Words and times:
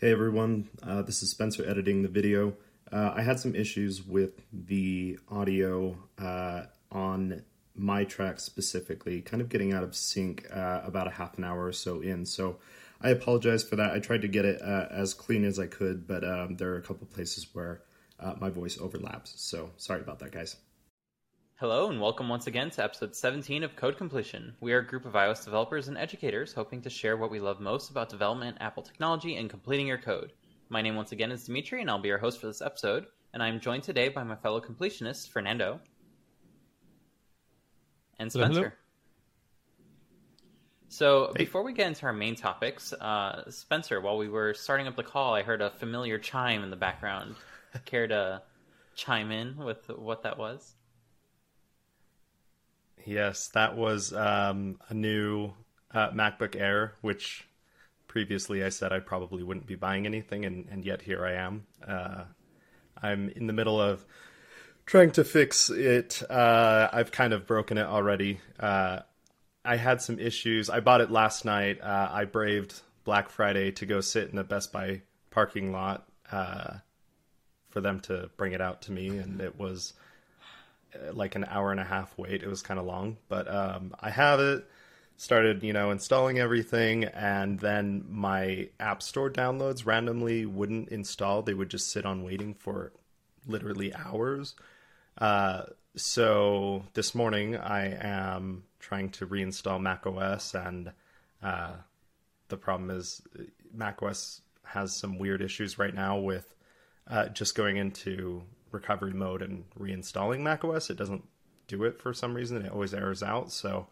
Hey 0.00 0.12
everyone, 0.12 0.68
uh, 0.80 1.02
this 1.02 1.24
is 1.24 1.30
Spencer 1.30 1.68
editing 1.68 2.02
the 2.02 2.08
video. 2.08 2.54
Uh, 2.92 3.14
I 3.16 3.22
had 3.22 3.40
some 3.40 3.56
issues 3.56 4.00
with 4.00 4.40
the 4.52 5.18
audio 5.28 5.98
uh, 6.16 6.66
on 6.92 7.42
my 7.74 8.04
track 8.04 8.38
specifically, 8.38 9.22
kind 9.22 9.40
of 9.40 9.48
getting 9.48 9.72
out 9.72 9.82
of 9.82 9.96
sync 9.96 10.46
uh, 10.54 10.82
about 10.84 11.08
a 11.08 11.10
half 11.10 11.36
an 11.36 11.42
hour 11.42 11.66
or 11.66 11.72
so 11.72 12.00
in. 12.00 12.26
So 12.26 12.58
I 13.00 13.10
apologize 13.10 13.64
for 13.64 13.74
that. 13.74 13.90
I 13.90 13.98
tried 13.98 14.22
to 14.22 14.28
get 14.28 14.44
it 14.44 14.62
uh, 14.62 14.86
as 14.88 15.14
clean 15.14 15.44
as 15.44 15.58
I 15.58 15.66
could, 15.66 16.06
but 16.06 16.22
um, 16.22 16.54
there 16.54 16.70
are 16.74 16.76
a 16.76 16.82
couple 16.82 17.08
places 17.08 17.48
where 17.52 17.82
uh, 18.20 18.34
my 18.38 18.50
voice 18.50 18.78
overlaps. 18.78 19.32
So 19.42 19.72
sorry 19.78 20.02
about 20.02 20.20
that, 20.20 20.30
guys. 20.30 20.54
Hello, 21.60 21.90
and 21.90 22.00
welcome 22.00 22.28
once 22.28 22.46
again 22.46 22.70
to 22.70 22.84
episode 22.84 23.16
17 23.16 23.64
of 23.64 23.74
Code 23.74 23.98
Completion. 23.98 24.54
We 24.60 24.72
are 24.74 24.78
a 24.78 24.86
group 24.86 25.04
of 25.04 25.14
iOS 25.14 25.44
developers 25.44 25.88
and 25.88 25.98
educators 25.98 26.52
hoping 26.52 26.80
to 26.82 26.88
share 26.88 27.16
what 27.16 27.32
we 27.32 27.40
love 27.40 27.58
most 27.58 27.90
about 27.90 28.08
development, 28.08 28.58
Apple 28.60 28.84
technology, 28.84 29.34
and 29.34 29.50
completing 29.50 29.88
your 29.88 29.98
code. 29.98 30.32
My 30.68 30.82
name 30.82 30.94
once 30.94 31.10
again 31.10 31.32
is 31.32 31.42
Dimitri, 31.42 31.80
and 31.80 31.90
I'll 31.90 31.98
be 31.98 32.10
your 32.10 32.18
host 32.18 32.40
for 32.40 32.46
this 32.46 32.62
episode. 32.62 33.06
And 33.34 33.42
I'm 33.42 33.58
joined 33.58 33.82
today 33.82 34.08
by 34.08 34.22
my 34.22 34.36
fellow 34.36 34.60
completionist, 34.60 35.30
Fernando. 35.30 35.80
And 38.20 38.30
Spencer. 38.30 38.60
hello. 38.60 38.70
So, 40.90 41.32
before 41.34 41.64
we 41.64 41.72
get 41.72 41.88
into 41.88 42.06
our 42.06 42.12
main 42.12 42.36
topics, 42.36 42.92
uh, 42.92 43.50
Spencer, 43.50 44.00
while 44.00 44.16
we 44.16 44.28
were 44.28 44.54
starting 44.54 44.86
up 44.86 44.94
the 44.94 45.02
call, 45.02 45.34
I 45.34 45.42
heard 45.42 45.60
a 45.60 45.70
familiar 45.70 46.18
chime 46.18 46.62
in 46.62 46.70
the 46.70 46.76
background. 46.76 47.34
Care 47.84 48.06
to 48.06 48.42
chime 48.94 49.32
in 49.32 49.56
with 49.56 49.88
what 49.88 50.22
that 50.22 50.38
was? 50.38 50.76
Yes, 53.04 53.48
that 53.48 53.76
was 53.76 54.12
um, 54.12 54.78
a 54.88 54.94
new 54.94 55.52
uh, 55.92 56.10
MacBook 56.10 56.56
Air, 56.56 56.94
which 57.00 57.46
previously 58.06 58.64
I 58.64 58.68
said 58.70 58.92
I 58.92 59.00
probably 59.00 59.42
wouldn't 59.42 59.66
be 59.66 59.76
buying 59.76 60.06
anything, 60.06 60.44
and, 60.44 60.66
and 60.70 60.84
yet 60.84 61.02
here 61.02 61.24
I 61.24 61.32
am. 61.34 61.66
Uh, 61.86 62.24
I'm 63.00 63.28
in 63.30 63.46
the 63.46 63.52
middle 63.52 63.80
of 63.80 64.04
trying 64.86 65.10
to 65.12 65.24
fix 65.24 65.70
it. 65.70 66.22
Uh, 66.28 66.88
I've 66.92 67.12
kind 67.12 67.32
of 67.32 67.46
broken 67.46 67.78
it 67.78 67.86
already. 67.86 68.40
Uh, 68.58 69.00
I 69.64 69.76
had 69.76 70.00
some 70.00 70.18
issues. 70.18 70.70
I 70.70 70.80
bought 70.80 71.00
it 71.00 71.10
last 71.10 71.44
night. 71.44 71.80
Uh, 71.80 72.08
I 72.10 72.24
braved 72.24 72.80
Black 73.04 73.28
Friday 73.28 73.70
to 73.72 73.86
go 73.86 74.00
sit 74.00 74.30
in 74.30 74.36
the 74.36 74.44
Best 74.44 74.72
Buy 74.72 75.02
parking 75.30 75.72
lot 75.72 76.08
uh, 76.32 76.78
for 77.70 77.80
them 77.80 78.00
to 78.00 78.30
bring 78.36 78.52
it 78.52 78.60
out 78.60 78.82
to 78.82 78.92
me, 78.92 79.08
and 79.18 79.40
it 79.40 79.58
was 79.58 79.92
like 81.12 81.34
an 81.34 81.44
hour 81.44 81.70
and 81.70 81.80
a 81.80 81.84
half 81.84 82.16
wait. 82.16 82.42
It 82.42 82.48
was 82.48 82.62
kind 82.62 82.78
of 82.80 82.86
long, 82.86 83.16
but 83.28 83.52
um, 83.52 83.94
I 84.00 84.10
have 84.10 84.40
it. 84.40 84.66
Started, 85.20 85.64
you 85.64 85.72
know, 85.72 85.90
installing 85.90 86.38
everything, 86.38 87.02
and 87.02 87.58
then 87.58 88.04
my 88.08 88.68
App 88.78 89.02
Store 89.02 89.28
downloads 89.28 89.84
randomly 89.84 90.46
wouldn't 90.46 90.90
install. 90.90 91.42
They 91.42 91.54
would 91.54 91.70
just 91.70 91.90
sit 91.90 92.06
on 92.06 92.22
waiting 92.22 92.54
for 92.54 92.92
literally 93.44 93.92
hours. 93.92 94.54
Uh, 95.20 95.64
so 95.96 96.84
this 96.94 97.16
morning 97.16 97.56
I 97.56 97.96
am 98.00 98.62
trying 98.78 99.10
to 99.10 99.26
reinstall 99.26 99.80
macOS, 99.82 100.54
and 100.54 100.92
uh, 101.42 101.72
the 102.48 102.56
problem 102.56 102.90
is 102.90 103.20
macOS 103.74 104.40
has 104.62 104.96
some 104.96 105.18
weird 105.18 105.42
issues 105.42 105.78
right 105.78 105.94
now 105.94 106.18
with 106.18 106.54
uh, 107.08 107.28
just 107.28 107.56
going 107.56 107.76
into 107.76 108.42
recovery 108.72 109.12
mode 109.12 109.42
and 109.42 109.64
reinstalling 109.78 110.40
macOS. 110.40 110.90
It 110.90 110.96
doesn't 110.96 111.24
do 111.66 111.84
it 111.84 112.00
for 112.00 112.12
some 112.12 112.34
reason. 112.34 112.64
It 112.64 112.72
always 112.72 112.94
errors 112.94 113.22
out. 113.22 113.52
So 113.52 113.86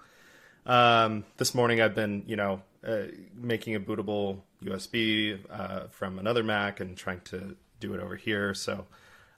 um, 0.65 1.25
this 1.37 1.55
morning 1.55 1.81
I've 1.81 1.95
been, 1.95 2.25
you 2.27 2.37
know, 2.37 2.63
uh, 2.87 3.05
making 3.35 3.75
a 3.75 3.81
bootable 3.81 4.41
USB 4.63 5.39
uh, 5.51 5.89
from 5.89 6.19
another 6.19 6.43
Mac 6.43 6.81
and 6.81 6.97
trying 6.97 7.21
to 7.23 7.57
do 7.81 7.95
it 7.95 8.01
over 8.01 8.17
here. 8.17 8.55
So 8.55 8.87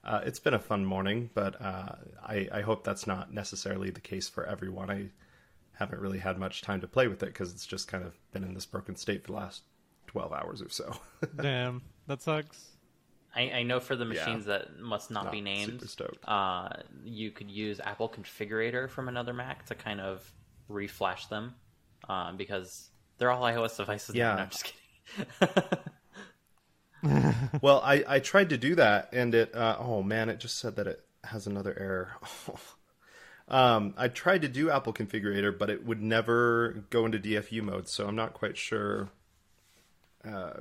uh, 0.05 0.21
it's 0.25 0.39
been 0.39 0.55
a 0.55 0.59
fun 0.59 0.85
morning, 0.85 1.31
but 1.35 1.61
uh, 1.61 1.93
I, 2.25 2.49
I 2.53 2.61
hope 2.63 2.85
that's 2.85 3.07
not 3.07 3.33
necessarily 3.33 3.91
the 3.91 4.01
case 4.01 4.29
for 4.29 4.47
everyone. 4.47 4.91
I 4.91 5.11
haven't 5.73 6.01
really 6.01 6.19
had 6.19 6.39
much 6.39 6.63
time 6.63 6.81
to 6.81 6.89
play 6.89 7.09
with 7.09 7.23
it 7.23 7.27
because 7.27 7.53
it's 7.53 7.67
just 7.67 7.89
kind 7.89 8.05
of 8.05 8.15
been 8.33 8.45
in 8.45 8.55
this 8.55 8.67
broken 8.67 8.97
state 8.97 9.23
for 9.23 9.33
the 9.33 9.39
last 9.39 9.63
12 10.09 10.33
hours 10.33 10.63
or 10.63 10.69
so. 10.69 10.93
Damn, 11.41 11.83
that 12.07 12.23
sucks. 12.23 12.78
I, 13.35 13.51
I 13.51 13.63
know 13.63 13.79
for 13.81 13.95
the 13.97 14.05
Yeah. 14.05 14.11
machines 14.27 14.47
that 14.47 14.79
must 14.79 15.11
not, 15.11 15.31
be 15.31 15.41
named, 15.41 15.73
super 15.73 15.87
stoked. 15.87 16.25
uh, 16.27 16.69
you 17.05 17.31
could 17.31 17.51
use 17.51 17.81
Apple 17.81 18.09
Configurator 18.09 18.89
from 18.89 19.09
another 19.09 19.33
Mac 19.33 19.67
to 19.67 19.75
kind 19.75 20.01
of 20.01 20.33
reflash 20.71 21.29
them 21.29 21.55
uh, 22.09 22.33
because 22.33 22.91
they're 23.19 23.31
all 23.31 23.43
iOS 23.43 23.77
devices. 23.77 24.15
Yeah. 24.15 24.35
No, 24.35 24.43
I'm 24.43 24.51
just 24.51 24.65
kidding. 24.65 25.69
well, 27.63 27.81
I, 27.85 28.05
I 28.07 28.19
tried 28.21 28.51
to 28.51 28.59
do 28.59 28.75
that, 28.75 29.11
and 29.13 29.35
it 29.35 29.55
uh, 29.55 29.77
oh 29.79 30.03
man, 30.03 30.29
it 30.29 30.41
just 30.41 30.59
said 30.59 30.77
that 30.77 30.87
it 30.87 31.01
has 31.25 31.47
another 31.47 31.77
error. 31.79 32.13
um, 33.49 33.95
I 33.97 34.09
tried 34.09 34.43
to 34.43 34.49
do 34.49 34.71
Apple 34.71 34.93
Configurator, 34.93 35.57
but 35.57 35.71
it 35.71 35.85
would 35.85 36.03
never 36.03 36.85
go 36.91 37.07
into 37.07 37.19
DFU 37.19 37.63
mode, 37.63 37.89
so 37.89 38.07
I'm 38.07 38.17
not 38.17 38.35
quite 38.35 38.57
sure 38.57 39.11
uh, 40.27 40.55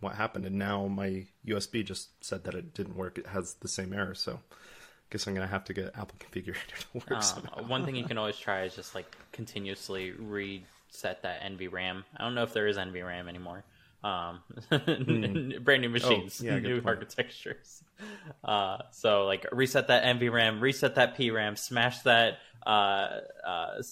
what 0.00 0.14
happened. 0.14 0.44
And 0.46 0.56
now 0.56 0.86
my 0.86 1.26
USB 1.46 1.84
just 1.84 2.08
said 2.24 2.44
that 2.44 2.54
it 2.54 2.74
didn't 2.74 2.96
work. 2.96 3.18
It 3.18 3.26
has 3.28 3.54
the 3.54 3.68
same 3.68 3.92
error, 3.92 4.14
so 4.14 4.32
I 4.34 5.06
guess 5.10 5.26
I'm 5.26 5.34
gonna 5.34 5.46
have 5.46 5.64
to 5.64 5.72
get 5.74 5.86
Apple 5.96 6.16
Configurator 6.18 6.54
to 6.80 6.86
work. 6.94 7.12
um, 7.58 7.68
one 7.68 7.84
thing 7.84 7.96
you 7.96 8.04
can 8.04 8.18
always 8.18 8.36
try 8.38 8.62
is 8.64 8.74
just 8.74 8.94
like 8.94 9.16
continuously 9.32 10.12
reset 10.12 11.22
that 11.22 11.42
NVRAM. 11.42 12.04
I 12.16 12.24
don't 12.24 12.34
know 12.34 12.42
if 12.42 12.52
there 12.52 12.66
is 12.66 12.76
NVRAM 12.76 13.28
anymore. 13.28 13.64
Um, 14.04 14.40
brand 14.70 15.82
new 15.82 15.88
machines, 15.88 16.38
Hmm. 16.38 16.46
Oh, 16.46 16.50
yeah, 16.50 16.58
new 16.60 16.80
architectures. 16.84 17.82
Uh, 18.44 18.78
so 18.92 19.24
like 19.24 19.44
reset 19.50 19.88
that 19.88 20.04
NVRAM, 20.04 20.60
reset 20.60 20.94
that 20.94 21.16
PRAM, 21.16 21.56
smash 21.56 21.98
that 22.00 22.38
uh, 22.64 23.20
uh, 23.44 23.82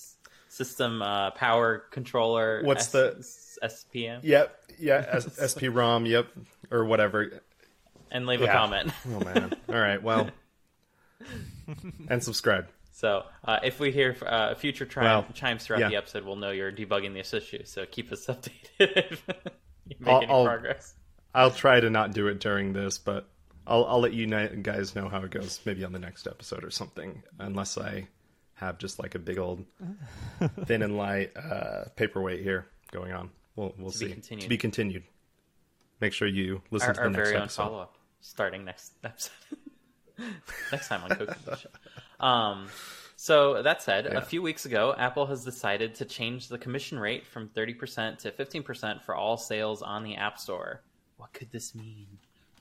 system 0.48 1.03
uh, 1.03 1.33
power 1.33 1.78
controller. 1.91 2.62
What's 2.62 2.88
the- 2.88 3.16
SPM? 3.62 4.21
Yep, 4.22 4.54
yeah, 4.79 5.19
SP-ROM, 5.21 6.07
yep, 6.07 6.27
or 6.71 6.85
whatever. 6.85 7.43
And 8.11 8.27
leave 8.27 8.43
a 8.43 8.47
comment. 8.47 8.93
Oh 9.09 9.21
man. 9.21 9.53
All 9.69 9.75
right, 9.75 10.03
well, 10.03 10.29
and 12.09 12.23
subscribe. 12.23 12.69
So 12.93 13.25
uh, 13.45 13.59
if 13.63 13.79
we 13.79 13.91
hear 13.93 14.17
uh, 14.25 14.55
future 14.55 14.87
tri- 14.87 15.05
Well, 15.05 15.27
chimes 15.35 15.65
throughout 15.67 15.81
yeah. 15.81 15.89
the 15.91 15.97
episode, 15.97 16.25
we'll 16.25 16.37
know 16.37 16.51
you're 16.51 16.73
debugging 16.73 17.13
this 17.13 17.35
issue. 17.35 17.65
So 17.65 17.85
keep 17.85 18.11
us 18.11 18.27
updated 18.27 18.51
if 19.13 19.23
you 19.87 19.97
make 20.01 20.09
I'll- 20.09 20.23
any 20.23 20.33
I'll- 20.33 20.45
progress. 20.45 20.95
I'll 21.35 21.51
try 21.51 21.79
to 21.81 21.91
not 21.91 22.15
do 22.15 22.29
it 22.29 22.41
during 22.41 22.73
this, 22.73 22.97
but 22.97 23.29
I'll 23.67 23.85
I'll 23.85 24.01
let 24.01 24.15
you 24.15 24.27
guys 24.27 24.95
know 24.95 25.11
how 25.11 25.21
it 25.23 25.31
goes 25.31 25.61
maybe 25.67 25.85
on 25.85 25.93
the 25.93 25.99
next 25.99 26.27
episode 26.27 26.65
or 26.65 26.71
something. 26.71 27.23
Unless 27.39 27.77
I 27.77 28.07
have 28.55 28.79
just 28.79 28.99
like 28.99 29.15
a 29.15 29.19
big 29.19 29.37
old 29.39 29.63
thin 30.65 30.81
and 30.81 30.97
light 30.97 31.37
uh, 31.37 31.85
paperweight 31.95 32.41
here 32.43 32.67
going 32.91 33.13
on. 33.13 33.29
We'll 33.56 33.75
we'll 33.78 33.91
To 33.91 33.99
be 33.99 34.06
see. 34.06 34.12
continued. 34.12 34.43
To 34.44 34.49
be 34.49 34.59
continued. 34.59 35.05
Make 36.00 36.12
sure 36.12 36.28
you 36.28 36.62
listen 36.71 36.89
Our, 36.89 36.94
to 36.94 37.00
our 37.00 37.06
the 37.11 37.17
next 37.17 37.28
very 37.28 37.37
own 37.37 37.43
episode. 37.44 37.62
follow 37.62 37.78
up 37.81 37.97
starting 38.21 38.65
next 38.65 38.93
episode. 39.05 39.33
next 40.72 40.89
time 40.89 41.03
on 41.05 41.11
Code 41.17 41.34
Um, 42.21 42.69
so 43.16 43.62
that 43.62 43.83
said, 43.83 44.05
Yeah. 44.06 44.19
a 44.19 44.22
few 44.22 44.43
weeks 44.43 44.66
ago, 44.66 44.95
Apple 44.97 45.27
has 45.27 45.45
decided 45.45 45.95
to 45.97 46.05
change 46.05 46.49
the 46.49 46.59
commission 46.59 46.99
rate 46.99 47.27
from 47.27 47.49
30% 47.49 48.19
to 48.19 48.31
15% 48.31 49.03
for 49.05 49.15
all 49.15 49.37
sales 49.37 49.83
on 49.83 50.03
the 50.05 50.16
App 50.16 50.39
Store. 50.39 50.83
What 51.16 51.33
could 51.33 51.50
this 51.50 51.75
mean? 51.75 52.06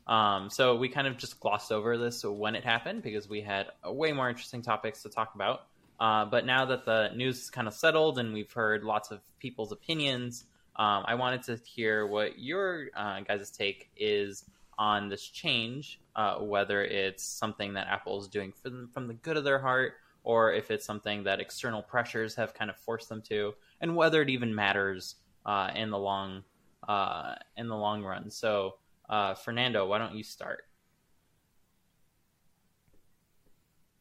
Um, 0.07 0.49
so 0.49 0.75
we 0.75 0.87
kind 0.87 1.07
of 1.07 1.17
just 1.17 1.39
glossed 1.39 1.71
over 1.71 1.97
this 1.97 2.23
when 2.23 2.55
it 2.55 2.63
happened 2.63 3.01
because 3.01 3.27
we 3.27 3.41
had 3.41 3.67
way 3.83 4.11
more 4.13 4.29
interesting 4.29 4.61
topics 4.61 5.01
to 5.03 5.09
talk 5.09 5.33
about. 5.35 5.63
Uh, 5.99 6.25
but 6.25 6.45
now 6.45 6.65
that 6.65 6.85
the 6.85 7.09
news 7.15 7.41
is 7.43 7.49
kind 7.49 7.67
of 7.67 7.73
settled 7.73 8.19
and 8.19 8.33
we've 8.33 8.51
heard 8.51 8.83
lots 8.83 9.11
of 9.11 9.19
people's 9.39 9.71
opinions, 9.71 10.43
um, 10.77 11.03
I 11.07 11.15
wanted 11.15 11.43
to 11.43 11.57
hear 11.63 12.05
what 12.05 12.39
your 12.39 12.87
uh, 12.95 13.21
guys' 13.21 13.49
take 13.49 13.89
is 13.95 14.45
on 14.77 15.07
this 15.07 15.25
change, 15.25 16.01
uh, 16.15 16.35
whether 16.35 16.83
it's 16.83 17.23
something 17.23 17.73
that 17.73 17.87
Apple 17.87 18.19
is 18.19 18.27
doing 18.27 18.53
them, 18.61 18.89
from 18.93 19.07
the 19.07 19.13
good 19.13 19.37
of 19.37 19.43
their 19.45 19.59
heart, 19.59 19.93
or 20.23 20.51
if 20.51 20.71
it's 20.71 20.85
something 20.85 21.23
that 21.23 21.39
external 21.39 21.81
pressures 21.81 22.35
have 22.35 22.53
kind 22.53 22.69
of 22.69 22.75
forced 22.75 23.07
them 23.07 23.21
to, 23.21 23.53
and 23.79 23.95
whether 23.95 24.21
it 24.21 24.29
even 24.29 24.53
matters 24.53 25.15
uh, 25.45 25.71
in 25.75 25.91
the 25.91 25.97
long 25.97 26.43
uh, 26.87 27.35
in 27.57 27.67
the 27.67 27.75
long 27.75 28.03
run. 28.03 28.29
So, 28.29 28.75
uh, 29.09 29.33
Fernando, 29.33 29.87
why 29.87 29.97
don't 29.97 30.13
you 30.13 30.23
start? 30.23 30.65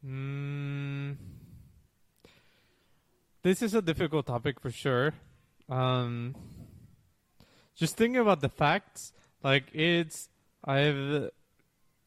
Mm, 0.04 1.16
this 3.42 3.62
is 3.62 3.74
a 3.74 3.80
difficult 3.80 4.26
topic 4.26 4.60
for 4.60 4.70
sure. 4.70 5.14
Um, 5.68 6.34
just 7.74 7.96
thinking 7.96 8.20
about 8.20 8.40
the 8.40 8.48
facts, 8.48 9.12
like 9.42 9.64
it's 9.72 10.28
I've 10.64 11.30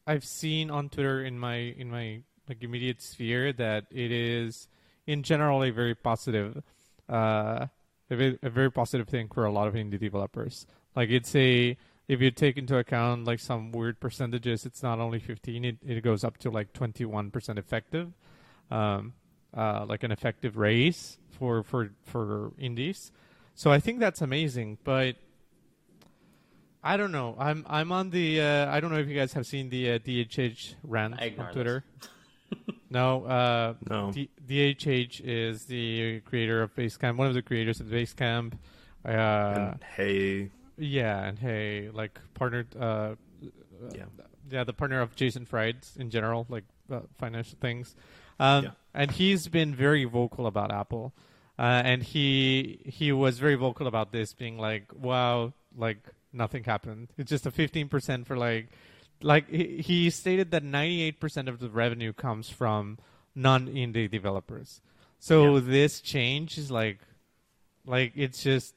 I've 0.06 0.24
seen 0.24 0.70
on 0.70 0.88
Twitter 0.88 1.24
in 1.24 1.38
my 1.38 1.56
in 1.56 1.90
my 1.90 2.22
like 2.48 2.62
immediate 2.62 3.02
sphere 3.02 3.52
that 3.52 3.86
it 3.90 4.10
is 4.10 4.68
in 5.06 5.22
general 5.22 5.62
a 5.62 5.70
very 5.70 5.94
positive, 5.94 6.62
uh, 7.08 7.66
a 8.10 8.38
a 8.42 8.50
very 8.50 8.72
positive 8.72 9.08
thing 9.08 9.28
for 9.28 9.44
a 9.44 9.52
lot 9.52 9.68
of 9.68 9.74
indie 9.74 9.98
developers. 9.98 10.66
Like 10.96 11.10
it's 11.10 11.34
a 11.34 11.76
if 12.08 12.22
you 12.22 12.30
take 12.30 12.56
into 12.56 12.78
account 12.78 13.26
like 13.26 13.38
some 13.38 13.70
weird 13.70 14.00
percentages, 14.00 14.64
it's 14.64 14.82
not 14.82 14.98
only 14.98 15.18
15; 15.18 15.64
it, 15.64 15.76
it 15.86 16.00
goes 16.02 16.24
up 16.24 16.38
to 16.38 16.50
like 16.50 16.72
21 16.72 17.30
percent 17.30 17.58
effective, 17.58 18.12
um, 18.70 19.12
uh, 19.54 19.84
like 19.86 20.02
an 20.02 20.10
effective 20.10 20.56
raise 20.56 21.18
for 21.30 21.62
for 21.62 21.90
for 22.04 22.52
indies. 22.58 23.12
So 23.54 23.70
I 23.70 23.80
think 23.80 23.98
that's 23.98 24.22
amazing, 24.22 24.78
but 24.84 25.16
I 26.88 26.96
don't 26.96 27.12
know. 27.12 27.36
I'm 27.38 27.66
I'm 27.68 27.92
on 27.92 28.08
the. 28.10 28.40
Uh, 28.40 28.70
I 28.74 28.80
don't 28.80 28.90
know 28.90 28.98
if 28.98 29.08
you 29.08 29.14
guys 29.14 29.32
have 29.34 29.46
seen 29.46 29.68
the 29.68 29.92
uh, 29.92 29.98
DHH 29.98 30.74
rant 30.82 31.14
on 31.38 31.52
Twitter. 31.52 31.84
no, 32.90 33.24
uh, 33.26 33.74
No. 33.90 34.10
D- 34.12 34.30
DHH 34.48 35.20
is 35.22 35.66
the 35.66 36.20
creator 36.20 36.62
of 36.62 36.74
Basecamp, 36.74 37.16
one 37.16 37.26
of 37.28 37.34
the 37.34 37.42
creators 37.42 37.80
of 37.80 37.88
Basecamp. 37.88 38.54
Uh, 39.04 39.08
and 39.08 39.84
hey, 39.96 40.50
yeah, 40.78 41.24
and 41.26 41.38
hey, 41.38 41.90
like 41.92 42.18
partnered. 42.34 42.74
Uh, 42.74 43.16
yeah, 43.94 44.04
yeah, 44.50 44.64
the 44.64 44.72
partner 44.72 45.00
of 45.00 45.14
Jason 45.14 45.44
Fried's 45.44 45.96
in 45.98 46.08
general, 46.10 46.46
like 46.48 46.64
uh, 46.90 47.00
financial 47.18 47.58
things. 47.60 47.94
Um, 48.40 48.64
Yeah. 48.64 48.70
And 48.94 49.10
he's 49.12 49.46
been 49.48 49.74
very 49.74 50.04
vocal 50.04 50.46
about 50.46 50.72
Apple, 50.72 51.12
uh, 51.58 51.82
and 51.84 52.02
he 52.02 52.80
he 52.86 53.12
was 53.12 53.38
very 53.38 53.54
vocal 53.56 53.86
about 53.86 54.10
this, 54.10 54.32
being 54.32 54.56
like, 54.58 54.86
"Wow, 54.94 55.52
like 55.76 56.00
nothing 56.38 56.64
happened. 56.64 57.08
It's 57.18 57.28
just 57.28 57.44
a 57.44 57.50
fifteen 57.50 57.88
percent 57.88 58.26
for 58.26 58.36
like, 58.36 58.68
like 59.20 59.50
he, 59.50 60.08
stated 60.10 60.50
that 60.52 60.62
ninety 60.62 61.02
eight 61.02 61.20
percent 61.20 61.48
of 61.48 61.58
the 61.58 61.68
revenue 61.68 62.12
comes 62.14 62.48
from 62.48 62.98
non 63.34 63.66
indie 63.66 64.10
developers. 64.10 64.80
So 65.18 65.56
Yeah. 65.56 65.62
this 65.64 66.00
change 66.00 66.56
is 66.56 66.70
like, 66.70 67.00
like 67.84 68.12
it's 68.14 68.42
just 68.42 68.74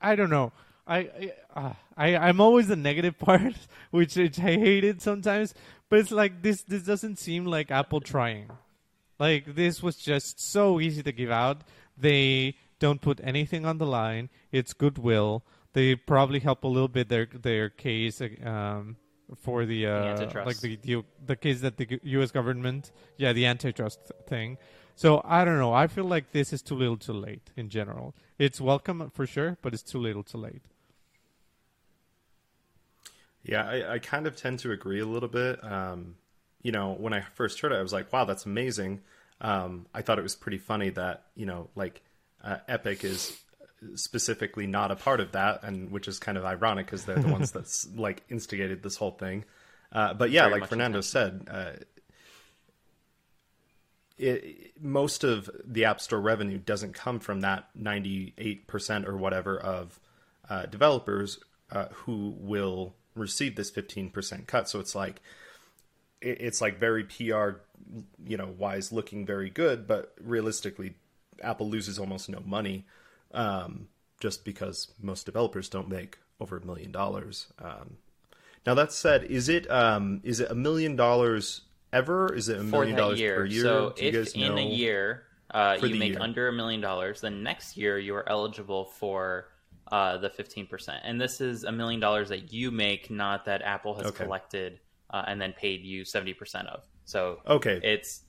I 0.00 0.16
don't 0.16 0.30
know. 0.30 0.52
I 0.86 0.98
I, 0.98 1.32
uh, 1.54 1.72
I 1.96 2.16
I'm 2.16 2.40
always 2.40 2.66
the 2.68 2.76
negative 2.76 3.18
part, 3.26 3.54
which, 3.90 4.16
which 4.16 4.38
I 4.38 4.56
hated 4.58 5.00
sometimes. 5.00 5.54
But 5.88 6.00
it's 6.00 6.10
like 6.10 6.42
this. 6.42 6.62
This 6.62 6.82
doesn't 6.82 7.18
seem 7.18 7.46
like 7.46 7.70
Apple 7.70 8.00
trying. 8.00 8.50
Like 9.18 9.54
this 9.54 9.82
was 9.82 9.96
just 9.96 10.40
so 10.40 10.80
easy 10.80 11.02
to 11.02 11.12
give 11.12 11.30
out. 11.30 11.62
They 11.96 12.56
don't 12.80 13.00
put 13.00 13.20
anything 13.22 13.64
on 13.64 13.78
the 13.78 13.86
line. 13.86 14.28
It's 14.50 14.72
goodwill. 14.72 15.44
They 15.74 15.96
probably 15.96 16.40
help 16.40 16.64
a 16.64 16.68
little 16.68 16.88
bit 16.88 17.08
their 17.08 17.26
their 17.26 17.68
case 17.68 18.22
um, 18.44 18.96
for 19.36 19.66
the, 19.66 19.86
uh, 19.86 20.04
antitrust. 20.04 20.46
like 20.46 20.60
the, 20.60 20.76
the 20.76 21.04
the 21.26 21.36
case 21.36 21.60
that 21.60 21.76
the 21.76 22.00
U.S. 22.04 22.30
government, 22.30 22.92
yeah, 23.18 23.32
the 23.32 23.46
antitrust 23.46 24.00
thing. 24.26 24.56
So 24.96 25.20
I 25.24 25.44
don't 25.44 25.58
know. 25.58 25.72
I 25.72 25.88
feel 25.88 26.04
like 26.04 26.30
this 26.30 26.52
is 26.52 26.62
too 26.62 26.76
little, 26.76 26.96
too 26.96 27.12
late 27.12 27.50
in 27.56 27.68
general. 27.68 28.14
It's 28.38 28.60
welcome 28.60 29.10
for 29.12 29.26
sure, 29.26 29.58
but 29.60 29.74
it's 29.74 29.82
too 29.82 29.98
little, 29.98 30.22
too 30.22 30.38
late. 30.38 30.62
Yeah, 33.42 33.64
I, 33.68 33.94
I 33.94 33.98
kind 33.98 34.26
of 34.26 34.36
tend 34.36 34.60
to 34.60 34.70
agree 34.72 35.00
a 35.00 35.06
little 35.06 35.28
bit. 35.28 35.62
Um, 35.62 36.14
you 36.62 36.72
know, 36.72 36.92
when 36.92 37.12
I 37.12 37.20
first 37.20 37.60
heard 37.60 37.72
it, 37.72 37.76
I 37.76 37.82
was 37.82 37.92
like, 37.92 38.12
"Wow, 38.12 38.24
that's 38.24 38.46
amazing." 38.46 39.02
Um, 39.40 39.86
I 39.92 40.00
thought 40.02 40.18
it 40.18 40.22
was 40.22 40.34
pretty 40.34 40.58
funny 40.58 40.90
that 40.90 41.24
you 41.34 41.44
know, 41.44 41.68
like 41.74 42.02
uh, 42.42 42.58
Epic 42.68 43.04
is 43.04 43.38
specifically 43.94 44.66
not 44.66 44.90
a 44.90 44.96
part 44.96 45.20
of 45.20 45.32
that, 45.32 45.62
and 45.62 45.90
which 45.90 46.08
is 46.08 46.18
kind 46.18 46.38
of 46.38 46.44
ironic 46.44 46.86
because 46.86 47.04
they're 47.04 47.18
the 47.18 47.28
ones 47.28 47.52
that's 47.52 47.86
like 47.94 48.22
instigated 48.30 48.82
this 48.82 48.96
whole 48.96 49.12
thing. 49.12 49.44
Uh, 49.92 50.14
but 50.14 50.30
yeah, 50.30 50.48
Very 50.48 50.60
like 50.60 50.68
Fernando 50.68 51.00
said, 51.00 51.46
uh, 51.50 51.72
it, 54.18 54.72
most 54.80 55.24
of 55.24 55.50
the 55.64 55.84
App 55.84 56.00
Store 56.00 56.20
revenue 56.20 56.58
doesn't 56.58 56.94
come 56.94 57.20
from 57.20 57.40
that 57.40 57.68
98% 57.80 59.08
or 59.08 59.16
whatever 59.16 59.58
of 59.58 60.00
uh, 60.48 60.66
developers 60.66 61.38
uh, 61.70 61.86
who 61.92 62.34
will 62.38 62.94
receive 63.14 63.56
this 63.56 63.70
15% 63.70 64.46
cut. 64.46 64.68
So 64.68 64.80
it's 64.80 64.94
like 64.94 65.20
it's 66.20 66.60
like 66.60 66.78
very 66.78 67.04
PR, 67.04 67.60
you 68.24 68.36
know, 68.36 68.54
wise 68.56 68.92
looking 68.92 69.26
very 69.26 69.50
good, 69.50 69.86
but 69.86 70.14
realistically, 70.20 70.94
Apple 71.42 71.68
loses 71.68 71.98
almost 71.98 72.28
no 72.28 72.42
money 72.46 72.86
um, 73.34 73.88
just 74.20 74.44
because 74.44 74.92
most 75.00 75.26
developers 75.26 75.68
don't 75.68 75.88
make 75.88 76.18
over 76.40 76.56
a 76.56 76.64
million 76.64 76.90
dollars. 76.92 77.52
Um, 77.58 77.98
now 78.66 78.74
that 78.74 78.92
said, 78.92 79.24
is 79.24 79.48
it 79.48 79.70
um, 79.70 80.20
is 80.24 80.40
it 80.40 80.50
a 80.50 80.54
million 80.54 80.96
dollars 80.96 81.62
ever? 81.92 82.34
Is 82.34 82.48
it 82.48 82.58
a 82.58 82.62
million 82.62 82.96
dollars 82.96 83.20
year. 83.20 83.36
per 83.36 83.44
year? 83.44 83.62
So 83.62 83.94
if 83.96 84.34
in 84.34 84.58
a 84.58 84.64
year 84.64 85.24
uh, 85.50 85.76
you 85.80 85.94
make 85.96 86.12
year. 86.12 86.22
under 86.22 86.48
a 86.48 86.52
million 86.52 86.80
dollars, 86.80 87.20
then 87.20 87.42
next 87.42 87.76
year 87.76 87.98
you 87.98 88.14
are 88.14 88.28
eligible 88.28 88.86
for 88.86 89.48
uh, 89.92 90.16
the 90.18 90.30
fifteen 90.30 90.66
percent. 90.66 91.02
And 91.04 91.20
this 91.20 91.40
is 91.40 91.64
a 91.64 91.72
million 91.72 92.00
dollars 92.00 92.28
that 92.30 92.52
you 92.52 92.70
make, 92.70 93.10
not 93.10 93.44
that 93.44 93.62
Apple 93.62 93.94
has 93.96 94.06
Okay. 94.06 94.24
collected 94.24 94.80
uh, 95.10 95.24
and 95.26 95.40
then 95.40 95.52
paid 95.52 95.82
you 95.82 96.04
seventy 96.04 96.34
percent 96.34 96.68
of. 96.68 96.84
So 97.04 97.40
Okay. 97.46 97.80
it's 97.82 98.23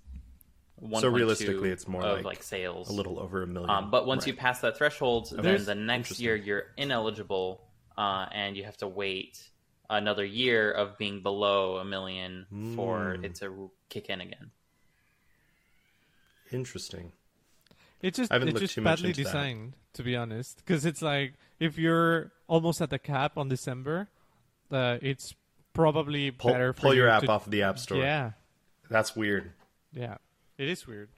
one 0.77 1.01
So 1.01 1.09
realistically, 1.09 1.69
it's 1.69 1.87
more 1.87 2.03
of 2.03 2.25
like 2.25 2.43
sales, 2.43 2.89
a 2.89 2.93
little 2.93 3.19
over 3.19 3.41
a 3.43 3.47
million. 3.47 3.69
Um, 3.69 3.91
but 3.91 4.05
once 4.05 4.23
Right. 4.23 4.27
you 4.27 4.33
pass 4.35 4.59
that 4.61 4.77
threshold, 4.77 5.29
then 5.31 5.63
the 5.65 5.75
next 5.75 6.19
year 6.19 6.35
you're 6.35 6.65
ineligible, 6.77 7.61
uh, 7.97 8.27
and 8.31 8.55
you 8.57 8.63
have 8.65 8.77
to 8.77 8.87
wait 8.87 9.49
another 9.89 10.25
year 10.25 10.71
of 10.71 10.97
being 10.97 11.21
below 11.21 11.77
a 11.77 11.85
million 11.85 12.45
for 12.75 13.15
Mm. 13.17 13.23
it 13.23 13.35
to 13.35 13.71
kick 13.89 14.09
in 14.09 14.19
again. 14.21 14.51
Interesting. 16.51 17.11
It's 18.01 18.17
just 18.17 18.31
I 18.31 18.35
haven't 18.35 18.49
it's 18.49 18.53
looked 18.55 18.63
just 18.63 18.75
too 18.75 18.81
much 18.81 18.97
badly 18.97 19.09
into 19.09 19.23
that. 19.23 19.29
designed, 19.29 19.73
to 19.93 20.03
be 20.03 20.15
honest. 20.15 20.57
Because 20.57 20.85
it's 20.85 21.01
like 21.01 21.33
if 21.59 21.77
you're 21.77 22.31
almost 22.47 22.81
at 22.81 22.89
the 22.89 22.99
cap 22.99 23.37
on 23.37 23.47
December, 23.49 24.09
uh, 24.71 24.97
it's 25.01 25.33
probably 25.73 26.31
Pull, 26.31 26.51
better 26.51 26.73
for 26.73 26.81
pull 26.81 26.93
your 26.93 27.07
app 27.09 27.23
to- 27.23 27.29
off 27.31 27.45
of 27.45 27.51
the 27.51 27.63
App 27.63 27.79
Store. 27.79 27.97
Yeah, 27.97 28.31
That's 28.89 29.15
weird. 29.15 29.53
yeah, 29.91 30.17
it 30.57 30.67
is 30.69 30.87
weird. 30.87 31.09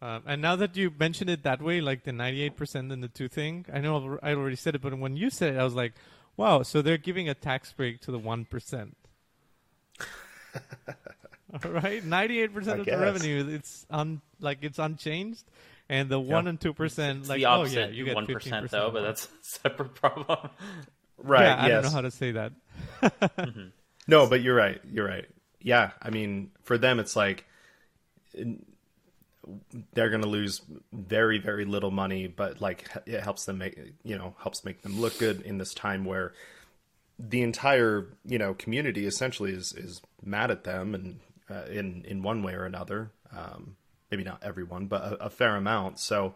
Um, 0.00 0.22
and 0.26 0.40
now 0.40 0.54
that 0.56 0.76
you 0.76 0.92
mentioned 0.96 1.28
it 1.28 1.42
that 1.42 1.60
way, 1.60 1.80
like 1.80 2.04
the 2.04 2.12
98% 2.12 2.92
and 2.92 3.02
the 3.02 3.08
two 3.08 3.26
thing, 3.28 3.66
I 3.72 3.80
know 3.80 4.18
I 4.22 4.32
already 4.34 4.56
said 4.56 4.74
it, 4.76 4.80
but 4.82 4.96
when 4.96 5.16
you 5.16 5.28
said 5.28 5.54
it, 5.54 5.58
I 5.58 5.64
was 5.64 5.74
like, 5.74 5.94
wow, 6.36 6.62
so 6.62 6.82
they're 6.82 6.98
giving 6.98 7.28
a 7.28 7.34
tax 7.34 7.72
break 7.72 8.00
to 8.02 8.12
the 8.12 8.18
1%. 8.20 8.92
All 11.64 11.70
right, 11.72 12.04
98% 12.04 12.80
of 12.80 12.86
the 12.86 12.98
revenue, 12.98 13.48
it's 13.50 13.86
un, 13.90 14.20
like 14.38 14.58
it's 14.62 14.78
unchanged. 14.78 15.44
And 15.88 16.10
the 16.10 16.20
1 16.20 16.46
and 16.46 16.60
2%, 16.60 17.20
It's 17.20 17.28
like, 17.28 17.40
the 17.40 17.46
oh 17.46 17.64
yeah, 17.64 17.86
you 17.86 18.04
get 18.04 18.14
one 18.14 18.26
15% 18.26 18.68
though, 18.70 18.90
but 18.90 19.02
that's 19.02 19.24
a 19.24 19.28
separate 19.42 19.94
problem. 19.94 20.50
Right. 21.20 21.42
Yeah, 21.46 21.64
I 21.64 21.68
don't 21.68 21.82
know 21.82 21.90
how 21.90 22.02
to 22.02 22.12
say 22.12 22.30
that. 22.30 22.52
No, 24.06 24.28
but 24.28 24.40
you're 24.40 24.54
right. 24.54 24.80
You're 24.88 25.08
right. 25.08 25.26
Yeah, 25.60 25.90
I 26.00 26.10
mean, 26.10 26.52
for 26.62 26.78
them, 26.78 27.00
it's 27.00 27.16
like 27.16 27.44
in- 28.34 28.64
they're 29.92 30.10
going 30.10 30.22
to 30.22 30.28
lose 30.28 30.62
very, 30.92 31.38
very 31.38 31.64
little 31.64 31.90
money, 31.90 32.26
but 32.26 32.60
like 32.60 32.88
it 33.06 33.20
helps 33.20 33.44
them 33.44 33.58
make, 33.58 33.78
you 34.02 34.16
know, 34.16 34.34
helps 34.42 34.64
make 34.64 34.82
them 34.82 35.00
look 35.00 35.18
good 35.18 35.40
in 35.42 35.58
this 35.58 35.74
time 35.74 36.04
where 36.04 36.32
the 37.18 37.42
entire, 37.42 38.06
you 38.24 38.38
know, 38.38 38.54
community 38.54 39.06
essentially 39.06 39.52
is 39.52 39.72
is 39.72 40.00
mad 40.22 40.50
at 40.50 40.64
them 40.64 40.94
and 40.94 41.20
uh, 41.50 41.64
in 41.70 42.04
in 42.06 42.22
one 42.22 42.42
way 42.42 42.54
or 42.54 42.64
another. 42.64 43.10
Um, 43.36 43.76
maybe 44.10 44.24
not 44.24 44.42
everyone, 44.42 44.86
but 44.86 45.02
a, 45.02 45.24
a 45.26 45.30
fair 45.30 45.56
amount. 45.56 45.98
So 45.98 46.34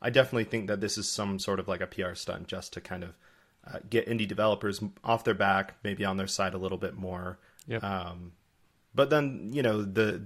I 0.00 0.10
definitely 0.10 0.44
think 0.44 0.66
that 0.66 0.80
this 0.80 0.98
is 0.98 1.08
some 1.08 1.38
sort 1.38 1.60
of 1.60 1.68
like 1.68 1.80
a 1.80 1.86
PR 1.86 2.14
stunt 2.14 2.48
just 2.48 2.72
to 2.72 2.80
kind 2.80 3.04
of 3.04 3.10
uh, 3.66 3.78
get 3.88 4.08
indie 4.08 4.26
developers 4.26 4.82
off 5.04 5.24
their 5.24 5.34
back, 5.34 5.76
maybe 5.84 6.04
on 6.04 6.16
their 6.16 6.26
side 6.26 6.54
a 6.54 6.58
little 6.58 6.78
bit 6.78 6.96
more. 6.96 7.38
Yep. 7.68 7.84
Um, 7.84 8.32
but 8.94 9.10
then 9.10 9.50
you 9.52 9.62
know 9.62 9.82
the 9.82 10.24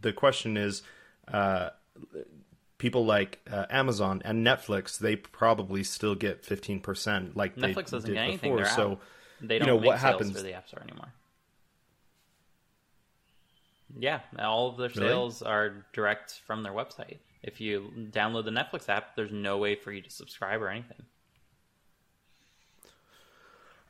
the 0.00 0.12
question 0.12 0.56
is, 0.56 0.82
uh, 1.32 1.70
people 2.78 3.04
like 3.06 3.40
uh, 3.50 3.66
Amazon 3.70 4.22
and 4.24 4.46
Netflix, 4.46 4.98
they 4.98 5.16
probably 5.16 5.82
still 5.84 6.14
get 6.14 6.44
fifteen 6.44 6.80
percent, 6.80 7.36
like 7.36 7.54
they 7.56 7.72
Netflix 7.74 7.90
doesn't 7.90 8.08
did 8.08 8.14
get 8.14 8.24
anything. 8.24 8.56
before. 8.56 8.68
So 8.70 8.90
out. 8.92 9.00
They 9.40 9.58
don't 9.58 9.68
know, 9.68 9.76
make 9.78 9.86
what 9.86 9.98
happens- 9.98 10.32
for 10.36 10.42
the 10.42 10.54
App 10.54 10.68
Store 10.68 10.82
anymore. 10.82 11.12
Yeah, 13.98 14.20
all 14.38 14.68
of 14.68 14.76
their 14.76 14.88
Really? 14.90 15.00
sales 15.08 15.42
are 15.42 15.86
direct 15.92 16.40
from 16.46 16.62
their 16.62 16.72
website. 16.72 17.18
If 17.42 17.60
you 17.60 17.90
download 18.10 18.44
the 18.44 18.50
Netflix 18.50 18.88
app, 18.88 19.16
there's 19.16 19.30
no 19.32 19.56
way 19.58 19.76
for 19.76 19.92
you 19.92 20.02
to 20.02 20.10
subscribe 20.10 20.60
or 20.60 20.68
anything. 20.68 21.02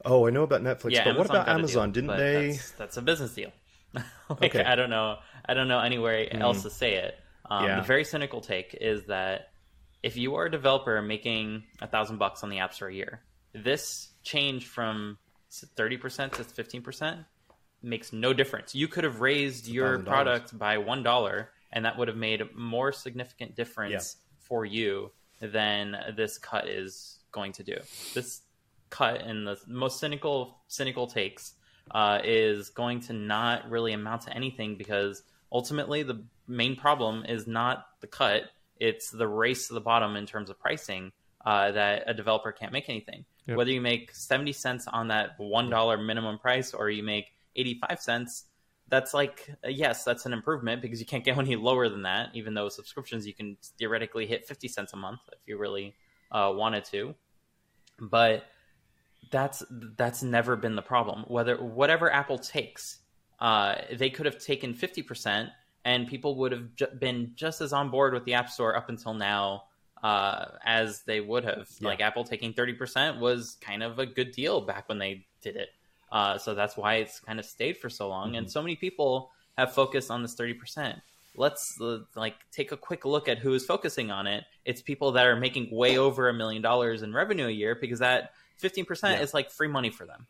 oh, 0.04 0.26
I 0.26 0.30
know 0.30 0.44
about 0.44 0.62
Netflix, 0.62 0.92
yeah, 0.92 1.04
but 1.04 1.16
what 1.18 1.26
about 1.28 1.48
Amazon? 1.48 1.90
deal, 1.90 2.02
Didn't 2.02 2.16
they? 2.16 2.50
That's, 2.52 2.70
that's 2.72 2.96
a 2.96 3.02
business 3.02 3.34
deal. 3.34 3.50
like, 3.94 4.54
Okay. 4.54 4.62
I 4.64 4.76
don't 4.76 4.90
know. 4.90 5.18
I 5.46 5.54
don't 5.54 5.66
know 5.68 5.80
anywhere 5.80 6.28
else 6.32 6.62
to 6.62 6.70
say 6.70 6.94
it. 6.94 7.18
Um, 7.48 7.64
Yeah. 7.64 7.76
The 7.80 7.86
very 7.86 8.04
cynical 8.04 8.40
take 8.40 8.74
is 8.80 9.06
that 9.06 9.52
if 10.02 10.16
you 10.16 10.36
are 10.36 10.46
a 10.46 10.50
developer 10.50 11.00
making 11.02 11.64
a 11.80 11.86
thousand 11.86 12.18
bucks 12.18 12.42
on 12.42 12.50
the 12.50 12.58
App 12.60 12.72
Store 12.74 12.88
a 12.88 12.94
year, 12.94 13.22
this 13.52 14.08
change 14.22 14.66
from 14.66 15.18
thirty 15.76 15.96
percent 15.96 16.34
to 16.34 16.44
fifteen 16.44 16.82
percent 16.82 17.20
makes 17.82 18.12
no 18.12 18.32
difference. 18.32 18.74
You 18.74 18.88
could 18.88 19.04
have 19.04 19.20
raised 19.20 19.66
your 19.66 19.98
product 20.10 20.56
by 20.58 20.78
one 20.78 21.02
dollar, 21.02 21.50
and 21.72 21.84
that 21.84 21.96
would 21.98 22.08
have 22.08 22.16
made 22.16 22.40
a 22.42 22.48
more 22.54 22.92
significant 22.92 23.56
difference 23.56 24.16
for 24.40 24.64
you 24.64 25.10
than 25.40 25.96
this 26.16 26.38
cut 26.38 26.68
is 26.68 27.18
going 27.32 27.52
to 27.52 27.62
do. 27.62 27.76
This 28.14 28.40
cut 28.90 29.20
and 29.20 29.46
the 29.46 29.58
most 29.66 30.00
cynical 30.00 30.58
cynical 30.68 31.06
takes 31.06 31.54
uh, 31.90 32.20
is 32.24 32.70
going 32.70 33.00
to 33.00 33.12
not 33.12 33.70
really 33.70 33.92
amount 33.92 34.22
to 34.22 34.34
anything 34.34 34.76
because 34.76 35.22
ultimately 35.52 36.02
the 36.02 36.24
main 36.46 36.76
problem 36.76 37.24
is 37.24 37.46
not 37.46 37.86
the 38.00 38.06
cut; 38.06 38.42
it's 38.78 39.10
the 39.10 39.28
race 39.28 39.68
to 39.68 39.74
the 39.74 39.80
bottom 39.80 40.16
in 40.16 40.26
terms 40.26 40.50
of 40.50 40.58
pricing 40.58 41.12
uh, 41.44 41.72
that 41.72 42.04
a 42.06 42.14
developer 42.14 42.52
can't 42.52 42.72
make 42.72 42.88
anything. 42.88 43.24
Yep. 43.46 43.56
Whether 43.56 43.70
you 43.70 43.80
make 43.80 44.14
seventy 44.14 44.52
cents 44.52 44.86
on 44.86 45.08
that 45.08 45.38
one 45.38 45.70
dollar 45.70 45.96
minimum 45.96 46.38
price 46.38 46.74
or 46.74 46.90
you 46.90 47.02
make 47.02 47.32
eighty 47.56 47.80
five 47.86 48.00
cents, 48.00 48.44
that's 48.88 49.14
like 49.14 49.50
uh, 49.64 49.68
yes, 49.68 50.04
that's 50.04 50.26
an 50.26 50.32
improvement 50.32 50.82
because 50.82 51.00
you 51.00 51.06
can't 51.06 51.24
go 51.24 51.32
any 51.38 51.56
lower 51.56 51.88
than 51.88 52.02
that. 52.02 52.30
Even 52.34 52.54
though 52.54 52.68
subscriptions 52.68 53.26
you 53.26 53.34
can 53.34 53.56
theoretically 53.78 54.26
hit 54.26 54.46
fifty 54.46 54.68
cents 54.68 54.92
a 54.92 54.96
month 54.96 55.20
if 55.32 55.38
you 55.46 55.58
really 55.58 55.94
uh, 56.30 56.52
wanted 56.54 56.84
to, 56.86 57.14
but 57.98 58.44
that's 59.30 59.62
that's 59.70 60.22
never 60.22 60.56
been 60.56 60.76
the 60.76 60.82
problem. 60.82 61.24
Whether 61.28 61.56
whatever 61.56 62.12
Apple 62.12 62.38
takes, 62.38 62.98
uh, 63.40 63.76
they 63.92 64.10
could 64.10 64.26
have 64.26 64.38
taken 64.38 64.74
fifty 64.74 65.02
percent, 65.02 65.50
and 65.84 66.06
people 66.08 66.36
would 66.36 66.52
have 66.52 66.74
ju- 66.74 66.86
been 66.98 67.32
just 67.34 67.60
as 67.60 67.72
on 67.72 67.90
board 67.90 68.12
with 68.14 68.24
the 68.24 68.34
App 68.34 68.50
Store 68.50 68.76
up 68.76 68.88
until 68.88 69.14
now 69.14 69.64
uh, 70.02 70.46
as 70.64 71.02
they 71.02 71.20
would 71.20 71.44
have. 71.44 71.68
Yeah. 71.80 71.88
Like 71.88 72.00
Apple 72.00 72.24
taking 72.24 72.52
thirty 72.52 72.72
percent 72.74 73.18
was 73.20 73.56
kind 73.60 73.82
of 73.82 73.98
a 73.98 74.06
good 74.06 74.32
deal 74.32 74.60
back 74.60 74.88
when 74.88 74.98
they 74.98 75.26
did 75.42 75.56
it. 75.56 75.68
Uh, 76.10 76.38
so 76.38 76.54
that's 76.54 76.76
why 76.76 76.94
it's 76.96 77.20
kind 77.20 77.38
of 77.38 77.44
stayed 77.44 77.76
for 77.76 77.90
so 77.90 78.08
long, 78.08 78.36
and 78.36 78.50
so 78.50 78.62
many 78.62 78.76
people 78.76 79.30
have 79.56 79.72
focused 79.72 80.10
on 80.10 80.22
this 80.22 80.34
thirty 80.34 80.54
percent. 80.54 80.98
Let's 81.36 81.80
uh, 81.80 82.00
like 82.16 82.34
take 82.50 82.72
a 82.72 82.76
quick 82.76 83.04
look 83.04 83.28
at 83.28 83.38
who 83.38 83.52
is 83.54 83.64
focusing 83.64 84.10
on 84.10 84.26
it. 84.26 84.42
It's 84.64 84.82
people 84.82 85.12
that 85.12 85.26
are 85.26 85.36
making 85.36 85.68
way 85.70 85.96
over 85.96 86.28
a 86.28 86.34
million 86.34 86.62
dollars 86.62 87.02
in 87.02 87.12
revenue 87.12 87.46
a 87.46 87.50
year 87.50 87.76
because 87.80 88.00
that 88.00 88.32
fifteen 88.56 88.84
percent 88.84 89.18
Yeah. 89.18 89.22
is 89.24 89.34
like 89.34 89.50
free 89.50 89.68
money 89.68 89.90
for 89.90 90.04
them. 90.06 90.26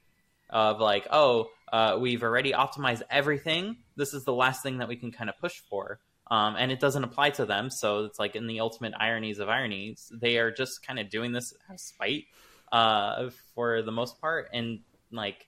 Of 0.51 0.81
like, 0.81 1.07
oh, 1.11 1.51
uh, 1.73 1.99
we've 2.01 2.23
already 2.23 2.53
optimized 2.53 3.03
everything. 3.11 3.77
This 3.97 4.15
is 4.15 4.25
the 4.25 4.33
last 4.33 4.63
thing 4.63 4.79
that 4.79 4.89
we 4.89 4.97
can 4.97 5.13
kind 5.13 5.31
of 5.31 5.39
push 5.39 5.61
for. 5.69 6.01
Um, 6.31 6.57
and 6.59 6.71
it 6.71 6.79
doesn't 6.79 7.05
apply 7.05 7.31
to 7.31 7.47
them. 7.47 7.71
So 7.71 8.05
it's 8.05 8.19
like 8.19 8.37
in 8.37 8.47
the 8.47 8.61
ultimate 8.61 8.93
ironies 8.99 9.39
of 9.39 9.49
ironies, 9.49 10.13
they 10.13 10.37
are 10.39 10.51
just 10.51 10.87
kind 10.87 10.99
of 10.99 11.09
doing 11.09 11.33
this 11.33 11.55
out 11.69 11.75
of 11.75 11.81
spite 11.81 12.25
uh, 12.71 13.31
for 13.55 13.83
the 13.83 13.93
most 13.93 14.21
part. 14.21 14.49
And 14.53 14.81
like, 15.11 15.47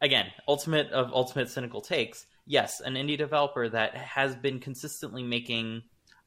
again, 0.00 0.26
ultimate 0.46 0.90
of 0.92 1.12
ultimate 1.12 1.48
cynical 1.48 1.80
takes. 1.80 2.26
Yes, 2.46 2.80
an 2.80 2.94
indie 2.94 3.18
developer 3.18 3.68
that 3.68 3.96
has 3.96 4.36
been 4.36 4.60
consistently 4.60 5.22
making 5.22 5.82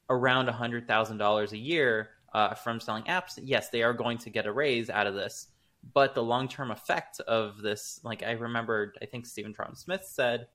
around 0.08 0.48
hundred 0.48 0.86
thousand 0.86 1.18
dollars 1.18 1.52
a 1.52 1.58
year 1.58 2.10
uh, 2.34 2.54
from 2.54 2.80
selling 2.80 3.04
apps. 3.04 3.38
Yes, 3.42 3.70
they 3.70 3.82
are 3.82 3.92
going 3.92 4.18
to 4.18 4.30
get 4.30 4.46
a 4.46 4.52
raise 4.52 4.90
out 4.90 5.06
of 5.06 5.14
this. 5.14 5.48
But 5.92 6.14
the 6.14 6.22
long 6.22 6.48
term 6.48 6.70
effect 6.70 7.20
of 7.20 7.62
this, 7.62 8.00
like 8.02 8.22
I 8.22 8.32
remembered, 8.32 8.98
I 9.00 9.06
think 9.06 9.26
Stephen 9.26 9.54
Troughton 9.54 9.76
Smith 9.76 10.04
said, 10.04 10.48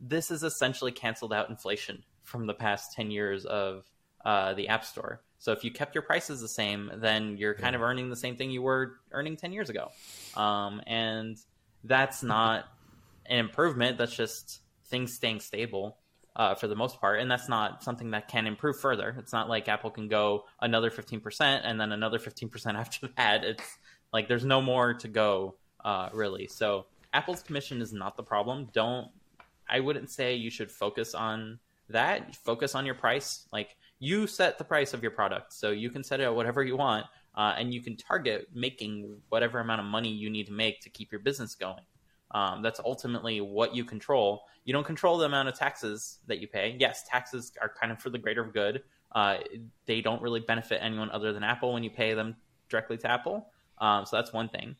this 0.00 0.30
is 0.30 0.42
essentially 0.42 0.92
canceled 0.92 1.32
out 1.32 1.50
inflation 1.50 2.04
from 2.22 2.46
the 2.46 2.54
past 2.54 2.92
10 2.92 3.10
years 3.10 3.44
of 3.44 3.84
uh, 4.24 4.54
the 4.54 4.68
App 4.68 4.84
Store. 4.84 5.22
So 5.38 5.52
if 5.52 5.64
you 5.64 5.70
kept 5.70 5.94
your 5.94 6.02
prices 6.02 6.40
the 6.40 6.48
same, 6.48 6.90
then 6.96 7.36
you're 7.36 7.54
kind 7.54 7.76
of 7.76 7.82
earning 7.82 8.10
the 8.10 8.16
same 8.16 8.36
thing 8.36 8.50
you 8.50 8.62
were 8.62 8.96
earning 9.12 9.36
10 9.36 9.52
years 9.52 9.70
ago. 9.70 9.90
Um, 10.36 10.82
and 10.86 11.36
that's 11.84 12.22
not 12.22 12.66
an 13.26 13.38
improvement. 13.38 13.98
That's 13.98 14.14
just 14.14 14.60
things 14.86 15.14
staying 15.14 15.40
stable 15.40 15.98
uh, 16.34 16.54
for 16.54 16.66
the 16.66 16.74
most 16.74 17.00
part. 17.00 17.20
And 17.20 17.30
that's 17.30 17.48
not 17.48 17.84
something 17.84 18.10
that 18.12 18.28
can 18.28 18.46
improve 18.46 18.80
further. 18.80 19.14
It's 19.18 19.32
not 19.32 19.48
like 19.48 19.68
Apple 19.68 19.90
can 19.90 20.08
go 20.08 20.44
another 20.60 20.90
15% 20.90 21.60
and 21.62 21.80
then 21.80 21.92
another 21.92 22.18
15% 22.18 22.74
after 22.78 23.08
that. 23.16 23.44
It's 23.44 23.78
like 24.12 24.28
there's 24.28 24.44
no 24.44 24.60
more 24.60 24.94
to 24.94 25.08
go, 25.08 25.56
uh, 25.84 26.08
really. 26.12 26.46
So 26.46 26.86
Apple's 27.12 27.42
commission 27.42 27.80
is 27.80 27.92
not 27.92 28.16
the 28.16 28.22
problem. 28.22 28.68
Don't 28.72 29.08
I 29.68 29.80
wouldn't 29.80 30.10
say 30.10 30.34
you 30.34 30.50
should 30.50 30.70
focus 30.70 31.14
on 31.14 31.58
that. 31.90 32.34
Focus 32.36 32.74
on 32.74 32.86
your 32.86 32.94
price. 32.94 33.46
Like 33.52 33.76
you 33.98 34.26
set 34.26 34.58
the 34.58 34.64
price 34.64 34.94
of 34.94 35.02
your 35.02 35.10
product, 35.10 35.52
so 35.52 35.70
you 35.70 35.90
can 35.90 36.02
set 36.02 36.20
it 36.20 36.24
at 36.24 36.34
whatever 36.34 36.62
you 36.62 36.76
want, 36.76 37.06
uh, 37.34 37.54
and 37.58 37.72
you 37.72 37.82
can 37.82 37.96
target 37.96 38.48
making 38.54 39.16
whatever 39.28 39.60
amount 39.60 39.80
of 39.80 39.86
money 39.86 40.10
you 40.10 40.30
need 40.30 40.46
to 40.46 40.52
make 40.52 40.80
to 40.80 40.90
keep 40.90 41.12
your 41.12 41.20
business 41.20 41.54
going. 41.54 41.82
Um, 42.30 42.62
that's 42.62 42.80
ultimately 42.80 43.40
what 43.40 43.74
you 43.74 43.84
control. 43.84 44.42
You 44.64 44.72
don't 44.72 44.86
control 44.86 45.16
the 45.16 45.24
amount 45.24 45.48
of 45.48 45.54
taxes 45.54 46.18
that 46.26 46.40
you 46.40 46.46
pay. 46.46 46.76
Yes, 46.78 47.04
taxes 47.08 47.52
are 47.60 47.72
kind 47.80 47.90
of 47.90 48.00
for 48.00 48.10
the 48.10 48.18
greater 48.18 48.44
good. 48.44 48.82
Uh, 49.12 49.38
they 49.86 50.02
don't 50.02 50.20
really 50.20 50.40
benefit 50.40 50.80
anyone 50.82 51.10
other 51.10 51.32
than 51.32 51.42
Apple 51.42 51.72
when 51.72 51.82
you 51.82 51.90
pay 51.90 52.12
them 52.12 52.36
directly 52.68 52.98
to 52.98 53.10
Apple. 53.10 53.48
Um, 53.80 54.06
so 54.06 54.16
that's 54.16 54.32
one 54.32 54.48
thing. 54.48 54.76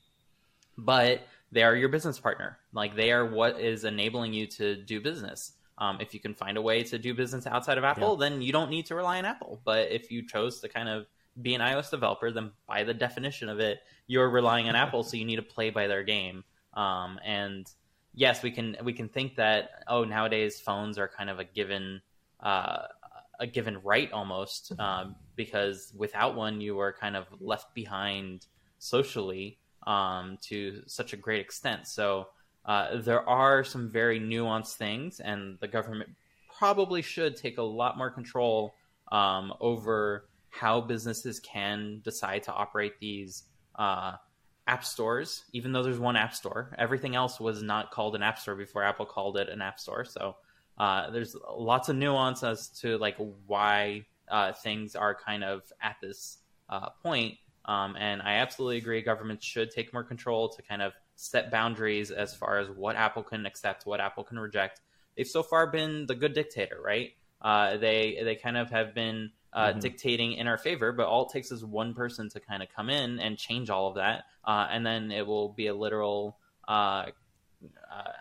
But 0.77 1.27
they 1.51 1.63
are 1.63 1.75
your 1.75 1.89
business 1.89 2.19
partner. 2.19 2.59
Like 2.73 2.95
they 2.95 3.13
are 3.13 3.27
what 3.27 3.61
is 3.61 3.85
enabling 3.85 4.33
you 4.33 4.47
to 4.49 4.77
do 4.77 5.01
business. 5.01 5.53
Um, 5.79 5.99
if 6.01 6.13
you 6.13 6.21
can 6.21 6.35
find 6.35 6.57
a 6.57 6.63
way 6.63 6.83
to 6.85 6.99
do 6.99 7.15
business 7.15 7.47
outside 7.47 7.79
of 7.79 7.85
Apple, 7.85 8.17
then 8.17 8.43
you 8.43 8.53
don't 8.53 8.71
need 8.71 8.87
to 8.87 8.95
rely 8.95 9.19
on 9.19 9.25
Apple. 9.25 9.61
But 9.65 9.91
if 9.91 10.11
you 10.11 10.27
chose 10.27 10.61
to 10.61 10.69
kind 10.69 10.89
of 10.89 11.07
be 11.41 11.55
an 11.55 11.61
iOS 11.61 11.91
developer, 11.91 12.33
then 12.33 12.51
by 12.67 12.83
the 12.83 12.95
definition 12.95 13.49
of 13.49 13.61
it, 13.61 13.79
you're 14.09 14.29
relying 14.29 14.69
on 14.69 14.75
Apple, 14.75 15.05
so 15.05 15.17
you 15.17 15.25
need 15.25 15.37
to 15.37 15.43
play 15.43 15.71
by 15.71 15.87
their 15.87 16.03
game. 16.03 16.43
Um, 16.75 17.21
and 17.25 17.71
yes, 18.13 18.43
we 18.43 18.51
can 18.51 18.77
we 18.83 18.93
can 18.93 19.09
think 19.09 19.37
that 19.37 19.85
oh 19.87 20.05
nowadays 20.05 20.61
phones 20.61 20.99
are 20.99 21.09
kind 21.09 21.31
of 21.31 21.39
a 21.39 21.45
given 21.45 22.03
uh, 22.41 22.83
a 23.39 23.47
given 23.47 23.79
right 23.85 24.11
almost 24.13 24.73
um, 24.81 25.15
because 25.37 25.93
without 25.97 26.35
one 26.35 26.61
you 26.61 26.79
are 26.81 26.93
kind 26.93 27.17
of 27.17 27.27
left 27.41 27.75
behind 27.75 28.47
socially 28.79 29.59
um, 29.87 30.39
to 30.43 30.83
such 30.87 31.13
a 31.13 31.17
great 31.17 31.41
extent. 31.41 31.87
So 31.87 32.29
uh, 32.65 33.01
there 33.01 33.27
are 33.29 33.65
some 33.65 33.89
very 33.89 34.21
nuanced 34.21 34.75
things, 34.75 35.21
and 35.21 35.59
the 35.61 35.69
government 35.69 36.11
probably 36.59 37.03
should 37.03 37.37
take 37.37 37.59
a 37.59 37.63
lot 37.63 37.97
more 37.97 38.11
control 38.11 38.75
um, 39.11 39.55
over 39.61 40.29
how 40.51 40.81
businesses 40.81 41.41
can 41.41 42.01
decide 42.05 42.43
to 42.43 42.53
operate 42.53 42.99
these 43.01 43.45
uh, 43.77 44.13
app 44.67 44.85
stores. 44.85 45.45
Even 45.53 45.73
though 45.73 45.83
there's 45.83 45.99
one 45.99 46.17
app 46.17 46.35
store, 46.35 46.75
everything 46.79 47.17
else 47.17 47.41
was 47.41 47.63
not 47.63 47.91
called 47.91 48.15
an 48.15 48.23
app 48.23 48.39
store 48.39 48.55
before 48.55 48.83
Apple 48.83 49.07
called 49.07 49.37
it 49.39 49.49
an 49.49 49.63
app 49.63 49.79
store. 49.79 50.05
So 50.05 50.37
uh, 50.79 51.11
there's 51.11 51.37
lots 51.57 51.89
of 51.89 51.97
nuance 51.97 52.43
as 52.43 52.69
to 52.81 52.99
like 52.99 53.17
why 53.47 54.05
uh, 54.29 54.53
things 54.53 54.95
are 54.95 55.15
kind 55.15 55.43
of 55.43 55.63
at 55.83 55.97
this 56.03 56.39
uh, 56.69 56.91
point. 57.03 57.37
Um, 57.69 57.97
and 57.97 58.23
I 58.23 58.37
absolutely 58.37 58.79
agree. 58.79 59.03
Governments 59.03 59.45
should 59.45 59.71
take 59.71 59.93
more 59.93 60.03
control 60.03 60.49
to 60.49 60.63
kind 60.63 60.81
of 60.81 60.95
set 61.17 61.51
boundaries 61.51 62.11
as 62.11 62.35
far 62.35 62.59
as 62.59 62.71
what 62.71 62.97
Apple 62.97 63.23
can 63.23 63.45
accept, 63.45 63.85
what 63.85 64.01
Apple 64.01 64.25
can 64.25 64.39
reject. 64.39 64.81
They've 65.17 65.27
so 65.27 65.43
far 65.43 65.67
been 65.67 66.07
the 66.07 66.15
good 66.15 66.33
dictator, 66.33 66.81
right? 66.83 67.11
Uh, 67.43 67.77
they 67.77 68.19
they 68.25 68.37
kind 68.37 68.57
of 68.57 68.71
have 68.71 68.95
been 68.95 69.31
uh, 69.53 69.73
dictating 69.73 70.33
in 70.33 70.47
our 70.47 70.57
favor, 70.57 70.93
but 70.93 71.07
all 71.07 71.27
it 71.27 71.33
takes 71.33 71.53
is 71.53 71.65
one 71.65 71.93
person 71.93 72.29
to 72.31 72.41
kind 72.41 72.63
of 72.63 72.69
come 72.75 72.89
in 72.89 73.21
and 73.21 73.37
change 73.37 73.69
all 73.69 73.89
of 73.89 73.97
that, 73.97 74.25
uh, 74.45 74.67
and 74.71 74.85
then 74.85 75.11
it 75.11 75.27
will 75.27 75.51
be 75.51 75.67
a 75.67 75.75
literal 75.75 76.39
uh, 76.67 77.07
uh, 77.93 78.13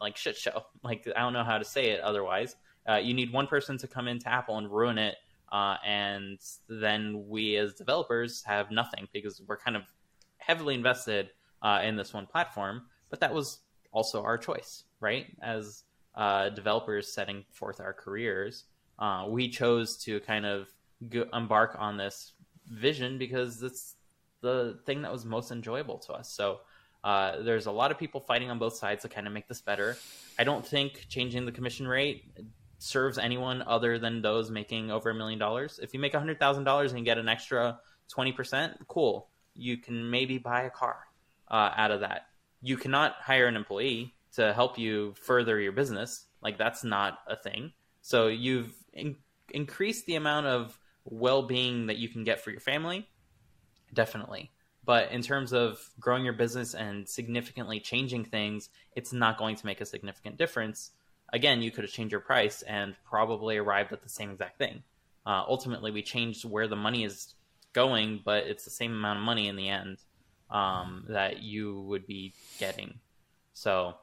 like 0.00 0.16
shit 0.16 0.36
show. 0.36 0.64
Like 0.84 1.08
I 1.16 1.20
don't 1.20 1.32
know 1.32 1.44
how 1.44 1.58
to 1.58 1.64
say 1.64 1.90
it 1.90 2.00
otherwise. 2.00 2.54
Uh, 2.88 2.96
you 2.96 3.12
need 3.12 3.32
one 3.32 3.48
person 3.48 3.76
to 3.78 3.88
come 3.88 4.08
into 4.08 4.28
Apple 4.28 4.56
and 4.56 4.70
ruin 4.70 4.96
it, 4.96 5.16
uh, 5.52 5.76
and 5.84 6.38
then 6.68 7.24
we 7.28 7.56
as 7.56 7.74
developers 7.74 8.42
have 8.44 8.70
nothing 8.70 9.08
because 9.12 9.40
we're 9.46 9.56
kind 9.56 9.76
of 9.76 9.82
heavily 10.38 10.74
invested 10.74 11.30
uh, 11.62 11.80
in 11.82 11.96
this 11.96 12.12
one 12.12 12.26
platform. 12.26 12.82
But 13.10 13.20
that 13.20 13.32
was 13.32 13.58
also 13.92 14.22
our 14.22 14.38
choice, 14.38 14.84
right? 15.00 15.26
As 15.42 15.84
uh, 16.14 16.50
developers 16.50 17.12
setting 17.12 17.44
forth 17.52 17.80
our 17.80 17.92
careers, 17.92 18.64
uh, 18.98 19.26
we 19.28 19.48
chose 19.48 19.96
to 20.04 20.20
kind 20.20 20.44
of 20.44 20.68
go- 21.08 21.28
embark 21.32 21.76
on 21.78 21.96
this 21.96 22.32
vision 22.66 23.18
because 23.18 23.62
it's 23.62 23.94
the 24.40 24.78
thing 24.84 25.02
that 25.02 25.12
was 25.12 25.24
most 25.24 25.50
enjoyable 25.50 25.98
to 25.98 26.12
us. 26.12 26.30
So 26.30 26.60
uh, 27.04 27.42
there's 27.42 27.66
a 27.66 27.72
lot 27.72 27.90
of 27.90 27.98
people 27.98 28.20
fighting 28.20 28.50
on 28.50 28.58
both 28.58 28.74
sides 28.74 29.02
to 29.02 29.08
kind 29.08 29.26
of 29.26 29.32
make 29.32 29.48
this 29.48 29.60
better. 29.60 29.96
I 30.38 30.44
don't 30.44 30.66
think 30.66 31.06
changing 31.08 31.46
the 31.46 31.52
commission 31.52 31.86
rate 31.86 32.24
serves 32.78 33.18
anyone 33.18 33.62
other 33.66 33.98
than 33.98 34.22
those 34.22 34.50
making 34.50 34.90
over 34.90 35.10
a 35.10 35.14
million 35.14 35.38
dollars. 35.38 35.80
If 35.82 35.92
you 35.92 36.00
make 36.00 36.14
a 36.14 36.18
hundred 36.18 36.38
thousand 36.38 36.64
dollars 36.64 36.92
and 36.92 37.04
get 37.04 37.18
an 37.18 37.28
extra 37.28 37.80
twenty 38.08 38.32
percent, 38.32 38.74
cool. 38.88 39.28
You 39.54 39.76
can 39.76 40.10
maybe 40.10 40.38
buy 40.38 40.62
a 40.62 40.70
car 40.70 40.98
uh, 41.50 41.72
out 41.76 41.90
of 41.90 42.00
that. 42.00 42.26
You 42.62 42.76
cannot 42.76 43.14
hire 43.20 43.46
an 43.46 43.56
employee 43.56 44.14
to 44.34 44.52
help 44.52 44.78
you 44.78 45.14
further 45.20 45.58
your 45.58 45.72
business. 45.72 46.26
Like 46.40 46.58
that's 46.58 46.84
not 46.84 47.18
a 47.26 47.36
thing. 47.36 47.72
So 48.02 48.28
you've 48.28 48.72
in- 48.92 49.16
increased 49.50 50.06
the 50.06 50.14
amount 50.14 50.46
of 50.46 50.78
well-being 51.04 51.86
that 51.86 51.96
you 51.96 52.08
can 52.08 52.22
get 52.22 52.40
for 52.40 52.50
your 52.50 52.60
family, 52.60 53.08
definitely. 53.92 54.52
But 54.84 55.10
in 55.10 55.22
terms 55.22 55.52
of 55.52 55.80
growing 55.98 56.24
your 56.24 56.34
business 56.34 56.74
and 56.74 57.08
significantly 57.08 57.80
changing 57.80 58.26
things, 58.26 58.70
it's 58.94 59.12
not 59.12 59.38
going 59.38 59.56
to 59.56 59.66
make 59.66 59.80
a 59.80 59.86
significant 59.86 60.38
difference. 60.38 60.92
Again, 61.32 61.62
you 61.62 61.70
could 61.70 61.84
have 61.84 61.92
changed 61.92 62.12
your 62.12 62.20
price 62.20 62.62
and 62.62 62.94
probably 63.04 63.56
arrived 63.56 63.92
at 63.92 64.02
the 64.02 64.08
same 64.08 64.30
exact 64.30 64.58
thing. 64.58 64.82
Uh, 65.26 65.44
ultimately, 65.46 65.90
we 65.90 66.02
changed 66.02 66.44
where 66.44 66.68
the 66.68 66.76
money 66.76 67.04
is 67.04 67.34
going, 67.74 68.20
but 68.24 68.44
it's 68.46 68.64
the 68.64 68.70
same 68.70 68.92
amount 68.92 69.18
of 69.18 69.24
money 69.24 69.48
in 69.48 69.56
the 69.56 69.68
end. 69.68 69.98
um, 70.50 71.04
that 71.10 71.42
you 71.42 71.80
would 71.82 72.06
be 72.06 72.32
getting. 72.58 72.94
So 73.52 73.94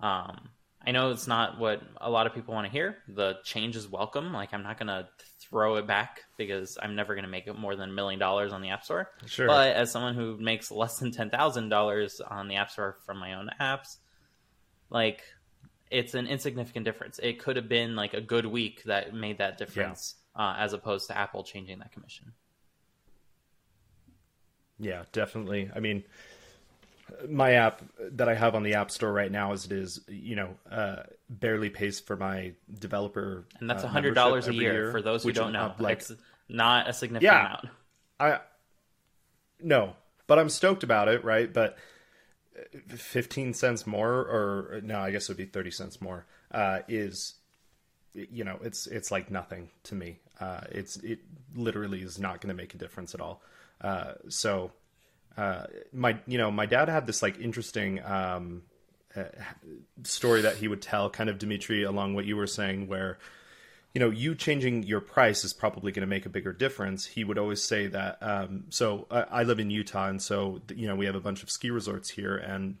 um, 0.00 0.50
I 0.86 0.90
know 0.90 1.10
it's 1.12 1.26
not 1.26 1.58
what 1.58 1.80
a 1.98 2.10
lot 2.10 2.26
of 2.26 2.34
people 2.34 2.52
want 2.52 2.66
to 2.66 2.70
hear. 2.70 2.98
The 3.08 3.38
change 3.42 3.74
is 3.74 3.88
welcome. 3.88 4.34
Like 4.34 4.52
I'm 4.52 4.62
not 4.62 4.78
gonna 4.78 5.08
throw 5.40 5.76
it 5.76 5.86
back 5.86 6.24
because 6.36 6.76
I'm 6.82 6.94
never 6.94 7.14
gonna 7.14 7.26
make 7.28 7.46
it 7.46 7.58
more 7.58 7.74
than 7.74 7.88
a 7.88 7.92
million 7.92 8.20
dollars 8.20 8.52
on 8.52 8.60
the 8.60 8.68
App 8.68 8.84
Store. 8.84 9.10
Sure. 9.24 9.46
But 9.46 9.76
as 9.76 9.90
someone 9.90 10.14
who 10.14 10.36
makes 10.36 10.70
less 10.70 10.98
than 10.98 11.10
ten 11.10 11.30
thousand 11.30 11.70
dollars 11.70 12.20
on 12.20 12.48
the 12.48 12.56
App 12.56 12.70
Store 12.70 12.98
from 13.06 13.16
my 13.16 13.32
own 13.32 13.48
apps, 13.58 13.96
like 14.90 15.22
it's 15.90 16.14
an 16.14 16.26
insignificant 16.26 16.84
difference. 16.84 17.18
It 17.22 17.38
could 17.38 17.56
have 17.56 17.68
been 17.68 17.96
like 17.96 18.14
a 18.14 18.20
good 18.20 18.46
week 18.46 18.82
that 18.84 19.14
made 19.14 19.38
that 19.38 19.58
difference, 19.58 20.16
uh, 20.34 20.54
as 20.58 20.72
opposed 20.72 21.08
to 21.08 21.16
Apple 21.16 21.44
changing 21.44 21.78
that 21.80 21.92
commission. 21.92 22.32
Yeah, 24.78 25.04
definitely. 25.12 25.70
I 25.74 25.80
mean, 25.80 26.04
my 27.28 27.52
app 27.52 27.82
that 28.12 28.28
I 28.28 28.34
have 28.34 28.54
on 28.54 28.62
the 28.62 28.74
App 28.74 28.90
Store 28.90 29.12
right 29.12 29.30
now, 29.30 29.52
as 29.52 29.64
it 29.64 29.72
is, 29.72 30.00
you 30.08 30.36
know, 30.36 30.50
uh, 30.70 31.02
barely 31.28 31.70
pays 31.70 32.00
for 32.00 32.16
my 32.16 32.52
developer, 32.78 33.44
And 33.60 33.68
that's 33.68 33.82
uh, 33.82 33.88
hundred 33.88 34.14
dollars 34.14 34.46
a 34.46 34.48
every 34.48 34.64
year, 34.64 34.90
for 34.92 35.02
those 35.02 35.24
who 35.24 35.32
don't 35.32 35.52
know. 35.52 35.74
Like, 35.78 36.00
it's 36.00 36.12
not 36.48 36.88
a 36.88 36.92
significant 36.92 37.32
Yeah. 37.32 37.46
amount. 37.46 37.64
I 38.20 38.40
no, 39.60 39.94
but 40.26 40.38
I'm 40.38 40.48
stoked 40.48 40.82
about 40.82 41.08
it, 41.08 41.24
right? 41.24 41.52
But 41.52 41.76
15 42.88 43.54
cents 43.54 43.86
more, 43.86 44.10
or 44.10 44.80
no, 44.82 45.00
I 45.00 45.10
guess 45.10 45.24
it 45.24 45.28
would 45.30 45.36
be 45.38 45.44
30 45.44 45.70
cents 45.70 46.00
more, 46.00 46.26
uh, 46.50 46.80
is 46.88 47.34
you 48.14 48.44
know, 48.44 48.58
it's 48.62 48.86
it's 48.86 49.10
like 49.10 49.30
nothing 49.30 49.70
to 49.84 49.94
me. 49.94 50.18
Uh, 50.40 50.60
it's 50.70 50.96
it 50.98 51.20
literally 51.54 52.00
is 52.00 52.18
not 52.18 52.40
going 52.40 52.48
to 52.48 52.60
make 52.60 52.74
a 52.74 52.78
difference 52.78 53.14
at 53.14 53.20
all. 53.20 53.42
Uh, 53.80 54.14
so 54.28 54.72
uh, 55.36 55.64
my 55.92 56.18
you 56.26 56.38
know 56.38 56.50
my 56.50 56.66
dad 56.66 56.88
had 56.88 57.06
this 57.06 57.22
like 57.22 57.38
interesting 57.38 58.02
um, 58.04 58.62
uh, 59.14 59.24
story 60.02 60.42
that 60.42 60.56
he 60.56 60.68
would 60.68 60.82
tell, 60.82 61.10
kind 61.10 61.30
of 61.30 61.38
Dimitri, 61.38 61.84
along 61.84 62.14
what 62.14 62.24
you 62.24 62.36
were 62.36 62.46
saying, 62.46 62.88
where 62.88 63.18
you 63.94 64.00
know 64.00 64.10
you 64.10 64.34
changing 64.34 64.82
your 64.82 65.00
price 65.00 65.44
is 65.44 65.52
probably 65.52 65.92
going 65.92 66.02
to 66.02 66.06
make 66.06 66.26
a 66.26 66.30
bigger 66.30 66.52
difference. 66.52 67.06
He 67.06 67.24
would 67.24 67.38
always 67.38 67.62
say 67.62 67.86
that. 67.88 68.18
Um, 68.20 68.64
so 68.68 69.06
I, 69.10 69.22
I 69.22 69.42
live 69.42 69.60
in 69.60 69.70
Utah, 69.70 70.08
and 70.08 70.20
so 70.20 70.60
you 70.74 70.86
know 70.86 70.96
we 70.96 71.06
have 71.06 71.14
a 71.14 71.20
bunch 71.20 71.42
of 71.42 71.50
ski 71.50 71.70
resorts 71.70 72.10
here, 72.10 72.36
and 72.36 72.76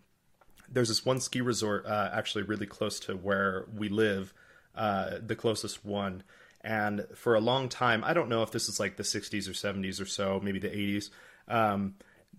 there's 0.70 0.88
this 0.88 1.04
one 1.04 1.20
ski 1.20 1.40
resort 1.40 1.86
uh, 1.86 2.10
actually 2.12 2.44
really 2.44 2.66
close 2.66 3.00
to 3.00 3.14
where 3.14 3.66
we 3.74 3.88
live, 3.88 4.34
uh, 4.74 5.18
the 5.24 5.36
closest 5.36 5.84
one. 5.84 6.22
And 6.60 7.06
for 7.14 7.34
a 7.34 7.40
long 7.40 7.68
time, 7.68 8.02
I 8.04 8.12
don't 8.12 8.28
know 8.28 8.42
if 8.42 8.50
this 8.50 8.68
is 8.68 8.80
like 8.80 8.96
the 8.96 9.02
60s 9.02 9.48
or 9.48 9.52
70s 9.52 10.02
or 10.02 10.06
so, 10.06 10.40
maybe 10.42 10.58
the 10.58 10.68
80s. 10.68 11.10
Um, 11.46 11.94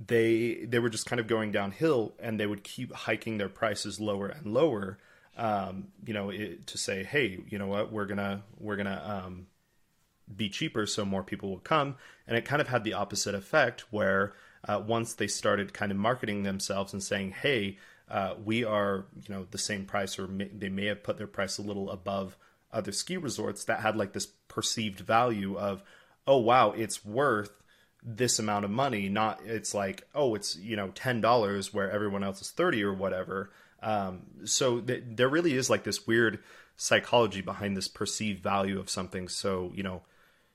they 0.05 0.65
they 0.65 0.79
were 0.79 0.89
just 0.89 1.05
kind 1.05 1.19
of 1.19 1.27
going 1.27 1.51
downhill, 1.51 2.13
and 2.19 2.39
they 2.39 2.47
would 2.47 2.63
keep 2.63 2.93
hiking 2.93 3.37
their 3.37 3.49
prices 3.49 3.99
lower 3.99 4.27
and 4.27 4.53
lower. 4.53 4.97
Um, 5.39 5.87
you 6.05 6.13
know, 6.13 6.29
it, 6.29 6.67
to 6.67 6.77
say, 6.77 7.03
hey, 7.03 7.39
you 7.47 7.57
know 7.57 7.67
what, 7.67 7.91
we're 7.91 8.05
gonna 8.05 8.43
we're 8.59 8.75
gonna 8.75 9.23
um, 9.25 9.47
be 10.35 10.49
cheaper 10.49 10.85
so 10.85 11.05
more 11.05 11.23
people 11.23 11.49
will 11.49 11.59
come. 11.59 11.95
And 12.27 12.37
it 12.37 12.45
kind 12.45 12.61
of 12.61 12.67
had 12.67 12.83
the 12.83 12.93
opposite 12.93 13.35
effect 13.35 13.85
where 13.91 14.33
uh, 14.67 14.81
once 14.85 15.13
they 15.13 15.27
started 15.27 15.73
kind 15.73 15.91
of 15.91 15.97
marketing 15.97 16.43
themselves 16.43 16.93
and 16.93 17.01
saying 17.01 17.31
hey 17.41 17.77
uh, 18.09 18.33
we 18.43 18.63
are 18.63 19.05
you 19.27 19.33
know 19.33 19.47
the 19.51 19.57
same 19.57 19.85
price 19.85 20.17
or 20.19 20.27
may, 20.27 20.47
they 20.47 20.69
may 20.69 20.85
have 20.85 21.03
put 21.03 21.17
their 21.17 21.27
price 21.27 21.57
a 21.57 21.61
little 21.61 21.89
above 21.89 22.37
other 22.71 22.91
ski 22.91 23.17
resorts 23.17 23.65
that 23.65 23.79
had 23.79 23.95
like 23.95 24.13
this 24.13 24.27
perceived 24.47 24.99
value 24.99 25.57
of 25.57 25.83
oh 26.27 26.37
wow 26.37 26.71
it's 26.71 27.05
worth 27.05 27.51
this 28.03 28.39
amount 28.39 28.65
of 28.65 28.71
money 28.71 29.09
not 29.09 29.39
it's 29.45 29.73
like 29.73 30.07
oh 30.15 30.35
it's 30.35 30.55
you 30.57 30.75
know 30.75 30.89
$10 30.89 31.73
where 31.73 31.91
everyone 31.91 32.23
else 32.23 32.41
is 32.41 32.51
30 32.51 32.83
or 32.83 32.93
whatever 32.93 33.51
um, 33.81 34.21
so 34.45 34.79
th- 34.79 35.03
there 35.07 35.29
really 35.29 35.53
is 35.53 35.69
like 35.69 35.83
this 35.83 36.05
weird 36.05 36.39
psychology 36.77 37.41
behind 37.41 37.75
this 37.75 37.87
perceived 37.87 38.41
value 38.41 38.79
of 38.79 38.89
something. 38.89 39.27
So 39.27 39.71
you 39.73 39.83
know 39.83 40.03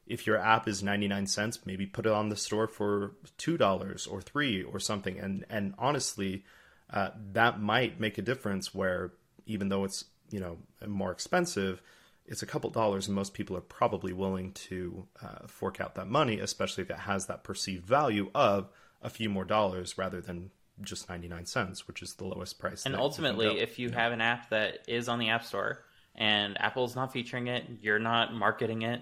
if 0.07 0.27
your 0.27 0.39
app 0.39 0.69
is 0.69 0.83
99 0.83 1.27
cents 1.27 1.61
maybe 1.65 1.87
put 1.87 2.07
it 2.07 2.13
on 2.13 2.29
the 2.29 2.37
store 2.37 2.69
for 2.69 3.15
$2 3.39 4.13
or 4.13 4.21
3 4.21 4.63
or 4.63 4.79
something. 4.79 5.19
And 5.19 5.45
and 5.49 5.75
honestly 5.79 6.45
uh, 6.93 7.11
that 7.33 7.61
might 7.61 8.01
make 8.01 8.19
a 8.19 8.23
difference 8.23 8.75
where 8.75 9.13
even 9.47 9.69
though 9.69 9.85
it's 9.85 10.05
you 10.31 10.41
know 10.41 10.59
more 10.87 11.13
expensive 11.13 11.83
it's 12.27 12.43
a 12.43 12.47
couple 12.47 12.71
dollars 12.71 13.07
and 13.07 13.15
most 13.15 13.35
people 13.35 13.57
are 13.57 13.63
probably 13.63 14.13
willing 14.13 14.53
to 14.53 15.07
uh, 15.23 15.47
fork 15.47 15.81
out 15.81 15.95
that 15.95 16.09
money 16.09 16.39
especially 16.39 16.83
if 16.83 16.91
it 16.91 17.01
has 17.01 17.27
that 17.27 17.45
perceived 17.45 17.85
value 17.85 18.31
of 18.35 18.69
a 19.03 19.11
few 19.11 19.29
more 19.29 19.45
dollars 19.45 19.99
rather 19.99 20.21
than 20.21 20.51
just 20.83 21.09
99 21.09 21.47
cents 21.47 21.87
which 21.87 22.03
is 22.03 22.15
the 22.15 22.25
lowest 22.25 22.59
price 22.59 22.85
And 22.85 22.95
you 22.95 23.01
ultimately, 23.01 23.61
if 23.61 23.79
you 23.79 23.91
have 23.91 24.13
an 24.13 24.21
app 24.21 24.51
that 24.51 24.79
is 24.89 25.09
on 25.09 25.19
the 25.19 25.29
App 25.31 25.45
Store 25.45 25.85
and 26.15 26.61
Apple's 26.61 26.95
not 26.97 27.13
featuring 27.13 27.49
it, 27.49 27.65
you're 27.81 27.99
not 27.99 28.35
marketing 28.35 28.83
it, 28.83 29.01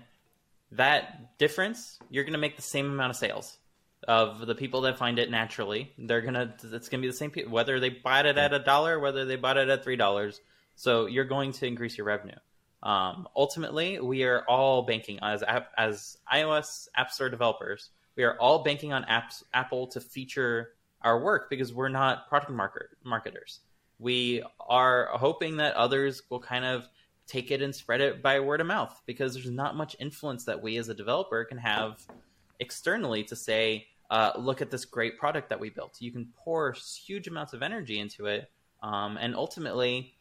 that 0.73 1.39
difference, 1.39 1.99
you're 2.11 2.25
going 2.25 2.33
to 2.33 2.39
make 2.39 2.57
the 2.57 2.63
same 2.63 2.87
amount 2.87 3.11
of 3.11 3.17
sales 3.17 3.59
of 4.09 4.47
the 4.47 4.55
people 4.55 4.83
that 4.83 4.99
find 4.99 5.19
it 5.19 5.31
naturally. 5.31 5.93
They're 5.99 6.23
going 6.23 6.35
to, 6.35 6.53
it's 6.73 6.89
going 6.89 7.01
to 7.01 7.07
be 7.07 7.09
the 7.09 7.17
same 7.17 7.31
people, 7.31 7.53
whether 7.53 7.79
they 7.79 7.91
bought 7.91 8.27
it 8.27 8.37
at 8.39 8.53
a 8.53 8.59
dollar, 8.59 8.99
whether 8.99 9.25
they 9.25 9.37
bought 9.37 9.59
it 9.59 9.69
at 9.69 9.85
$3. 9.85 10.41
So 10.75 11.07
you're 11.07 11.25
going 11.25 11.53
to 11.53 11.67
increase 11.67 11.97
your 11.97 12.07
revenue. 12.07 12.37
Um, 12.83 13.29
ultimately, 13.37 14.01
we 14.01 14.25
are 14.25 14.43
all 14.49 14.83
banking 14.83 15.21
as 15.23 15.43
app, 15.43 15.71
as 15.79 16.17
iOS 16.33 16.89
App 16.97 17.13
Store 17.13 17.29
developers. 17.29 17.91
We 18.17 18.25
are 18.25 18.37
all 18.39 18.65
banking 18.65 18.93
on 18.93 19.05
apps, 19.05 19.45
Apple 19.55 19.87
to 19.89 20.01
feature 20.01 20.71
our 21.05 21.21
work 21.21 21.51
because 21.51 21.73
we're 21.73 21.89
not 21.89 22.29
product 22.29 22.53
market, 22.53 22.87
marketers. 23.05 23.61
We 23.99 24.43
are 24.61 25.09
hoping 25.13 25.59
that 25.59 25.75
others 25.75 26.23
will 26.31 26.41
kind 26.41 26.65
of 26.65 26.89
take 27.27 27.51
it 27.51 27.63
and 27.63 27.75
spread 27.75 28.01
it 28.01 28.23
by 28.23 28.41
word 28.41 28.61
of 28.61 28.67
mouth 28.67 29.01
because 29.07 29.35
there's 29.35 29.51
not 29.51 29.77
much 29.77 29.97
influence 29.99 30.45
that 30.45 30.63
we 30.63 30.77
as 30.77 30.89
a 30.89 30.95
developer 30.95 31.45
can 31.45 31.59
have 31.59 32.05
externally 32.59 33.25
to 33.25 33.37
say, 33.37 33.87
uh, 34.11 34.33
look 34.37 34.61
at 34.61 34.71
this 34.71 34.85
great 34.85 35.19
product 35.19 35.49
that 35.49 35.61
we 35.61 35.71
built. 35.71 35.97
You 36.01 36.13
can 36.13 36.29
pour 36.37 36.75
huge 37.07 37.29
amounts 37.29 37.55
of 37.55 37.63
energy 37.63 37.99
into 37.99 38.27
it, 38.27 38.51
um, 38.83 39.17
and 39.17 39.35
ultimately, 39.35 40.15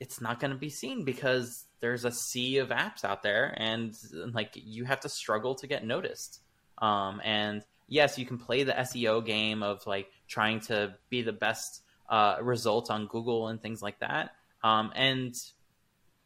it's 0.00 0.20
not 0.20 0.38
going 0.38 0.50
to 0.50 0.56
be 0.56 0.68
seen 0.68 1.04
because 1.04 1.64
there's 1.80 2.04
a 2.04 2.10
sea 2.10 2.58
of 2.58 2.68
apps 2.68 3.04
out 3.04 3.22
there, 3.22 3.54
and 3.56 3.96
like 4.32 4.52
you 4.54 4.84
have 4.84 5.00
to 5.00 5.08
struggle 5.08 5.54
to 5.56 5.66
get 5.66 5.84
noticed. 5.84 6.40
Um, 6.78 7.20
and 7.24 7.64
yes, 7.88 8.18
you 8.18 8.26
can 8.26 8.38
play 8.38 8.64
the 8.64 8.72
SEO 8.72 9.24
game 9.24 9.62
of 9.62 9.86
like 9.86 10.08
trying 10.28 10.60
to 10.60 10.94
be 11.10 11.22
the 11.22 11.32
best 11.32 11.82
uh, 12.08 12.36
result 12.40 12.90
on 12.90 13.06
Google 13.06 13.48
and 13.48 13.60
things 13.60 13.82
like 13.82 13.98
that. 14.00 14.30
Um, 14.62 14.92
and 14.94 15.34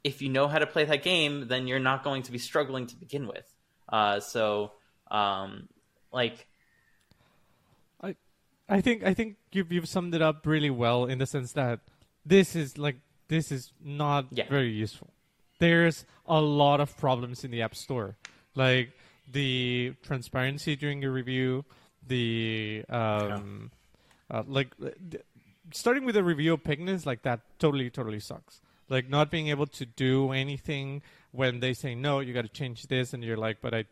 if 0.05 0.21
you 0.21 0.29
know 0.29 0.49
how 0.49 0.59
to 0.59 0.67
play 0.67 0.85
that 0.85 1.03
game, 1.03 1.49
then 1.49 1.67
you're 1.67 1.79
not 1.79 2.03
going 2.05 2.23
to 2.25 2.33
be 2.33 2.39
struggling 2.39 2.87
to 2.89 2.97
begin 2.97 3.27
with. 3.27 3.49
Uh, 3.89 4.21
so, 4.21 4.73
um, 5.11 5.69
like, 6.13 6.47
I 8.03 8.17
I 8.69 8.81
think 8.81 9.05
I 9.05 9.15
think 9.15 9.37
you've 9.53 9.71
you've 9.73 9.89
summed 9.89 10.15
it 10.15 10.23
up 10.23 10.47
really 10.47 10.71
well 10.71 11.05
in 11.07 11.19
the 11.19 11.27
sense 11.27 11.53
that 11.53 11.81
this 12.25 12.57
is 12.57 12.79
like 12.79 12.97
this 13.29 13.53
is 13.53 13.73
not 13.83 14.27
Yeah. 14.31 14.49
very 14.49 14.71
useful. 14.71 15.11
There's 15.59 16.05
a 16.27 16.41
lot 16.41 16.81
of 16.81 16.97
problems 16.97 17.45
in 17.45 17.51
the 17.51 17.63
App 17.63 17.75
Store, 17.75 18.17
like 18.55 18.91
the 19.31 19.95
transparency 20.03 20.75
during 20.77 21.03
your 21.03 21.13
review, 21.13 21.65
the 22.07 22.85
um, 22.89 23.71
uh, 24.33 24.43
like 24.47 24.75
uh, 24.85 24.89
starting 25.73 26.05
with 26.05 26.17
a 26.17 26.25
review 26.25 26.55
of 26.55 26.65
Pignus, 26.65 27.07
like 27.07 27.23
that 27.23 27.41
totally 27.59 27.91
totally 27.91 28.21
sucks. 28.21 28.61
Like 28.89 29.09
not 29.09 29.31
being 29.31 29.49
able 29.49 29.67
to 29.69 29.87
do 29.87 30.33
anything 30.33 31.03
when 31.31 31.61
they 31.61 31.73
say 31.73 31.95
no, 31.95 32.21
you 32.21 32.35
got 32.35 32.43
to 32.43 32.49
change 32.49 32.89
this, 32.89 33.15
and 33.15 33.23
you're 33.23 33.37
like, 33.37 33.59
but 33.61 33.73
I 33.73 33.85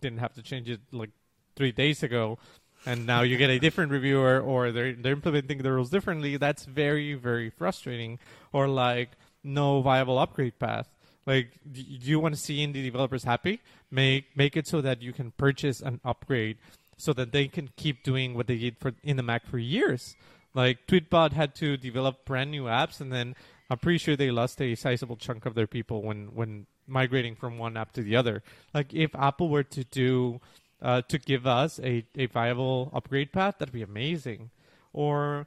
didn't 0.00 0.18
have 0.18 0.32
to 0.34 0.42
change 0.42 0.70
it 0.70 0.80
like 0.92 1.10
three 1.56 1.72
days 1.72 2.02
ago 2.02 2.38
and 2.86 3.06
now 3.06 3.22
you 3.22 3.36
get 3.36 3.50
a 3.50 3.58
different 3.58 3.92
reviewer 3.92 4.40
or 4.40 4.72
they're 4.72 4.94
they're 4.94 5.12
implementing 5.12 5.58
the 5.58 5.72
rules 5.72 5.90
differently 5.90 6.36
that's 6.36 6.64
very 6.64 7.14
very 7.14 7.50
frustrating. 7.50 8.18
Or 8.52 8.68
like 8.68 9.10
no 9.42 9.80
viable 9.82 10.18
upgrade 10.18 10.58
path. 10.58 10.88
Like 11.26 11.50
do 11.70 11.82
you 11.82 12.18
want 12.18 12.34
to 12.34 12.40
see 12.40 12.66
indie 12.66 12.82
developers 12.82 13.24
happy? 13.24 13.60
Make 13.90 14.36
make 14.36 14.56
it 14.56 14.66
so 14.66 14.80
that 14.80 15.02
you 15.02 15.12
can 15.12 15.32
purchase 15.32 15.80
an 15.80 16.00
upgrade 16.04 16.58
so 17.00 17.12
that 17.12 17.32
they 17.32 17.48
can 17.48 17.70
keep 17.76 18.02
doing 18.02 18.34
what 18.34 18.46
they 18.46 18.58
did 18.58 18.76
for 18.78 18.92
in 19.02 19.16
the 19.16 19.22
mac 19.22 19.46
for 19.46 19.58
years 19.58 20.16
like 20.54 20.86
tweetbot 20.86 21.32
had 21.32 21.54
to 21.54 21.76
develop 21.76 22.24
brand 22.24 22.50
new 22.50 22.64
apps 22.64 23.00
and 23.00 23.12
then 23.12 23.34
i'm 23.70 23.78
pretty 23.78 23.98
sure 23.98 24.16
they 24.16 24.30
lost 24.30 24.60
a 24.60 24.74
sizable 24.74 25.16
chunk 25.16 25.46
of 25.46 25.54
their 25.54 25.66
people 25.66 26.02
when 26.02 26.34
when 26.34 26.66
migrating 26.86 27.36
from 27.36 27.56
one 27.56 27.76
app 27.76 27.92
to 27.92 28.02
the 28.02 28.16
other 28.16 28.42
like 28.74 28.92
if 28.92 29.14
apple 29.14 29.48
were 29.48 29.62
to 29.62 29.84
do 29.84 30.40
uh, 30.82 31.02
to 31.02 31.18
give 31.18 31.46
us 31.46 31.78
a, 31.82 32.04
a 32.16 32.26
viable 32.26 32.90
upgrade 32.94 33.32
path, 33.32 33.56
that'd 33.58 33.72
be 33.72 33.82
amazing. 33.82 34.50
Or, 34.92 35.46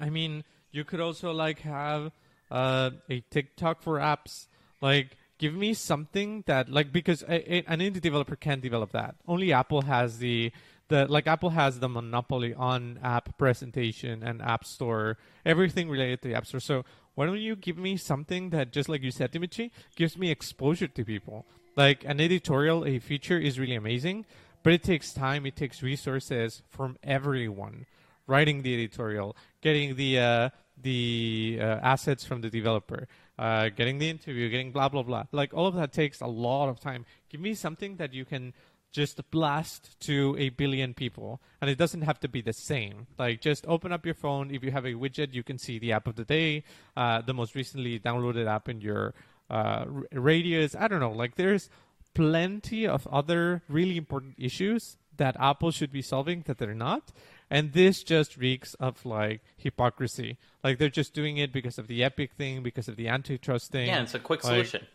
I 0.00 0.10
mean, 0.10 0.44
you 0.72 0.84
could 0.84 1.00
also 1.00 1.32
like 1.32 1.60
have 1.60 2.12
uh, 2.50 2.90
a 3.08 3.20
TikTok 3.30 3.82
for 3.82 3.98
apps. 3.98 4.46
Like, 4.80 5.16
give 5.40 5.54
me 5.54 5.72
something 5.72 6.44
that 6.46 6.68
like 6.68 6.92
because 6.92 7.22
a, 7.22 7.54
a, 7.54 7.64
an 7.66 7.80
indie 7.80 8.00
developer 8.00 8.36
can't 8.36 8.60
develop 8.60 8.92
that. 8.92 9.16
Only 9.26 9.52
Apple 9.52 9.82
has 9.82 10.18
the 10.18 10.52
the 10.88 11.06
like 11.06 11.26
Apple 11.26 11.50
has 11.50 11.80
the 11.80 11.88
monopoly 11.88 12.52
on 12.54 13.00
app 13.02 13.38
presentation 13.38 14.22
and 14.22 14.42
app 14.42 14.64
store, 14.66 15.16
everything 15.46 15.88
related 15.88 16.20
to 16.22 16.28
the 16.28 16.34
app 16.34 16.46
store. 16.46 16.60
So 16.60 16.84
why 17.14 17.24
don't 17.24 17.40
you 17.40 17.56
give 17.56 17.78
me 17.78 17.96
something 17.96 18.50
that 18.50 18.70
just 18.70 18.88
like 18.88 19.02
you 19.02 19.10
said, 19.10 19.30
Dimitri, 19.30 19.72
gives 19.96 20.18
me 20.18 20.30
exposure 20.30 20.88
to 20.88 21.04
people? 21.04 21.46
Like 21.74 22.04
an 22.04 22.20
editorial, 22.20 22.84
a 22.84 22.98
feature 22.98 23.38
is 23.38 23.58
really 23.58 23.76
amazing, 23.76 24.26
but 24.62 24.74
it 24.74 24.82
takes 24.82 25.14
time, 25.14 25.46
it 25.46 25.56
takes 25.56 25.82
resources 25.82 26.62
from 26.68 26.98
everyone. 27.02 27.86
Writing 28.26 28.62
the 28.62 28.74
editorial, 28.74 29.34
getting 29.60 29.96
the 29.96 30.18
uh, 30.20 30.50
the 30.80 31.58
uh, 31.60 31.64
assets 31.94 32.24
from 32.24 32.42
the 32.42 32.50
developer, 32.50 33.08
uh, 33.40 33.70
getting 33.70 33.96
the 33.98 34.10
interview, 34.10 34.50
getting 34.50 34.70
blah 34.70 34.88
blah 34.90 35.02
blah. 35.02 35.24
Like 35.32 35.54
all 35.54 35.66
of 35.66 35.74
that 35.74 35.92
takes 35.92 36.20
a 36.20 36.26
lot 36.26 36.68
of 36.68 36.78
time. 36.78 37.06
Give 37.30 37.40
me 37.40 37.54
something 37.54 37.96
that 37.96 38.12
you 38.12 38.26
can 38.26 38.52
just 38.92 39.18
blast 39.30 39.98
to 40.00 40.36
a 40.38 40.50
billion 40.50 40.92
people, 40.92 41.40
and 41.60 41.70
it 41.70 41.78
doesn't 41.78 42.02
have 42.02 42.20
to 42.20 42.28
be 42.28 42.42
the 42.42 42.52
same. 42.52 43.06
Like 43.18 43.40
just 43.40 43.64
open 43.66 43.92
up 43.92 44.04
your 44.04 44.14
phone. 44.14 44.54
If 44.54 44.62
you 44.62 44.70
have 44.72 44.84
a 44.84 44.92
widget, 44.92 45.32
you 45.32 45.42
can 45.42 45.56
see 45.56 45.78
the 45.78 45.92
app 45.92 46.06
of 46.06 46.16
the 46.16 46.24
day, 46.24 46.64
uh, 46.98 47.22
the 47.22 47.32
most 47.32 47.54
recently 47.54 47.98
downloaded 47.98 48.46
app 48.46 48.68
in 48.68 48.82
your 48.82 49.14
uh, 49.48 49.86
radius. 50.12 50.76
I 50.78 50.86
don't 50.86 51.00
know. 51.00 51.12
Like 51.12 51.36
there's 51.36 51.70
plenty 52.12 52.86
of 52.86 53.06
other 53.06 53.62
really 53.68 53.96
important 53.96 54.34
issues 54.36 54.98
that 55.16 55.36
Apple 55.40 55.70
should 55.70 55.92
be 55.92 56.02
solving 56.02 56.42
that 56.46 56.58
they're 56.58 56.74
not. 56.74 57.10
And 57.50 57.72
this 57.72 58.04
just 58.04 58.36
reeks 58.36 58.74
of 58.74 59.04
like 59.04 59.42
hypocrisy. 59.56 60.38
Like 60.62 60.78
they're 60.78 60.88
just 60.88 61.14
doing 61.14 61.36
it 61.38 61.52
because 61.52 61.78
of 61.78 61.88
the 61.88 62.04
Epic 62.04 62.32
thing, 62.32 62.62
because 62.62 62.88
of 62.88 62.96
the 62.96 63.08
antitrust 63.08 63.72
thing. 63.72 63.88
Yeah, 63.88 64.02
it's 64.02 64.14
a 64.14 64.20
quick 64.20 64.44
Like, 64.44 64.66
solution. 64.66 64.86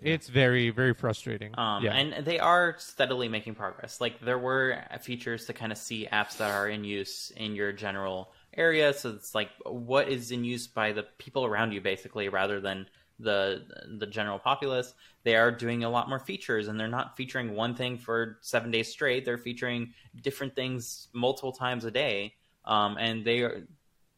It's 0.00 0.28
very, 0.28 0.68
very 0.68 0.92
frustrating. 0.92 1.58
Um, 1.58 1.82
yeah. 1.82 1.94
And 1.94 2.26
they 2.26 2.38
are 2.38 2.74
steadily 2.78 3.28
making 3.28 3.54
progress. 3.54 4.02
Like 4.02 4.20
there 4.20 4.38
were 4.38 4.84
features 5.00 5.46
to 5.46 5.54
kind 5.54 5.72
of 5.72 5.78
see 5.78 6.06
apps 6.12 6.36
that 6.36 6.50
are 6.50 6.68
in 6.68 6.84
use 6.84 7.32
in 7.36 7.54
your 7.54 7.72
general 7.72 8.30
area. 8.52 8.92
So 8.92 9.10
it's 9.10 9.34
like 9.34 9.48
what 9.64 10.08
is 10.08 10.30
in 10.30 10.44
use 10.44 10.66
by 10.66 10.92
the 10.92 11.04
people 11.16 11.46
around 11.46 11.72
you, 11.72 11.80
basically, 11.80 12.28
rather 12.28 12.60
than 12.60 12.86
the 13.18 13.64
the 13.98 14.06
general 14.06 14.38
populace. 14.38 14.94
They 15.22 15.36
are 15.36 15.50
doing 15.50 15.84
a 15.84 15.90
lot 15.90 16.08
more 16.08 16.18
features, 16.18 16.68
and 16.68 16.78
they're 16.78 16.88
not 16.88 17.16
featuring 17.16 17.54
one 17.54 17.74
thing 17.74 17.98
for 17.98 18.38
seven 18.42 18.70
days 18.70 18.88
straight. 18.88 19.24
They're 19.24 19.38
featuring 19.38 19.94
different 20.22 20.54
things 20.54 21.08
multiple 21.12 21.52
times 21.52 21.84
a 21.84 21.90
day, 21.90 22.34
um, 22.64 22.96
and 22.98 23.24
they 23.24 23.40
are 23.40 23.66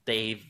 they've 0.05 0.43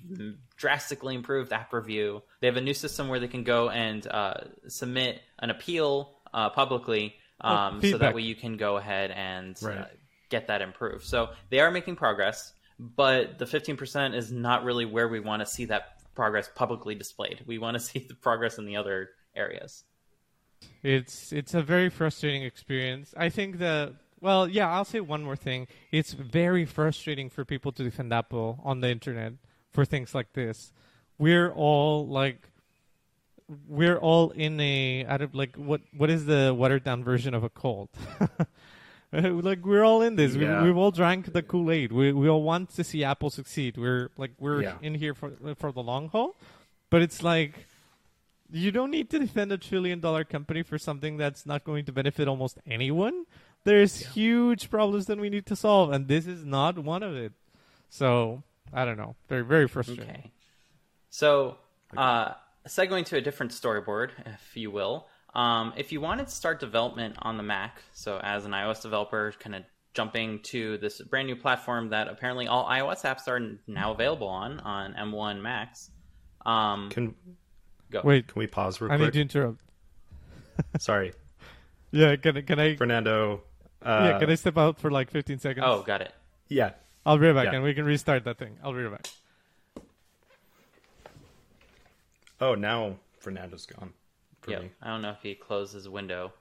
drastically 0.56 1.14
improved 1.14 1.52
app 1.52 1.72
review. 1.72 2.22
They 2.40 2.46
have 2.46 2.56
a 2.56 2.60
new 2.60 2.74
system 2.74 3.08
where 3.08 3.20
they 3.20 3.28
can 3.28 3.42
go 3.42 3.70
and 3.70 4.06
uh, 4.06 4.34
submit 4.68 5.20
an 5.38 5.50
appeal 5.50 6.12
uh, 6.32 6.50
publicly, 6.50 7.16
um, 7.40 7.80
so 7.82 7.98
that 7.98 8.14
way 8.14 8.22
you 8.22 8.34
can 8.34 8.56
go 8.56 8.76
ahead 8.76 9.10
and 9.10 9.56
uh, 9.80 9.86
get 10.28 10.46
that 10.48 10.62
improved. 10.62 11.04
So 11.04 11.30
they 11.50 11.60
are 11.60 11.70
making 11.70 11.96
progress, 11.96 12.52
but 12.78 13.38
the 13.38 13.44
15% 13.44 14.14
is 14.14 14.30
not 14.30 14.64
really 14.64 14.84
where 14.84 15.08
we 15.08 15.20
want 15.20 15.40
to 15.40 15.46
see 15.46 15.64
that 15.66 15.95
progress 16.16 16.50
publicly 16.54 16.94
displayed. 16.94 17.44
We 17.46 17.58
want 17.58 17.76
to 17.76 17.80
see 17.88 18.00
the 18.00 18.14
progress 18.14 18.58
in 18.58 18.64
the 18.64 18.76
other 18.76 19.10
areas. 19.36 19.84
It's 20.82 21.32
it's 21.32 21.54
a 21.54 21.62
very 21.62 21.90
frustrating 21.90 22.42
experience. 22.42 23.14
I 23.16 23.28
think 23.28 23.58
the 23.58 23.94
well, 24.20 24.48
yeah, 24.48 24.72
I'll 24.72 24.86
say 24.86 25.00
one 25.00 25.22
more 25.22 25.36
thing. 25.36 25.68
It's 25.92 26.12
very 26.12 26.64
frustrating 26.64 27.28
for 27.28 27.44
people 27.44 27.70
to 27.72 27.84
defend 27.84 28.12
Apple 28.12 28.58
on 28.64 28.80
the 28.80 28.88
internet 28.88 29.34
for 29.70 29.84
things 29.84 30.14
like 30.14 30.32
this. 30.32 30.72
We're 31.18 31.52
all 31.52 32.06
like 32.08 32.48
we're 33.68 33.98
all 33.98 34.30
in 34.30 34.58
a 34.58 35.04
out 35.06 35.20
of 35.22 35.34
like 35.34 35.56
what 35.56 35.82
what 35.96 36.10
is 36.10 36.24
the 36.24 36.54
watered 36.56 36.84
down 36.84 37.04
version 37.04 37.34
of 37.34 37.44
a 37.44 37.50
cult? 37.50 37.90
like 39.12 39.64
we're 39.64 39.84
all 39.84 40.02
in 40.02 40.16
this. 40.16 40.34
Yeah. 40.34 40.60
We, 40.62 40.68
we've 40.68 40.76
all 40.76 40.90
drank 40.90 41.32
the 41.32 41.42
Kool 41.42 41.70
Aid. 41.70 41.92
We 41.92 42.12
we 42.12 42.28
all 42.28 42.42
want 42.42 42.70
to 42.76 42.84
see 42.84 43.04
Apple 43.04 43.30
succeed. 43.30 43.76
We're 43.76 44.10
like 44.16 44.32
we're 44.38 44.62
Yeah. 44.62 44.74
in 44.82 44.94
here 44.94 45.14
for 45.14 45.32
for 45.56 45.72
the 45.72 45.82
long 45.82 46.08
haul. 46.08 46.36
But 46.90 47.02
it's 47.02 47.22
like 47.22 47.66
you 48.50 48.70
don't 48.70 48.90
need 48.90 49.10
to 49.10 49.18
defend 49.18 49.52
a 49.52 49.58
trillion 49.58 50.00
dollar 50.00 50.24
company 50.24 50.62
for 50.62 50.78
something 50.78 51.16
that's 51.16 51.46
not 51.46 51.64
going 51.64 51.84
to 51.86 51.92
benefit 51.92 52.28
almost 52.28 52.58
anyone. 52.66 53.24
There's 53.64 53.96
huge 54.14 54.70
problems 54.70 55.06
that 55.06 55.18
we 55.18 55.28
need 55.30 55.46
to 55.46 55.56
solve, 55.56 55.90
and 55.90 56.06
this 56.06 56.26
is 56.28 56.44
not 56.44 56.78
one 56.78 57.02
of 57.02 57.16
it. 57.16 57.32
So 57.88 58.42
I 58.72 58.84
don't 58.84 58.96
know. 58.96 59.16
Very 59.28 59.42
very 59.44 59.66
frustrating. 59.68 60.04
Okay. 60.08 60.30
So, 61.10 61.56
uh, 61.96 62.32
segueing 62.68 63.04
to 63.06 63.16
a 63.16 63.20
different 63.20 63.52
storyboard, 63.52 64.10
if 64.26 64.56
you 64.56 64.70
will. 64.70 65.06
Um, 65.36 65.74
if 65.76 65.92
you 65.92 66.00
wanted 66.00 66.28
to 66.28 66.32
start 66.34 66.60
development 66.60 67.16
on 67.20 67.36
the 67.36 67.42
Mac, 67.42 67.82
so 67.92 68.18
as 68.22 68.46
an 68.46 68.52
iOS 68.52 68.80
developer, 68.80 69.34
kind 69.38 69.54
of 69.54 69.64
jumping 69.92 70.40
to 70.44 70.78
this 70.78 71.00
brand 71.02 71.26
new 71.28 71.36
platform 71.36 71.90
that 71.90 72.08
apparently 72.08 72.46
all 72.48 72.64
iOS 72.66 73.02
apps 73.02 73.28
are 73.28 73.58
now 73.66 73.92
available 73.92 74.28
on 74.28 74.58
on 74.60 74.94
M1 74.94 75.42
Macs. 75.42 75.90
Um, 76.46 76.88
Can 76.88 77.14
go. 77.90 78.00
Wait, 78.02 78.28
can 78.28 78.40
we 78.40 78.46
pause 78.46 78.80
real 78.80 78.90
I 78.90 78.96
need 78.96 79.04
quick? 79.04 79.12
to 79.14 79.20
interrupt. 79.20 79.60
Sorry, 80.78 81.12
Yeah, 81.90 82.16
can 82.16 82.38
I 82.38 82.40
can 82.40 82.58
I 82.58 82.76
Fernando. 82.76 83.42
Uh, 83.82 84.08
yeah 84.12 84.18
can 84.18 84.30
I 84.30 84.36
step 84.36 84.56
out 84.56 84.80
for 84.80 84.90
like 84.90 85.10
15 85.10 85.38
seconds? 85.38 85.66
Oh, 85.68 85.82
got 85.82 86.00
it. 86.00 86.12
yeah. 86.48 86.70
I'll 87.04 87.18
be 87.18 87.26
right 87.26 87.34
back, 87.34 87.44
yeah. 87.52 87.56
and 87.56 87.62
we 87.62 87.72
can 87.74 87.84
restart 87.84 88.24
that 88.24 88.36
thing. 88.38 88.56
I'll 88.64 88.72
be 88.72 88.82
right 88.82 89.00
back. 89.00 89.84
Oh, 92.40 92.54
now 92.56 92.96
Fernando's 93.20 93.66
gone. 93.66 93.92
For 94.46 94.52
Yeah, 94.52 94.60
me. 94.60 94.70
I 94.80 94.88
don't 94.88 95.02
know 95.02 95.10
if 95.10 95.22
he 95.22 95.34
closed 95.34 95.74
his 95.74 95.88
window, 95.88 96.32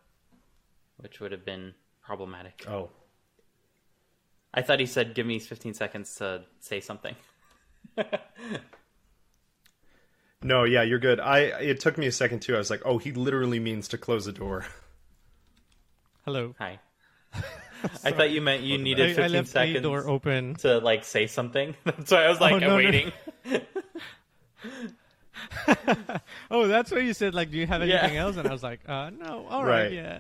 which 0.97 1.19
would 1.19 1.31
have 1.31 1.43
been 1.43 1.73
problematic. 2.03 2.63
Oh, 2.67 2.91
I 4.53 4.61
thought 4.61 4.79
he 4.79 4.85
said, 4.85 5.15
"Give 5.15 5.25
me 5.25 5.39
15 5.39 5.73
seconds 5.73 6.13
to 6.17 6.43
say 6.59 6.79
something." 6.81 7.15
no, 10.43 10.65
yeah, 10.65 10.83
you're 10.83 10.99
good. 10.99 11.19
I 11.19 11.39
it 11.39 11.79
took 11.79 11.97
me 11.97 12.05
a 12.05 12.11
second 12.11 12.41
too. 12.41 12.53
I 12.53 12.59
was 12.59 12.69
like, 12.69 12.83
oh, 12.85 12.99
he 12.99 13.11
literally 13.11 13.59
means 13.59 13.87
to 13.89 13.97
close 13.97 14.25
the 14.25 14.31
door. 14.31 14.67
Hello. 16.25 16.53
Hi. 16.59 16.79
I 18.03 18.11
thought 18.11 18.29
you 18.29 18.41
meant 18.41 18.61
you 18.61 18.77
needed 18.77 19.15
15 19.15 19.23
I 19.23 19.27
left 19.27 19.49
seconds 19.49 19.81
door 19.81 20.07
open. 20.07 20.55
to 20.57 20.77
like 20.77 21.03
say 21.05 21.25
something. 21.25 21.75
That's 21.83 22.11
why 22.11 22.25
I 22.25 22.29
was 22.29 22.37
oh, 22.39 22.43
like 22.43 22.53
Oh, 22.53 22.59
no, 22.59 22.79
no. 22.79 23.59
Waiting. 25.67 26.05
Oh, 26.51 26.67
that's 26.67 26.91
why 26.91 26.99
you 26.99 27.13
said 27.13 27.33
like, 27.33 27.51
do 27.51 27.57
you 27.57 27.67
have 27.67 27.83
Yeah. 27.85 27.97
anything 28.01 28.17
else? 28.17 28.37
And 28.37 28.47
I 28.47 28.51
was 28.51 28.63
like, 28.63 28.81
uh, 28.87 29.09
no. 29.11 29.45
All 29.49 29.63
right, 29.65 29.83
Right. 29.83 29.93
yeah. 29.93 30.19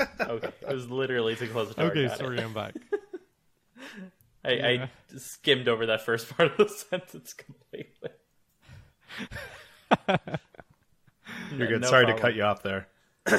okay, 0.20 0.48
it 0.62 0.74
was 0.74 0.88
literally 0.90 1.36
to 1.36 1.46
close 1.46 1.68
the 1.68 1.74
door. 1.74 1.90
Okay, 1.90 2.06
Got 2.06 2.14
it. 2.14 2.18
sorry, 2.18 2.40
I'm 2.40 2.52
back. 2.54 2.74
I, 4.44 4.52
Yeah. 4.52 4.66
I 5.12 5.16
skimmed 5.18 5.68
over 5.68 5.86
that 5.86 6.02
first 6.04 6.28
part 6.36 6.52
of 6.52 6.56
the 6.68 6.68
sentence 6.68 7.32
completely. 7.34 8.10
You're 11.56 11.68
good. 11.68 11.80
No 11.82 11.88
Sorry 11.88 12.06
to 12.06 12.14
cut 12.18 12.34
you 12.34 12.42
off 12.42 12.62
there. 12.62 12.88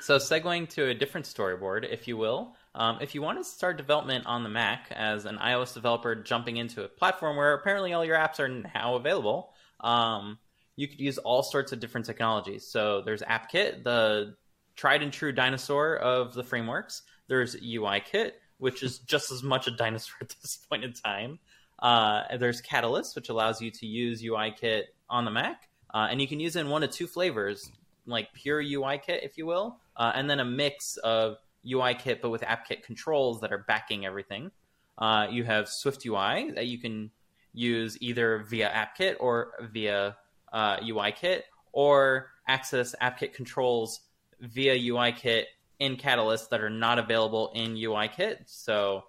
So, 0.00 0.18
segueing 0.18 0.68
to 0.70 0.88
a 0.90 0.94
different 0.94 1.24
storyboard, 1.24 1.90
if 1.90 2.06
you 2.06 2.18
will, 2.18 2.54
um, 2.74 2.98
if 3.00 3.14
you 3.14 3.22
want 3.22 3.38
to 3.38 3.44
start 3.44 3.76
development 3.76 4.26
on 4.26 4.42
the 4.42 4.48
Mac 4.48 4.86
as 4.90 5.24
an 5.24 5.36
iOS 5.38 5.74
developer 5.74 6.14
jumping 6.14 6.56
into 6.56 6.84
a 6.84 6.88
platform 6.88 7.36
where 7.36 7.54
apparently 7.54 7.92
all 7.92 8.04
your 8.04 8.16
apps 8.16 8.40
are 8.40 8.48
now 8.48 8.96
available, 8.96 9.52
um, 9.80 10.38
you 10.76 10.88
could 10.88 11.00
use 11.00 11.18
all 11.18 11.42
sorts 11.42 11.72
of 11.72 11.78
different 11.78 12.06
technologies. 12.06 12.66
So, 12.66 13.02
there's 13.02 13.22
AppKit, 13.22 13.84
the 13.84 14.34
tried 14.76 15.02
and 15.02 15.12
true 15.12 15.32
dinosaur 15.32 15.96
of 15.96 16.34
the 16.34 16.42
frameworks. 16.42 17.02
There's 17.28 17.56
UIKit, 17.56 18.32
which 18.58 18.82
is 18.82 18.98
just 19.06 19.30
as 19.30 19.42
much 19.42 19.66
a 19.66 19.70
dinosaur 19.70 20.16
at 20.20 20.34
this 20.42 20.56
point 20.68 20.84
in 20.84 20.92
time. 20.92 21.38
Uh, 21.80 22.36
there's 22.38 22.60
Catalyst, 22.60 23.14
which 23.14 23.28
allows 23.28 23.60
you 23.60 23.70
to 23.70 23.86
use 23.86 24.22
UIKit 24.22 24.84
on 25.10 25.24
the 25.24 25.30
Mac, 25.30 25.68
uh, 25.92 26.08
and 26.10 26.20
you 26.20 26.26
can 26.26 26.40
use 26.40 26.56
it 26.56 26.60
in 26.60 26.68
one 26.68 26.82
of 26.82 26.90
two 26.90 27.06
flavors, 27.06 27.70
like 28.06 28.32
pure 28.32 28.62
UIKit, 28.62 29.24
if 29.24 29.36
you 29.36 29.46
will, 29.46 29.78
uh, 29.96 30.12
and 30.14 30.28
then 30.28 30.40
a 30.40 30.44
mix 30.44 30.96
of 30.98 31.36
UIKit 31.66 32.20
but 32.20 32.30
with 32.30 32.42
AppKit 32.42 32.82
controls 32.82 33.40
that 33.40 33.52
are 33.52 33.64
backing 33.66 34.04
everything. 34.06 34.50
Uh, 34.98 35.26
you 35.30 35.44
have 35.44 35.68
Swift 35.68 36.06
UI 36.06 36.52
that 36.54 36.66
you 36.66 36.78
can 36.78 37.10
use 37.52 37.96
either 38.00 38.44
via 38.48 38.70
AppKit 38.70 39.16
or 39.20 39.52
via 39.72 40.16
uh, 40.52 40.78
UIKit, 40.78 41.42
or 41.72 42.30
access 42.46 42.94
AppKit 43.02 43.32
controls 43.32 44.00
via 44.40 44.74
UIKit 44.74 45.44
in 45.80 45.96
Catalyst 45.96 46.50
that 46.50 46.60
are 46.60 46.70
not 46.70 46.98
available 46.98 47.50
in 47.54 47.74
UIKit. 47.74 48.38
So 48.46 49.04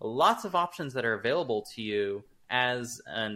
lots 0.00 0.44
of 0.44 0.54
options 0.54 0.92
that 0.94 1.04
are 1.04 1.14
available 1.14 1.66
to 1.74 1.82
you 1.82 2.24
as 2.50 3.00
a 3.08 3.32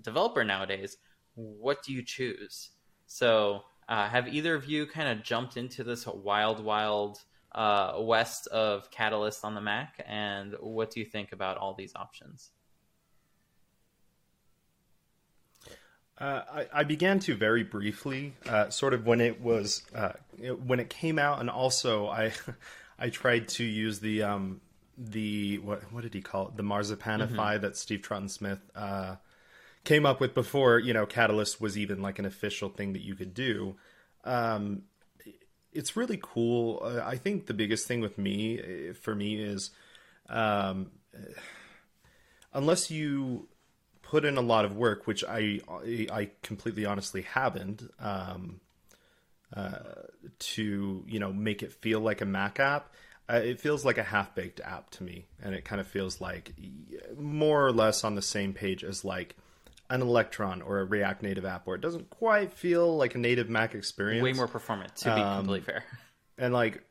developer 0.00 0.44
nowadays. 0.44 0.96
What 1.34 1.82
do 1.82 1.92
you 1.92 2.02
choose? 2.02 2.70
So, 3.06 3.62
uh, 3.88 4.08
have 4.08 4.26
either 4.26 4.54
of 4.54 4.64
you 4.64 4.86
kind 4.86 5.08
of 5.08 5.24
jumped 5.24 5.56
into 5.56 5.84
this 5.84 6.06
wild, 6.06 6.64
wild 6.64 7.20
uh, 7.56 7.94
west 7.98 8.46
of 8.48 8.90
Catalyst 8.92 9.44
on 9.44 9.54
the 9.56 9.60
Mac? 9.60 10.04
And 10.06 10.54
what 10.60 10.90
do 10.92 11.00
you 11.00 11.06
think 11.06 11.32
about 11.32 11.56
all 11.56 11.74
these 11.74 11.92
options? 11.96 12.50
Uh, 16.18 16.42
I, 16.50 16.66
I 16.80 16.84
began 16.84 17.18
to 17.20 17.34
very 17.34 17.62
briefly, 17.62 18.32
uh, 18.48 18.70
sort 18.70 18.94
of 18.94 19.04
when 19.06 19.20
it 19.20 19.40
was 19.40 19.82
uh, 19.94 20.12
it- 20.40 20.60
when 20.62 20.80
it 20.80 20.88
came 20.88 21.18
out, 21.18 21.40
and 21.40 21.50
also 21.50 22.06
I 22.08 22.32
I 22.98 23.10
tried 23.10 23.48
to 23.48 23.64
use 23.64 24.00
the 24.00 24.22
um, 24.22 24.60
the 24.96 25.58
what 25.58 25.92
what 25.92 26.02
did 26.02 26.14
he 26.14 26.22
call 26.22 26.48
it? 26.48 26.56
The 26.56 26.62
Marzipanify 26.62 27.60
that 27.60 27.76
Steve 27.76 28.00
Troughton 28.00 28.30
Smith 28.30 28.60
uh, 28.74 29.16
came 29.84 30.06
up 30.06 30.18
with 30.20 30.32
before 30.32 30.78
you 30.78 30.94
know 30.94 31.04
Catalyst 31.04 31.60
was 31.60 31.76
even 31.76 32.00
like 32.00 32.18
an 32.18 32.24
official 32.24 32.70
thing 32.70 32.94
that 32.94 33.02
you 33.02 33.14
could 33.14 33.34
do. 33.34 33.76
Um, 34.24 34.82
it's 35.72 35.96
really 35.96 36.18
cool. 36.22 36.82
Uh, 36.84 37.02
I 37.04 37.16
think 37.16 37.46
the 37.46 37.54
biggest 37.54 37.86
thing 37.86 38.00
with 38.00 38.18
me, 38.18 38.60
uh, 38.60 38.94
for 38.94 39.14
me, 39.14 39.36
is 39.36 39.70
um, 40.28 40.90
unless 42.52 42.90
you 42.90 43.48
put 44.02 44.24
in 44.24 44.36
a 44.36 44.40
lot 44.40 44.64
of 44.64 44.76
work, 44.76 45.06
which 45.06 45.24
I 45.24 45.60
I 45.68 46.30
completely 46.42 46.86
honestly 46.86 47.22
haven't, 47.22 47.82
um, 47.98 48.60
uh, 49.54 49.78
to 50.38 51.04
you 51.06 51.18
know 51.18 51.32
make 51.32 51.62
it 51.62 51.72
feel 51.72 52.00
like 52.00 52.20
a 52.20 52.26
Mac 52.26 52.60
app. 52.60 52.92
Uh, 53.28 53.40
it 53.44 53.60
feels 53.60 53.84
like 53.84 53.98
a 53.98 54.04
half 54.04 54.34
baked 54.34 54.60
app 54.60 54.88
to 54.90 55.02
me, 55.02 55.26
and 55.42 55.54
it 55.54 55.64
kind 55.64 55.80
of 55.80 55.86
feels 55.86 56.20
like 56.20 56.54
more 57.18 57.66
or 57.66 57.72
less 57.72 58.04
on 58.04 58.14
the 58.14 58.22
same 58.22 58.52
page 58.52 58.84
as 58.84 59.04
like 59.04 59.36
an 59.90 60.02
Electron 60.02 60.62
or 60.62 60.80
a 60.80 60.84
React 60.84 61.22
Native 61.22 61.44
app, 61.44 61.66
where 61.66 61.76
it 61.76 61.82
doesn't 61.82 62.10
quite 62.10 62.52
feel 62.52 62.96
like 62.96 63.14
a 63.14 63.18
native 63.18 63.48
Mac 63.48 63.74
experience. 63.74 64.24
Way 64.24 64.32
more 64.32 64.48
performant, 64.48 64.94
to 64.96 65.14
be 65.14 65.20
Um, 65.20 65.36
completely 65.38 65.60
fair. 65.60 65.84
and 66.38 66.52
like 66.52 66.82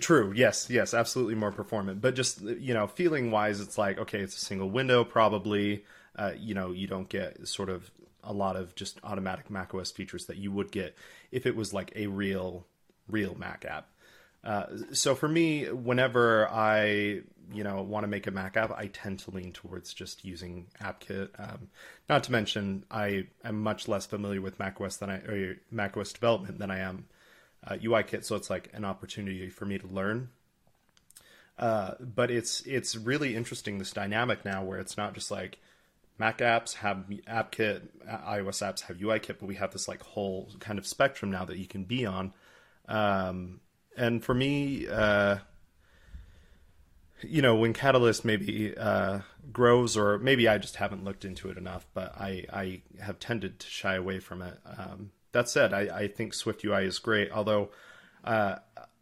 true 0.00 0.32
yes 0.34 0.68
yes 0.68 0.92
absolutely 0.94 1.36
more 1.36 1.52
performant 1.52 2.00
but 2.00 2.16
just 2.16 2.40
you 2.40 2.74
know 2.74 2.88
feeling 2.88 3.30
wise 3.30 3.60
it's 3.60 3.78
like 3.78 3.98
okay 3.98 4.18
it's 4.18 4.36
a 4.36 4.40
single 4.44 4.68
window 4.68 5.04
probably 5.04 5.84
uh, 6.16 6.32
you 6.36 6.54
know 6.54 6.72
you 6.72 6.88
don't 6.88 7.08
get 7.08 7.46
sort 7.46 7.68
of 7.68 7.88
a 8.24 8.32
lot 8.32 8.56
of 8.56 8.74
just 8.74 8.98
automatic 9.04 9.48
mac 9.48 9.72
os 9.72 9.92
features 9.92 10.26
that 10.26 10.38
you 10.38 10.50
would 10.50 10.72
get 10.72 10.96
if 11.30 11.46
it 11.46 11.54
was 11.54 11.72
like 11.72 11.92
a 11.94 12.08
real 12.08 12.66
real 13.08 13.36
mac 13.38 13.64
app 13.64 13.86
uh, 14.42 14.66
so 14.92 15.14
for 15.14 15.28
me 15.28 15.66
whenever 15.70 16.48
i 16.48 17.20
you 17.52 17.64
know 17.64 17.82
want 17.82 18.04
to 18.04 18.08
make 18.08 18.26
a 18.26 18.30
mac 18.30 18.56
app 18.56 18.70
i 18.76 18.86
tend 18.86 19.18
to 19.18 19.30
lean 19.30 19.52
towards 19.52 19.92
just 19.92 20.24
using 20.24 20.66
appkit 20.82 21.28
um, 21.38 21.68
not 22.08 22.22
to 22.24 22.32
mention 22.32 22.84
i 22.90 23.26
am 23.44 23.60
much 23.60 23.88
less 23.88 24.06
familiar 24.06 24.40
with 24.40 24.58
mac 24.58 24.80
os 24.80 24.96
than 24.98 25.10
i 25.10 25.16
or 25.16 25.56
mac 25.70 25.96
os 25.96 26.12
development 26.12 26.58
than 26.58 26.70
i 26.70 26.78
am 26.78 27.06
uh, 27.66 27.74
UIKit, 27.74 28.24
so 28.24 28.36
it's 28.36 28.50
like 28.50 28.70
an 28.72 28.84
opportunity 28.84 29.48
for 29.48 29.66
me 29.66 29.78
to 29.78 29.86
learn. 29.86 30.30
Uh, 31.58 31.92
but 32.00 32.30
it's 32.30 32.62
it's 32.62 32.96
really 32.96 33.36
interesting 33.36 33.78
this 33.78 33.92
dynamic 33.92 34.44
now 34.44 34.64
where 34.64 34.78
it's 34.78 34.96
not 34.96 35.12
just 35.12 35.30
like 35.30 35.58
Mac 36.18 36.38
apps 36.38 36.74
have 36.76 37.04
AppKit, 37.28 37.82
uh, 38.08 38.18
iOS 38.32 38.66
apps 38.66 38.80
have 38.82 38.96
UIKit, 38.96 39.36
but 39.38 39.42
we 39.42 39.56
have 39.56 39.72
this 39.72 39.86
like 39.86 40.02
whole 40.02 40.50
kind 40.58 40.78
of 40.78 40.86
spectrum 40.86 41.30
now 41.30 41.44
that 41.44 41.58
you 41.58 41.66
can 41.66 41.84
be 41.84 42.06
on. 42.06 42.32
Um, 42.88 43.60
and 43.96 44.24
for 44.24 44.34
me, 44.34 44.88
uh, 44.88 45.36
you 47.22 47.42
know, 47.42 47.54
when 47.54 47.72
Catalyst 47.72 48.24
maybe 48.24 48.76
uh, 48.76 49.20
grows, 49.52 49.96
or 49.96 50.18
maybe 50.18 50.48
I 50.48 50.58
just 50.58 50.76
haven't 50.76 51.04
looked 51.04 51.24
into 51.24 51.50
it 51.50 51.58
enough, 51.58 51.86
but 51.94 52.14
I, 52.16 52.44
I 52.52 52.82
have 53.00 53.18
tended 53.18 53.58
to 53.60 53.66
shy 53.66 53.94
away 53.94 54.20
from 54.20 54.42
it. 54.42 54.58
Um, 54.64 55.10
that 55.32 55.48
said, 55.48 55.72
I, 55.72 55.80
I 55.80 56.08
think 56.08 56.34
Swift 56.34 56.64
UI 56.64 56.84
is 56.84 56.98
great, 56.98 57.30
although 57.30 57.70
uh, 58.24 58.56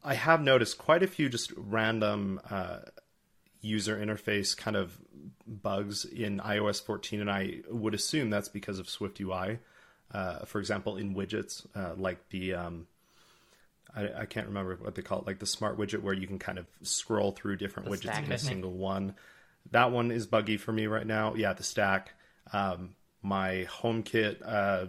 I 0.05 0.15
have 0.15 0.41
noticed 0.41 0.79
quite 0.79 1.03
a 1.03 1.07
few 1.07 1.29
just 1.29 1.53
random 1.57 2.41
uh, 2.51 2.81
user 3.61 3.97
interface 3.97 4.57
kind 4.57 4.77
of 4.77 4.99
bugs 5.47 6.05
in 6.05 6.39
iOS 6.39 6.83
14, 6.83 7.21
and 7.21 7.31
I 7.31 7.61
would 7.71 7.95
assume 7.95 8.31
that's 8.31 8.49
because 8.49 8.79
of 8.79 8.89
Swift 8.89 9.21
UI. 9.21 9.59
Uh, 10.13 10.45
for 10.47 10.59
example, 10.59 10.97
in 10.97 11.15
widgets, 11.15 11.67
uh, 11.75 11.95
like 11.97 12.29
the 12.31 12.55
um, 12.55 12.87
I, 13.95 14.21
I 14.21 14.27
can't 14.27 14.47
remember 14.47 14.77
what 14.81 14.95
they 14.95 15.03
call 15.03 15.21
it, 15.21 15.27
like 15.27 15.39
the 15.39 15.47
smart 15.47 15.79
widget 15.79 16.03
where 16.03 16.15
you 16.15 16.27
can 16.27 16.39
kind 16.39 16.59
of 16.59 16.67
scroll 16.83 17.33
through 17.33 17.57
different 17.57 17.89
The 17.89 17.97
widgets 17.97 18.13
stack, 18.13 18.27
in 18.27 18.33
a 18.33 18.39
single 18.39 18.73
one. 18.73 19.15
That 19.71 19.93
one 19.93 20.11
is 20.11 20.27
buggy 20.27 20.57
for 20.57 20.73
me 20.73 20.87
right 20.87 21.07
now. 21.07 21.35
Yeah, 21.35 21.53
the 21.53 21.63
stack. 21.63 22.15
Um, 22.53 22.95
my 23.23 23.67
HomeKit 23.69 24.41
uh, 24.45 24.87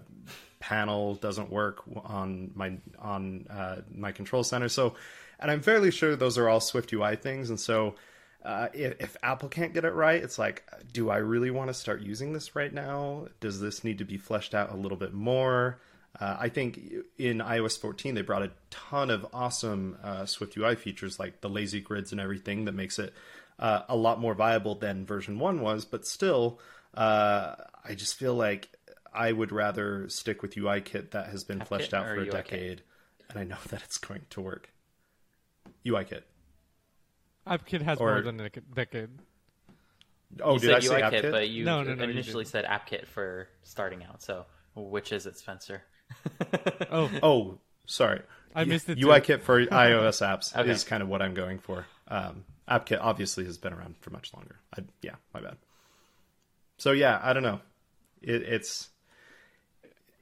panel 0.60 1.16
doesn't 1.16 1.50
work 1.50 1.82
on 2.04 2.52
my 2.54 2.78
on 3.00 3.48
uh, 3.50 3.78
my 3.94 4.12
control 4.12 4.44
center. 4.44 4.70
So, 4.70 4.96
and 5.40 5.50
I'm 5.50 5.62
fairly 5.62 5.92
sure 5.92 6.16
those 6.16 6.38
are 6.38 6.48
all 6.48 6.60
Swift 6.60 6.94
UI 6.94 7.16
things. 7.16 7.50
And 7.50 7.60
so, 7.60 7.96
uh, 8.44 8.68
if, 8.74 9.00
if 9.00 9.18
Apple 9.24 9.50
can't 9.50 9.74
get 9.74 9.86
it 9.86 9.94
right, 9.94 10.22
it's 10.22 10.40
like, 10.40 10.64
do 10.94 11.10
I 11.10 11.18
really 11.18 11.52
want 11.52 11.70
to 11.70 11.74
start 11.74 12.02
using 12.02 12.34
this 12.34 12.56
right 12.56 12.74
now? 12.74 13.28
Does 13.40 13.60
this 13.60 13.84
need 13.84 13.98
to 13.98 14.06
be 14.06 14.18
fleshed 14.18 14.54
out 14.54 14.72
a 14.72 14.76
little 14.76 14.98
bit 14.98 15.14
more? 15.14 15.80
Uh, 16.20 16.38
I 16.40 16.50
think 16.50 16.80
in 17.18 17.40
iOS 17.40 17.78
14 17.80 18.16
they 18.16 18.22
brought 18.22 18.44
a 18.44 18.52
ton 18.70 19.10
of 19.10 19.26
awesome 19.34 19.98
uh, 20.04 20.26
Swift 20.26 20.56
UI 20.58 20.76
features 20.76 21.20
like 21.20 21.42
the 21.42 21.50
lazy 21.50 21.82
grids 21.82 22.12
and 22.12 22.20
everything 22.22 22.66
that 22.66 22.72
makes 22.74 22.98
it 23.00 23.14
uh, 23.60 23.82
a 23.90 23.96
lot 23.96 24.20
more 24.20 24.34
viable 24.34 24.76
than 24.76 25.06
version 25.06 25.38
one 25.40 25.62
was. 25.62 25.86
But 25.86 26.08
still, 26.08 26.60
uh, 26.96 27.56
I 27.86 27.94
just 27.96 28.16
feel 28.18 28.34
like 28.34 28.70
I 29.14 29.32
would 29.32 29.52
rather 29.52 30.10
stick 30.10 30.42
with 30.42 30.56
UIKit 30.56 31.12
that 31.12 31.28
has 31.28 31.44
been 31.44 31.62
fleshed 31.62 31.94
out 31.94 32.06
for 32.06 32.16
a 32.22 32.26
UIKit? 32.26 32.32
decade, 32.32 32.82
and 33.30 33.38
I 33.40 33.44
know 33.44 33.58
that 33.70 33.82
it's 33.84 33.98
going 33.98 34.22
to 34.32 34.42
work. 34.42 34.72
UIKit. 35.86 36.22
AppKit 37.48 37.82
has 37.82 38.00
Or- 38.00 38.12
more 38.14 38.22
than 38.22 38.40
a 38.40 38.50
dec- 38.50 38.74
decade. 38.74 39.10
Oh, 40.44 40.54
you 40.54 40.60
did 40.60 40.68
said 40.68 40.76
I 40.76 40.80
say 40.80 41.02
UIKit, 41.02 41.24
AppKit? 41.24 41.32
but 41.32 41.50
you 41.50 41.66
No, 41.66 41.82
no, 41.84 41.96
no, 41.96 42.04
initially 42.04 42.44
didn't. 42.44 42.52
said 42.52 42.66
AppKit 42.66 43.08
for 43.08 43.48
starting 43.64 44.04
out. 44.04 44.22
So, 44.22 44.46
which 44.76 45.12
is 45.12 45.26
it, 45.26 45.38
Spencer? 45.38 45.84
Oh, 46.92 47.10
Oh, 47.24 47.58
sorry. 47.86 48.22
I 48.56 48.64
missed 48.64 48.90
it 48.90 48.96
too. 49.00 49.08
UIKit 49.08 49.42
for 49.42 49.64
iOS 49.66 50.26
apps 50.26 50.56
Okay. 50.56 50.70
is 50.70 50.84
kind 50.84 51.04
of 51.04 51.10
what 51.10 51.22
I'm 51.22 51.34
going 51.34 51.60
for. 51.60 51.86
Um, 52.08 52.44
AppKit 52.68 53.00
obviously 53.02 53.46
has 53.46 53.58
been 53.58 53.74
around 53.74 53.96
for 54.02 54.10
much 54.10 54.34
longer. 54.34 54.56
I, 54.78 54.84
yeah, 55.02 55.16
my 55.34 55.42
bad. 55.42 55.58
So 56.78 56.92
yeah, 56.92 57.20
I 57.22 57.34
don't 57.34 57.44
know. 57.44 57.60
It, 58.22 58.42
it's 58.44 58.90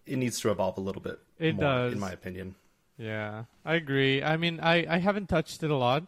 it 0.06 0.17
needs 0.17 0.39
to 0.41 0.52
evolve 0.52 0.78
a 0.78 0.82
little 0.82 1.02
bit. 1.02 1.19
It 1.39 1.56
more, 1.56 1.63
does. 1.63 1.93
in 1.93 2.00
my 2.00 2.12
opinion. 2.12 2.56
Yeah, 2.97 3.43
I 3.65 3.76
agree. 3.76 4.23
I 4.23 4.38
mean, 4.38 4.60
I, 4.60 4.86
I 4.95 4.97
haven't 4.97 5.28
touched 5.28 5.62
it 5.63 5.69
a 5.69 5.76
lot, 5.76 6.04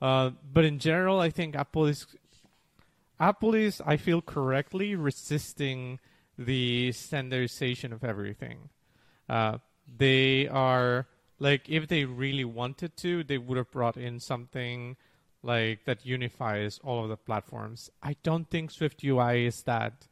uh, 0.00 0.30
but 0.52 0.64
in 0.64 0.78
general, 0.78 1.20
I 1.20 1.30
think 1.30 1.54
Apple 1.54 1.86
is 1.86 2.06
Apple 3.20 3.54
is 3.54 3.80
I 3.86 3.96
feel 3.96 4.20
correctly 4.22 4.94
resisting 4.96 6.00
the 6.38 6.90
standardization 6.92 7.92
of 7.92 8.02
everything. 8.02 8.70
Uh, 9.28 9.58
they 9.98 10.48
are 10.48 11.06
like 11.38 11.68
if 11.68 11.88
they 11.88 12.04
really 12.04 12.44
wanted 12.44 12.96
to, 12.98 13.24
they 13.24 13.38
would 13.38 13.58
have 13.58 13.70
brought 13.70 13.96
in 13.96 14.20
something 14.20 14.96
like 15.42 15.84
that 15.84 16.06
unifies 16.06 16.78
all 16.84 17.02
of 17.02 17.08
the 17.08 17.16
platforms. 17.16 17.90
I 18.02 18.16
don't 18.22 18.48
think 18.48 18.70
Swift 18.70 19.02
UI 19.04 19.46
is 19.46 19.62
that. 19.64 20.06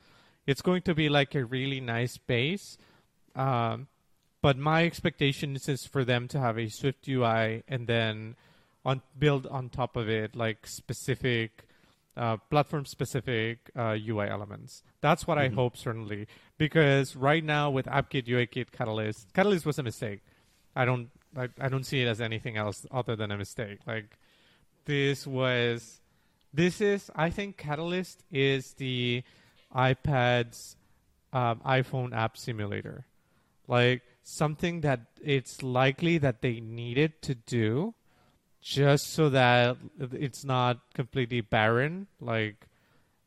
It's 0.47 0.63
going 0.63 0.83
to 0.83 0.95
be 0.95 1.09
like 1.09 1.35
a 1.35 1.45
really 1.45 1.81
nice 1.81 2.17
base. 2.17 2.77
Um, 3.37 3.87
but 4.43 4.59
my 4.59 4.85
expectation 4.85 5.55
is 5.55 5.87
for 5.87 6.05
them 6.05 6.27
to 6.29 6.41
have 6.41 6.59
a 6.59 6.69
Swift 6.69 7.07
UI 7.07 7.63
and 7.69 7.87
then 7.87 8.37
on 8.85 9.03
build 9.19 9.47
on 9.47 9.69
top 9.69 9.97
of 9.97 10.09
it 10.09 10.35
like 10.35 10.67
specific 10.67 11.69
uh, 12.21 12.37
platform 12.51 12.85
specific 12.85 13.71
uh, 13.75 13.97
UI 13.99 14.29
elements. 14.29 14.83
That's 15.01 15.27
what 15.27 15.39
I 15.39 15.49
hope 15.49 15.77
certainly 15.77 16.27
because 16.59 17.17
right 17.17 17.43
now 17.43 17.71
with 17.71 17.87
AppKit, 17.87 18.27
UIKit, 18.27 18.73
Catalyst, 18.73 19.33
Catalyst 19.33 19.65
was 19.65 19.79
a 19.79 19.83
mistake. 19.83 20.21
I 20.77 20.85
don't 20.85 21.09
I, 21.35 21.49
I 21.59 21.69
don't 21.69 21.85
see 21.85 22.03
it 22.03 22.07
as 22.07 22.21
anything 22.21 22.59
else 22.59 22.87
other 22.91 23.17
than 23.17 23.31
a 23.31 23.39
mistake. 23.39 23.79
Like 23.87 24.19
this 24.85 25.27
was 25.27 26.03
this 26.53 26.83
is 26.83 27.11
I 27.17 27.31
think 27.31 27.57
Catalyst 27.57 28.23
is 28.31 28.75
the 28.75 29.23
iPad's 29.75 30.77
um, 31.33 31.61
iPhone 31.65 32.15
app 32.15 32.37
simulator 32.37 33.07
like 33.67 34.03
something 34.23 34.81
that 34.81 35.01
it's 35.23 35.63
likely 35.63 36.19
that 36.19 36.43
they 36.43 36.59
needed 36.61 37.23
to 37.23 37.35
do 37.37 37.95
just 38.61 39.13
so 39.15 39.29
that 39.31 39.77
it's 40.13 40.45
not 40.45 40.79
completely 40.95 41.41
barren 41.41 42.07
like 42.21 42.67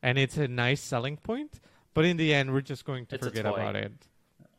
and 0.02 0.18
it's 0.18 0.36
a 0.36 0.46
nice 0.46 0.80
selling 0.80 1.16
point 1.16 1.60
but 1.92 2.04
in 2.04 2.16
the 2.16 2.32
end 2.32 2.52
we're 2.52 2.60
just 2.60 2.84
going 2.84 3.04
to 3.06 3.16
It's 3.16 3.26
forget 3.26 3.44
about 3.46 3.76
it 3.76 3.92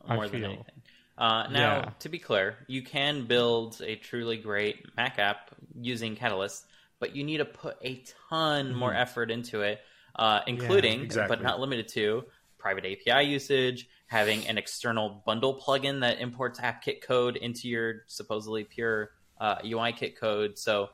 I 0.07 0.15
more 0.15 0.27
than 0.27 0.41
feel. 0.41 0.49
anything. 0.51 0.81
Uh, 1.17 1.47
now, 1.49 1.77
Yeah. 1.77 1.89
to 1.99 2.09
be 2.09 2.19
clear, 2.19 2.57
you 2.67 2.83
can 2.83 3.25
build 3.25 3.81
a 3.81 3.95
truly 3.95 4.37
great 4.37 4.85
Mac 4.97 5.17
app 5.17 5.49
using 5.79 6.15
Catalyst, 6.15 6.65
but 6.99 7.15
you 7.15 7.23
need 7.23 7.37
to 7.37 7.45
put 7.45 7.77
a 7.83 8.03
ton 8.29 8.75
more 8.75 8.93
effort 8.93 9.31
into 9.31 9.61
it, 9.61 9.79
uh, 10.15 10.41
including, 10.45 11.01
exactly. 11.01 11.35
but 11.35 11.41
not 11.43 11.59
limited 11.59 11.87
to, 11.87 12.25
private 12.59 12.85
API 12.85 13.25
usage, 13.27 13.87
having 14.07 14.45
an 14.47 14.57
external 14.57 15.23
bundle 15.25 15.59
plugin 15.59 16.01
that 16.01 16.19
imports 16.19 16.59
AppKit 16.59 17.01
code 17.01 17.35
into 17.37 17.67
your 17.69 18.03
supposedly 18.07 18.63
pure 18.65 19.11
uh, 19.39 19.57
UIKit 19.59 20.17
code. 20.17 20.57
So 20.57 20.89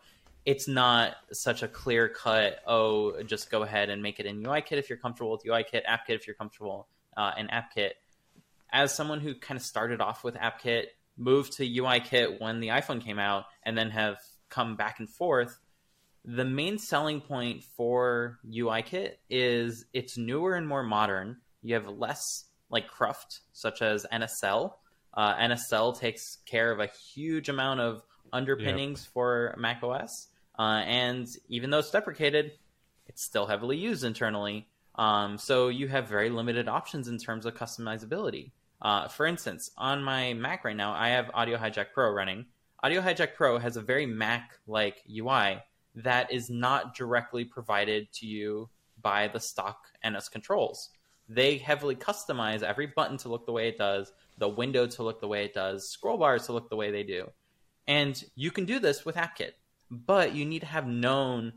it's 0.45 0.67
not 0.67 1.15
such 1.32 1.63
a 1.63 1.67
clear 1.67 2.10
cut, 2.10 2.60
oh, 2.65 3.21
just 3.23 3.51
go 3.51 3.62
ahead 3.62 3.89
and 3.89 4.01
make 4.01 4.19
it 4.19 4.25
in 4.25 4.41
UIKit 4.43 4.77
if 4.77 4.89
you're 4.89 4.97
comfortable 4.97 5.32
with 5.32 5.43
UIKit, 5.43 5.86
AppKit 5.86 6.15
if 6.15 6.27
you're 6.27 6.36
comfortable 6.36 6.88
uh, 7.15 7.32
in 7.38 7.47
AppKit 7.47 7.91
as 8.71 8.93
someone 8.93 9.19
who 9.19 9.36
kind 9.36 9.58
of 9.58 9.63
started 9.65 10.01
off 10.01 10.23
with 10.23 10.36
AppKit, 10.36 10.86
moved 11.17 11.54
to 11.54 11.67
UIKit 11.67 12.39
when 12.39 12.60
the 12.60 12.69
iPhone 12.69 13.04
came 13.04 13.19
out, 13.19 13.45
and 13.63 13.77
then 13.77 13.89
have 13.89 14.17
come 14.49 14.75
back 14.75 14.99
and 14.99 15.10
forth, 15.10 15.60
the 16.23 16.45
main 16.45 16.77
selling 16.77 17.19
point 17.19 17.63
for 17.75 18.39
UIKit 18.47 19.13
is 19.30 19.86
it's 19.93 20.17
newer 20.17 20.56
and 20.56 20.67
more 20.67 20.84
modern. 20.84 21.38
You 21.62 21.75
have 21.75 21.88
less 21.88 22.45
like 22.69 22.88
cruft, 22.88 23.41
such 23.54 23.82
as 23.82 24.06
NSCell. 24.12 24.73
Uh, 25.13 25.36
NSCell 25.36 25.99
takes 25.99 26.38
care 26.45 26.71
of 26.71 26.80
a 26.80 26.88
huge 27.13 27.49
amount 27.49 27.82
of 27.82 28.04
underpinnings 28.33 29.03
yep. 29.03 29.13
for 29.13 29.55
macOS, 29.57 30.27
uh, 30.57 30.83
and 30.85 31.27
even 31.49 31.69
though 31.69 31.79
it's 31.79 31.91
deprecated, 31.91 32.51
it's 33.07 33.23
still 33.23 33.45
heavily 33.45 33.77
used 33.77 34.03
internally. 34.03 34.67
Um, 34.95 35.37
so 35.37 35.69
you 35.69 35.87
have 35.87 36.07
very 36.07 36.29
limited 36.29 36.67
options 36.67 37.07
in 37.07 37.17
terms 37.17 37.45
of 37.45 37.55
customizability. 37.55 38.51
Uh, 38.81 39.07
for 39.07 39.25
instance, 39.25 39.71
on 39.77 40.03
my 40.03 40.33
Mac 40.33 40.65
right 40.65 40.75
now, 40.75 40.93
I 40.93 41.09
have 41.09 41.29
Audio 41.33 41.57
Hijack 41.57 41.87
Pro 41.93 42.11
running. 42.11 42.45
Audio 42.83 43.01
Hijack 43.01 43.35
Pro 43.35 43.59
has 43.59 43.77
a 43.77 43.81
very 43.81 44.05
Mac-like 44.05 45.03
UI 45.09 45.61
that 45.95 46.31
is 46.31 46.49
not 46.49 46.95
directly 46.95 47.45
provided 47.45 48.11
to 48.13 48.25
you 48.25 48.69
by 49.01 49.27
the 49.27 49.39
stock 49.39 49.87
NS 50.07 50.29
controls. 50.29 50.89
They 51.29 51.57
heavily 51.57 51.95
customize 51.95 52.63
every 52.63 52.87
button 52.87 53.17
to 53.17 53.29
look 53.29 53.45
the 53.45 53.51
way 53.51 53.67
it 53.67 53.77
does, 53.77 54.11
the 54.37 54.49
window 54.49 54.87
to 54.87 55.03
look 55.03 55.21
the 55.21 55.27
way 55.27 55.45
it 55.45 55.53
does, 55.53 55.89
scroll 55.89 56.17
bars 56.17 56.45
to 56.47 56.53
look 56.53 56.69
the 56.69 56.75
way 56.75 56.91
they 56.91 57.03
do. 57.03 57.29
And 57.91 58.23
you 58.36 58.51
can 58.51 58.63
do 58.63 58.80
this 58.80 59.04
with 59.04 59.17
AppKit, 59.17 59.51
but 59.89 60.34
you 60.34 60.45
need 60.45 60.60
to 60.60 60.65
have 60.65 60.88
known 60.88 61.51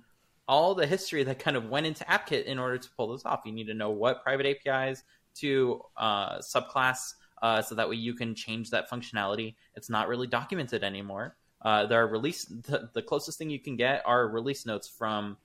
all 0.48 0.74
the 0.74 0.84
history 0.84 1.22
that 1.22 1.38
kind 1.38 1.56
of 1.56 1.68
went 1.68 1.86
into 1.86 2.02
AppKit 2.06 2.46
in 2.46 2.58
order 2.58 2.76
to 2.76 2.88
pull 2.96 3.12
this 3.12 3.24
off. 3.24 3.42
You 3.44 3.52
need 3.52 3.68
to 3.68 3.74
know 3.74 3.90
what 3.90 4.24
private 4.24 4.44
APIs 4.44 5.04
to 5.36 5.80
uh, 5.96 6.38
subclass 6.38 7.14
uh, 7.40 7.62
so 7.62 7.76
that 7.76 7.88
way 7.88 7.94
you 7.94 8.14
can 8.14 8.34
change 8.34 8.70
that 8.70 8.90
functionality. 8.90 9.54
It's 9.76 9.88
not 9.88 10.08
really 10.08 10.26
documented 10.26 10.82
anymore. 10.82 11.36
Uh, 11.62 11.86
there 11.86 12.02
are 12.02 12.08
release 12.08 12.46
the, 12.46 12.90
the, 12.94 13.00
closest 13.00 13.38
thing 13.38 13.48
you 13.48 13.60
can 13.60 13.76
get 13.76 14.02
are 14.04 14.26
release 14.26 14.66
notes 14.66 14.88
from 14.88 15.36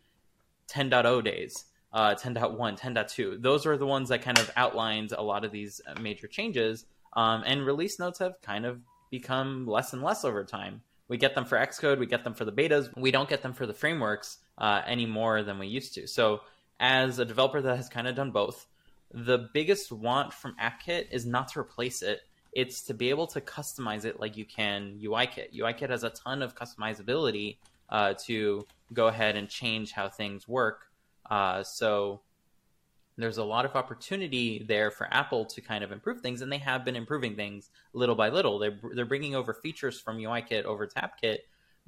10.0 0.70 1.24
days, 1.24 1.66
uh, 1.94 2.16
10.1, 2.16 2.80
10.2. 2.80 3.40
Those 3.40 3.68
are 3.68 3.78
the 3.78 3.86
ones 3.86 4.10
that 4.10 4.24
kind 4.24 4.40
of 4.40 4.50
outlined 4.58 5.12
a 5.12 5.22
lot 5.22 5.46
of 5.46 5.52
these 5.52 5.82
major 6.02 6.26
changes. 6.26 6.88
Um, 7.14 7.44
and 7.46 7.64
release 7.64 8.00
notes 8.00 8.18
have 8.20 8.42
kind 8.42 8.66
of 8.66 8.82
become 9.10 9.66
less 9.68 9.94
and 9.94 10.02
less 10.02 10.24
over 10.24 10.44
time. 10.44 10.82
We 11.08 11.18
get 11.18 11.34
them 11.36 11.46
for 11.46 11.58
Xcode, 11.58 12.00
we 12.00 12.06
get 12.06 12.24
them 12.24 12.34
for 12.34 12.46
the 12.46 12.52
betas, 12.52 12.96
we 12.96 13.12
don't 13.12 13.28
get 13.28 13.42
them 13.42 13.54
for 13.54 13.66
the 13.66 13.74
frameworks 13.74 14.38
uh, 14.58 14.82
any 14.86 15.06
more 15.06 15.42
than 15.42 15.58
we 15.58 15.68
used 15.68 15.96
to. 15.96 16.08
So, 16.08 16.42
as 16.80 17.20
a 17.20 17.26
developer 17.26 17.62
that 17.62 17.76
has 17.76 17.90
kind 17.90 18.08
of 18.08 18.16
done 18.16 18.32
both, 18.32 18.68
the 19.12 19.50
biggest 19.54 19.92
want 19.92 20.34
from 20.34 20.56
AppKit 20.62 21.12
is 21.12 21.26
not 21.26 21.50
to 21.50 21.60
replace 21.60 22.02
it, 22.02 22.22
it's 22.54 22.84
to 22.84 22.94
be 22.94 23.10
able 23.10 23.28
to 23.28 23.42
customize 23.42 24.06
it 24.06 24.20
like 24.20 24.38
you 24.38 24.46
can 24.46 25.00
UIKit. 25.02 25.54
UIKit 25.54 25.90
has 25.90 26.04
a 26.04 26.10
ton 26.12 26.42
of 26.42 26.56
customizability 26.56 27.58
uh, 27.90 28.14
to 28.26 28.66
go 28.94 29.08
ahead 29.08 29.36
and 29.36 29.50
change 29.50 29.92
how 29.92 30.10
things 30.10 30.48
work. 30.48 30.88
Uh, 31.30 31.64
so 31.64 32.22
there's 33.22 33.38
a 33.38 33.44
lot 33.44 33.66
of 33.66 33.76
opportunity 33.76 34.64
there 34.68 34.92
for 34.92 35.08
Apple 35.14 35.46
to 35.46 35.62
kind 35.62 35.84
of 35.84 35.92
improve 35.92 36.22
things, 36.22 36.42
and 36.42 36.52
they 36.52 36.58
have 36.58 36.86
been 36.86 36.96
improving 36.96 37.36
things 37.36 37.70
little 37.94 38.16
by 38.16 38.30
little. 38.30 38.60
They're 38.60 38.80
they're 38.94 39.06
bringing 39.06 39.36
over 39.36 39.54
features 39.54 40.00
from 40.00 40.18
UIKit 40.18 40.64
over 40.64 40.86
to 40.88 40.96
AppKit, 40.96 41.40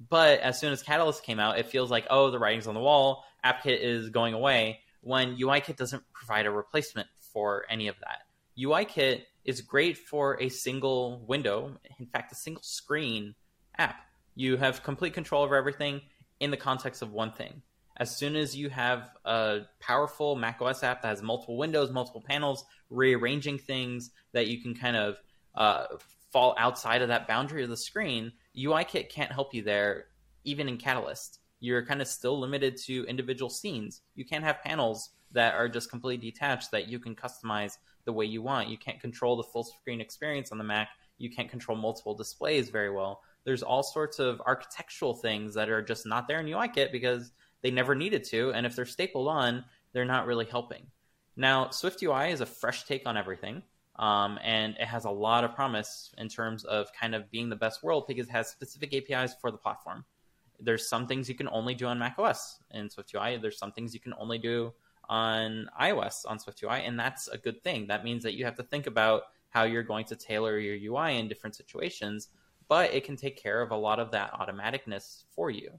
but 0.10 0.40
as 0.40 0.60
soon 0.60 0.74
as 0.74 0.84
Catalyst 0.84 1.24
came 1.24 1.40
out, 1.40 1.58
it 1.58 1.68
feels 1.68 1.92
like 1.92 2.06
oh 2.10 2.32
the 2.32 2.40
writing's 2.40 2.68
on 2.68 2.74
the 2.74 2.80
wall. 2.80 3.24
AppKit 3.46 3.80
is 3.80 4.10
going 4.10 4.34
away 4.34 4.80
when 5.02 5.38
UIKit 5.38 5.76
doesn't 5.76 6.04
provide 6.14 6.46
a 6.46 6.52
replacement 6.52 7.08
for 7.20 7.66
any 7.70 7.88
of 7.88 7.96
that. 8.00 8.24
UIKit 8.58 9.24
is 9.46 9.62
great 9.62 9.98
for 9.98 10.40
a 10.42 10.50
single 10.50 11.24
window, 11.28 11.78
in 12.00 12.06
fact, 12.06 12.32
a 12.32 12.36
single 12.36 12.64
screen 12.64 13.34
app. 13.78 14.06
You 14.36 14.58
have 14.58 14.84
complete 14.84 15.14
control 15.14 15.44
over 15.44 15.56
everything 15.56 16.02
in 16.40 16.52
the 16.52 16.58
context 16.58 17.02
of 17.02 17.12
one 17.12 17.32
thing. 17.32 17.62
As 18.02 18.18
soon 18.18 18.36
as 18.36 18.56
you 18.56 18.68
have 18.72 19.12
a 19.26 19.60
powerful 19.80 20.36
macOS 20.36 20.82
app 20.82 21.04
that 21.04 21.10
has 21.10 21.22
multiple 21.22 21.56
windows, 21.56 21.92
multiple 21.92 22.24
panels, 22.28 22.66
rearranging 22.90 23.60
things 23.60 24.10
that 24.32 24.48
you 24.48 24.60
can 24.60 24.74
kind 24.74 24.96
of 24.96 25.18
uh, 25.54 25.86
fall 26.32 26.56
outside 26.58 27.04
of 27.04 27.10
that 27.10 27.28
boundary 27.28 27.64
of 27.64 27.70
the 27.70 27.78
screen, 27.78 28.32
UIKit 28.58 29.10
can't 29.10 29.32
help 29.32 29.54
you 29.54 29.62
there, 29.62 30.06
even 30.44 30.68
in 30.68 30.78
Catalyst. 30.78 31.42
You're 31.60 31.86
kind 31.86 32.02
of 32.02 32.08
still 32.08 32.40
limited 32.40 32.76
to 32.86 33.06
individual 33.06 33.52
scenes. 33.52 34.02
You 34.16 34.26
can't 34.26 34.44
have 34.44 34.64
panels 34.64 35.12
that 35.34 35.54
are 35.54 35.70
just 35.70 35.92
completely 35.92 36.32
detached 36.32 36.72
that 36.72 36.88
you 36.88 36.98
can 36.98 37.16
customize 37.16 37.78
the 38.06 38.14
way 38.14 38.26
you 38.26 38.42
want. 38.42 38.70
You 38.70 38.80
can't 38.80 39.00
control 39.00 39.38
the 39.38 39.44
full 39.44 39.64
screen 39.64 40.02
experience 40.02 40.52
on 40.52 40.58
the 40.58 40.64
Mac. 40.64 40.90
You 41.20 41.30
can't 41.30 41.52
control 41.52 41.78
multiple 41.78 42.16
displays 42.16 42.70
very 42.72 42.90
well. 42.90 43.22
There's 43.44 43.62
all 43.62 43.84
sorts 43.84 44.18
of 44.18 44.42
architectural 44.48 45.14
things 45.14 45.54
that 45.54 45.70
are 45.70 45.84
just 45.84 46.08
not 46.08 46.28
there 46.28 46.40
in 46.40 46.48
UIKit 46.48 46.92
because 46.92 47.32
they 47.62 47.72
never 47.72 47.96
needed 47.96 48.24
to, 48.26 48.52
and 48.52 48.66
if 48.66 48.76
they're 48.76 48.86
stapled 48.86 49.28
on, 49.28 49.66
they're 49.94 50.06
not 50.06 50.26
really 50.26 50.46
helping. 50.46 50.88
Now, 51.36 51.70
Swift 51.70 52.02
UI 52.04 52.32
is 52.32 52.42
a 52.42 52.46
fresh 52.46 52.84
take 52.86 53.06
on 53.06 53.18
everything, 53.18 53.64
um, 53.98 54.40
and 54.44 54.76
it 54.80 54.88
has 54.88 55.06
a 55.06 55.12
lot 55.12 55.44
of 55.44 55.56
promise 55.56 56.12
in 56.18 56.28
terms 56.28 56.64
of 56.66 56.92
kind 56.94 57.16
of 57.16 57.30
being 57.32 57.50
the 57.50 57.56
best 57.56 57.84
world 57.84 58.06
because 58.08 58.28
it 58.28 58.32
has 58.32 58.50
specific 58.50 58.94
APIs 58.94 59.36
for 59.40 59.52
the 59.52 59.58
platform. 59.58 60.06
There's 60.60 60.88
some 60.88 61.08
things 61.08 61.28
you 61.28 61.36
can 61.36 61.50
only 61.50 61.74
do 61.74 61.88
on 61.88 61.98
macOS 61.98 62.60
in 62.72 62.90
Swift 62.90 63.14
UI. 63.16 63.38
There's 63.38 63.58
some 63.58 63.72
things 63.72 63.94
you 63.94 64.00
can 64.00 64.14
only 64.20 64.38
do 64.38 64.74
on 65.12 65.70
iOS 65.80 66.26
on 66.26 66.40
SwiftUI, 66.40 66.88
and 66.88 66.98
that's 66.98 67.28
a 67.28 67.38
good 67.38 67.62
thing. 67.64 67.88
That 67.88 68.04
means 68.04 68.24
that 68.24 68.34
you 68.34 68.46
have 68.46 68.56
to 68.56 68.64
think 68.64 68.88
about 68.88 69.24
how 69.50 69.64
you're 69.64 69.84
going 69.84 70.06
to 70.06 70.16
tailor 70.16 70.58
your 70.58 70.94
UI 70.94 71.18
in 71.18 71.28
different 71.28 71.56
situations, 71.56 72.30
but 72.70 72.94
it 72.94 73.04
can 73.04 73.18
take 73.18 73.42
care 73.42 73.62
of 73.62 73.72
a 73.72 73.76
lot 73.76 74.00
of 74.00 74.12
that 74.12 74.32
automaticness 74.34 75.26
for 75.36 75.52
you. 75.52 75.72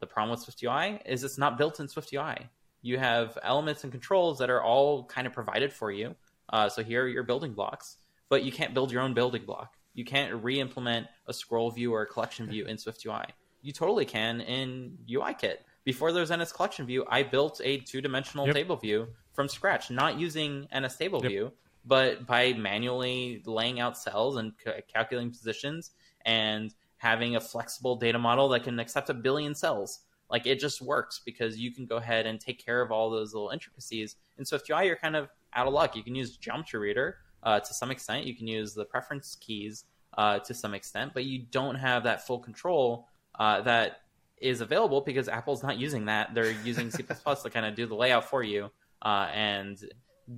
The 0.00 0.06
problem 0.06 0.36
with 0.36 0.46
SwiftUI 0.46 1.00
is 1.06 1.24
it's 1.24 1.38
not 1.38 1.58
built 1.58 1.80
in 1.80 1.86
SwiftUI. 1.86 2.48
You 2.82 2.98
have 2.98 3.38
elements 3.42 3.84
and 3.84 3.92
controls 3.92 4.38
that 4.38 4.50
are 4.50 4.62
all 4.62 5.04
kind 5.04 5.26
of 5.26 5.32
provided 5.32 5.72
for 5.72 5.90
you. 5.90 6.14
Uh, 6.48 6.68
so 6.68 6.82
here 6.82 7.04
are 7.04 7.08
your 7.08 7.24
building 7.24 7.52
blocks, 7.52 7.96
but 8.28 8.44
you 8.44 8.52
can't 8.52 8.74
build 8.74 8.92
your 8.92 9.02
own 9.02 9.14
building 9.14 9.44
block. 9.44 9.76
You 9.94 10.04
can't 10.04 10.42
re-implement 10.44 11.06
a 11.26 11.32
scroll 11.32 11.70
view 11.70 11.92
or 11.92 12.02
a 12.02 12.06
collection 12.06 12.46
view 12.46 12.66
in 12.66 12.76
SwiftUI. 12.76 13.26
You 13.62 13.72
totally 13.72 14.04
can 14.04 14.40
in 14.42 14.98
UIKit 15.08 15.56
before 15.86 16.12
there 16.12 16.20
was 16.20 16.32
NS 16.32 16.52
Collection 16.52 16.84
View, 16.84 17.06
I 17.08 17.22
built 17.22 17.60
a 17.64 17.78
two 17.78 18.02
dimensional 18.02 18.44
yep. 18.46 18.56
table 18.56 18.76
view 18.76 19.06
from 19.32 19.48
scratch, 19.48 19.88
not 19.88 20.18
using 20.18 20.66
NS 20.76 20.96
Table 20.96 21.20
yep. 21.22 21.30
View, 21.30 21.52
but 21.86 22.26
by 22.26 22.52
manually 22.54 23.40
laying 23.46 23.78
out 23.78 23.96
cells 23.96 24.36
and 24.36 24.52
c- 24.62 24.72
calculating 24.92 25.30
positions 25.30 25.92
and 26.26 26.74
having 26.98 27.36
a 27.36 27.40
flexible 27.40 27.96
data 27.96 28.18
model 28.18 28.48
that 28.48 28.64
can 28.64 28.78
accept 28.78 29.10
a 29.10 29.14
billion 29.14 29.54
cells. 29.54 30.00
Like 30.30 30.46
it 30.46 30.58
just 30.58 30.82
works 30.82 31.20
because 31.24 31.58
you 31.58 31.72
can 31.72 31.86
go 31.86 31.96
ahead 31.96 32.26
and 32.26 32.40
take 32.40 32.64
care 32.64 32.82
of 32.82 32.90
all 32.90 33.10
those 33.10 33.32
little 33.32 33.50
intricacies. 33.50 34.16
In 34.38 34.44
SwiftUI, 34.44 34.86
you're 34.86 34.96
kind 34.96 35.16
of 35.16 35.28
out 35.54 35.66
of 35.66 35.72
luck. 35.72 35.94
You 35.94 36.02
can 36.02 36.14
use 36.14 36.36
Geometry 36.36 36.80
Reader 36.80 37.16
uh, 37.42 37.60
to 37.60 37.74
some 37.74 37.90
extent. 37.90 38.26
You 38.26 38.34
can 38.34 38.46
use 38.46 38.74
the 38.74 38.84
preference 38.84 39.36
keys 39.40 39.84
uh, 40.18 40.38
to 40.40 40.54
some 40.54 40.74
extent, 40.74 41.12
but 41.14 41.24
you 41.24 41.44
don't 41.50 41.76
have 41.76 42.02
that 42.04 42.26
full 42.26 42.38
control 42.38 43.08
uh, 43.38 43.60
that 43.62 44.00
is 44.38 44.60
available 44.60 45.00
because 45.00 45.28
Apple's 45.28 45.62
not 45.62 45.78
using 45.78 46.06
that. 46.06 46.34
They're 46.34 46.52
using 46.64 46.90
C++ 46.90 47.02
to 47.42 47.50
kind 47.50 47.66
of 47.66 47.74
do 47.74 47.86
the 47.86 47.94
layout 47.94 48.24
for 48.24 48.42
you 48.42 48.70
uh, 49.02 49.28
and 49.32 49.78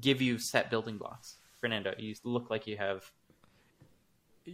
give 0.01 0.21
you 0.21 0.39
set 0.39 0.71
building 0.71 0.99
blocks. 0.99 1.37
Fernando, 1.61 1.95
you 1.99 2.15
look 2.25 2.51
like 2.51 2.67
you 2.67 2.77
have. 2.77 3.11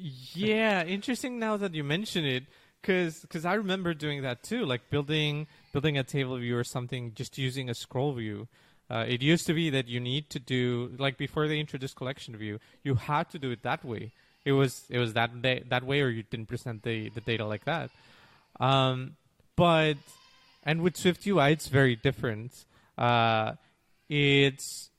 Yeah, 0.01 0.85
interesting 0.85 1.39
now 1.39 1.57
that 1.57 1.75
you 1.75 1.85
mention 1.85 2.25
it, 2.25 2.45
because 2.81 3.25
cause 3.31 3.45
I 3.45 3.55
remember 3.55 3.95
doing 3.95 4.23
that 4.23 4.43
too, 4.43 4.65
like 4.65 4.91
building 4.91 5.47
building 5.73 5.99
a 5.99 6.05
table 6.05 6.37
view 6.37 6.57
or 6.57 6.65
something, 6.65 7.13
just 7.15 7.39
using 7.39 7.71
a 7.71 7.75
scroll 7.75 8.13
view. 8.13 8.49
Uh, 8.91 9.05
it 9.09 9.23
used 9.23 9.47
to 9.47 9.55
be 9.55 9.71
that 9.71 9.89
you 9.89 9.99
need 9.99 10.29
to 10.31 10.39
do 10.39 10.93
like 10.99 11.17
before 11.17 11.49
they 11.49 11.59
introduced 11.59 11.97
collection 11.97 12.37
view, 12.37 12.59
you 12.83 12.95
had 12.95 13.31
to 13.31 13.39
do 13.39 13.51
it 13.51 13.63
that 13.63 13.85
way. 13.85 14.13
It 14.45 14.53
was 14.53 14.85
it 14.91 14.99
was 14.99 15.15
that 15.15 15.41
day, 15.41 15.63
that 15.69 15.85
way, 15.85 16.03
or 16.03 16.09
you 16.09 16.23
didn't 16.23 16.47
present 16.47 16.83
the 16.83 17.09
the 17.11 17.21
data 17.21 17.47
like 17.47 17.65
that. 17.65 17.91
Um, 18.61 19.17
but 19.57 19.97
and 20.63 20.83
with 20.83 20.97
Swift 20.97 21.27
UI, 21.27 21.53
it's 21.53 21.69
very 21.69 21.97
different. 21.97 22.53
Uh, 22.99 23.53
it's 24.09 24.90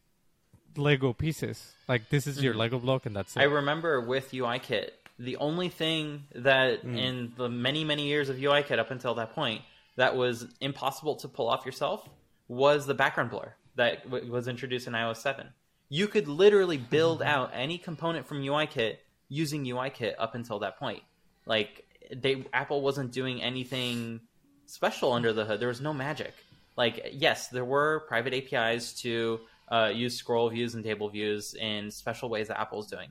Lego 0.78 1.14
pieces. 1.14 1.74
Like 1.88 2.10
this 2.10 2.28
is 2.28 2.36
mm-hmm. 2.36 2.46
your 2.46 2.54
Lego 2.54 2.80
block, 2.80 3.06
and 3.06 3.16
that's 3.16 3.36
it. 3.36 3.40
I 3.40 3.44
remember 3.44 4.02
with 4.02 4.32
UIKit, 4.32 4.90
the 5.20 5.38
only 5.38 5.70
thing 5.70 6.24
that 6.34 6.86
mm. 6.86 6.98
in 6.98 7.34
the 7.38 7.50
many 7.50 7.84
many 7.84 8.08
years 8.08 8.30
of 8.30 8.38
UIKit 8.38 8.80
up 8.80 8.92
until 8.92 9.16
that 9.16 9.34
point 9.34 9.62
that 9.96 10.16
was 10.16 10.46
impossible 10.60 11.16
to 11.16 11.28
pull 11.28 11.48
off 11.48 11.66
yourself 11.66 12.08
was 12.48 12.86
the 12.86 12.94
background 12.94 13.30
blur 13.30 13.54
that 13.76 14.04
w- 14.04 14.32
was 14.32 14.48
introduced 14.48 14.88
in 14.88 14.94
iOS 14.94 15.18
7. 15.18 15.48
You 15.90 16.08
could 16.08 16.28
literally 16.28 16.78
build 16.78 17.20
mm-hmm. 17.20 17.30
out 17.30 17.52
any 17.54 17.78
component 17.78 18.28
from 18.28 18.42
UIKit 18.42 18.98
using 19.30 19.66
UIKit 19.66 20.16
up 20.20 20.36
until 20.36 20.60
that 20.60 20.78
point. 20.78 21.04
Like 21.46 21.86
they 22.14 22.46
Apple 22.54 22.82
wasn't 22.82 23.12
doing 23.12 23.42
anything 23.42 24.22
special 24.66 25.14
under 25.14 25.34
the 25.34 25.46
hood. 25.46 25.60
There 25.60 25.68
was 25.68 25.82
no 25.82 25.94
magic. 25.94 26.34
Like, 26.78 27.10
yes, 27.14 27.48
there 27.48 27.66
were 27.66 28.04
private 28.08 28.34
APIs 28.34 28.94
to 29.02 29.40
uh, 29.70 29.92
use 29.94 30.16
scroll 30.16 30.50
views 30.50 30.76
and 30.76 30.84
table 30.84 31.10
views 31.10 31.56
in 31.56 31.90
special 31.92 32.30
ways 32.30 32.48
that 32.48 32.60
Apple's 32.60 32.88
doing. 32.88 33.10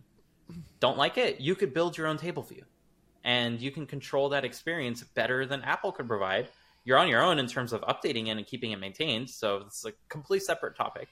Don't 0.81 0.99
like 0.99 1.19
it? 1.19 1.41
You 1.41 1.55
could 1.55 1.73
build 1.73 1.97
your 1.97 2.07
own 2.07 2.17
table 2.17 2.43
view, 2.43 2.65
and 3.25 3.61
you 3.61 3.71
can 3.71 3.87
control 3.87 4.29
that 4.31 4.45
experience 4.45 5.03
better 5.03 5.47
than 5.47 5.63
Apple 5.63 5.93
could 5.93 6.09
provide. 6.09 6.49
you're 6.87 6.99
on 6.99 7.09
your 7.09 7.23
own 7.23 7.39
in 7.39 7.47
terms 7.47 7.73
of 7.73 7.81
updating 7.83 8.27
it 8.27 8.37
and 8.37 8.47
keeping 8.47 8.73
it 8.73 8.79
maintained. 8.79 9.31
So 9.31 9.63
it's 9.67 9.87
a 9.87 9.93
complete 10.11 10.43
separate 10.43 10.77
topic. 10.77 11.09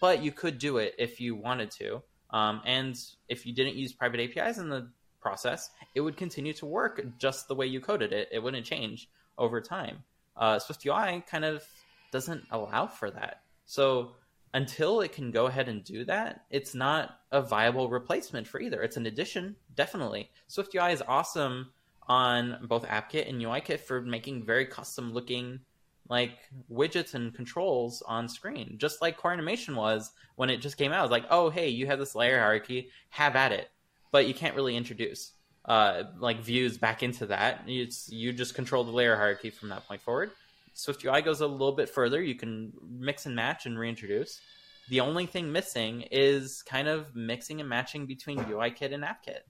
But 0.00 0.22
you 0.22 0.32
could 0.32 0.58
do 0.58 0.78
it 0.78 0.94
if 0.98 1.20
you 1.20 1.34
wanted 1.34 1.70
to. 1.72 2.02
Um, 2.30 2.62
and 2.64 2.96
if 3.28 3.44
you 3.44 3.52
didn't 3.52 3.74
use 3.74 3.92
private 3.92 4.20
APIs 4.20 4.58
in 4.58 4.68
the 4.70 4.88
process, 5.20 5.70
it 5.94 6.00
would 6.00 6.16
continue 6.16 6.52
to 6.54 6.66
work 6.66 7.04
just 7.18 7.48
the 7.48 7.54
way 7.54 7.66
you 7.66 7.80
coded 7.80 8.12
it. 8.12 8.28
It 8.32 8.42
wouldn't 8.42 8.64
change 8.64 9.08
over 9.36 9.60
time. 9.60 10.04
Uh, 10.36 10.58
Swift 10.58 10.86
UI 10.86 11.22
kind 11.28 11.44
of 11.44 11.64
doesn't 12.12 12.44
allow 12.50 12.86
for 12.86 13.10
that. 13.10 13.42
So 13.66 14.12
until 14.52 15.00
it 15.00 15.12
can 15.12 15.30
go 15.30 15.46
ahead 15.46 15.68
and 15.68 15.84
do 15.84 16.04
that, 16.04 16.44
it's 16.50 16.74
not 16.74 17.20
a 17.30 17.40
viable 17.40 17.88
replacement 17.88 18.46
for 18.46 18.60
either. 18.60 18.82
It's 18.82 18.96
an 18.96 19.06
addition, 19.06 19.56
definitely. 19.76 20.30
Swift 20.48 20.74
UI 20.74 20.92
is 20.92 21.02
awesome 21.06 21.70
on 22.08 22.58
both 22.62 22.84
AppKit 22.86 23.28
and 23.28 23.40
UIKit 23.40 23.80
for 23.80 24.00
making 24.00 24.44
very 24.44 24.66
custom 24.66 25.12
looking 25.12 25.60
like 26.08 26.38
widgets 26.70 27.14
and 27.14 27.32
controls 27.32 28.02
on 28.02 28.28
screen, 28.28 28.74
just 28.78 29.00
like 29.00 29.16
core 29.16 29.32
animation 29.32 29.76
was 29.76 30.10
when 30.34 30.50
it 30.50 30.56
just 30.56 30.76
came 30.76 30.92
out. 30.92 30.98
It 30.98 31.02
was 31.02 31.10
like, 31.12 31.26
oh, 31.30 31.50
hey, 31.50 31.68
you 31.68 31.86
have 31.86 32.00
this 32.00 32.16
layer 32.16 32.38
hierarchy, 32.38 32.90
have 33.10 33.36
at 33.36 33.52
it. 33.52 33.70
But 34.10 34.26
you 34.26 34.34
can't 34.34 34.56
really 34.56 34.76
introduce 34.76 35.32
uh, 35.66 36.02
like 36.18 36.40
views 36.40 36.78
back 36.78 37.04
into 37.04 37.26
that. 37.26 37.62
It's, 37.68 38.10
you 38.10 38.32
just 38.32 38.56
control 38.56 38.82
the 38.82 38.90
layer 38.90 39.14
hierarchy 39.14 39.50
from 39.50 39.68
that 39.68 39.86
point 39.86 40.02
forward. 40.02 40.32
Swift 40.72 41.04
UI 41.04 41.22
goes 41.22 41.40
a 41.40 41.46
little 41.46 41.72
bit 41.72 41.88
further. 41.88 42.22
You 42.22 42.34
can 42.34 42.72
mix 42.88 43.26
and 43.26 43.34
match 43.34 43.66
and 43.66 43.78
reintroduce. 43.78 44.40
The 44.88 45.00
only 45.00 45.26
thing 45.26 45.52
missing 45.52 46.02
is 46.10 46.62
kind 46.62 46.88
of 46.88 47.14
mixing 47.14 47.60
and 47.60 47.68
matching 47.68 48.06
between 48.06 48.38
UIKit 48.38 48.92
and 48.92 49.04
AppKit. 49.04 49.40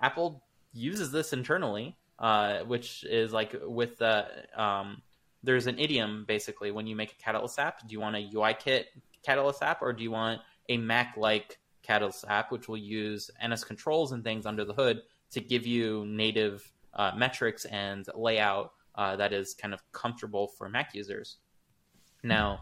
Apple 0.00 0.42
uses 0.72 1.10
this 1.12 1.32
internally, 1.32 1.96
uh, 2.18 2.60
which 2.60 3.04
is 3.04 3.32
like 3.32 3.54
with 3.62 3.98
the 3.98 4.26
um, 4.56 5.02
there's 5.42 5.66
an 5.66 5.78
idiom 5.78 6.24
basically 6.26 6.70
when 6.70 6.86
you 6.86 6.96
make 6.96 7.12
a 7.12 7.16
Catalyst 7.16 7.58
app. 7.58 7.86
Do 7.86 7.92
you 7.92 8.00
want 8.00 8.16
a 8.16 8.30
UIKit 8.34 8.84
Catalyst 9.22 9.62
app 9.62 9.82
or 9.82 9.92
do 9.92 10.02
you 10.02 10.10
want 10.10 10.40
a 10.68 10.76
Mac 10.76 11.16
like 11.16 11.58
Catalyst 11.82 12.24
app, 12.28 12.50
which 12.50 12.68
will 12.68 12.76
use 12.76 13.30
NS 13.46 13.64
controls 13.64 14.12
and 14.12 14.24
things 14.24 14.46
under 14.46 14.64
the 14.64 14.72
hood 14.72 15.02
to 15.30 15.40
give 15.40 15.66
you 15.66 16.04
native 16.06 16.70
uh, 16.94 17.12
metrics 17.16 17.64
and 17.66 18.06
layout 18.14 18.72
uh, 18.96 19.16
that 19.16 19.32
is 19.32 19.54
kind 19.54 19.74
of 19.74 19.80
comfortable 19.92 20.48
for 20.48 20.68
Mac 20.68 20.94
users. 20.94 21.36
Now, 22.22 22.60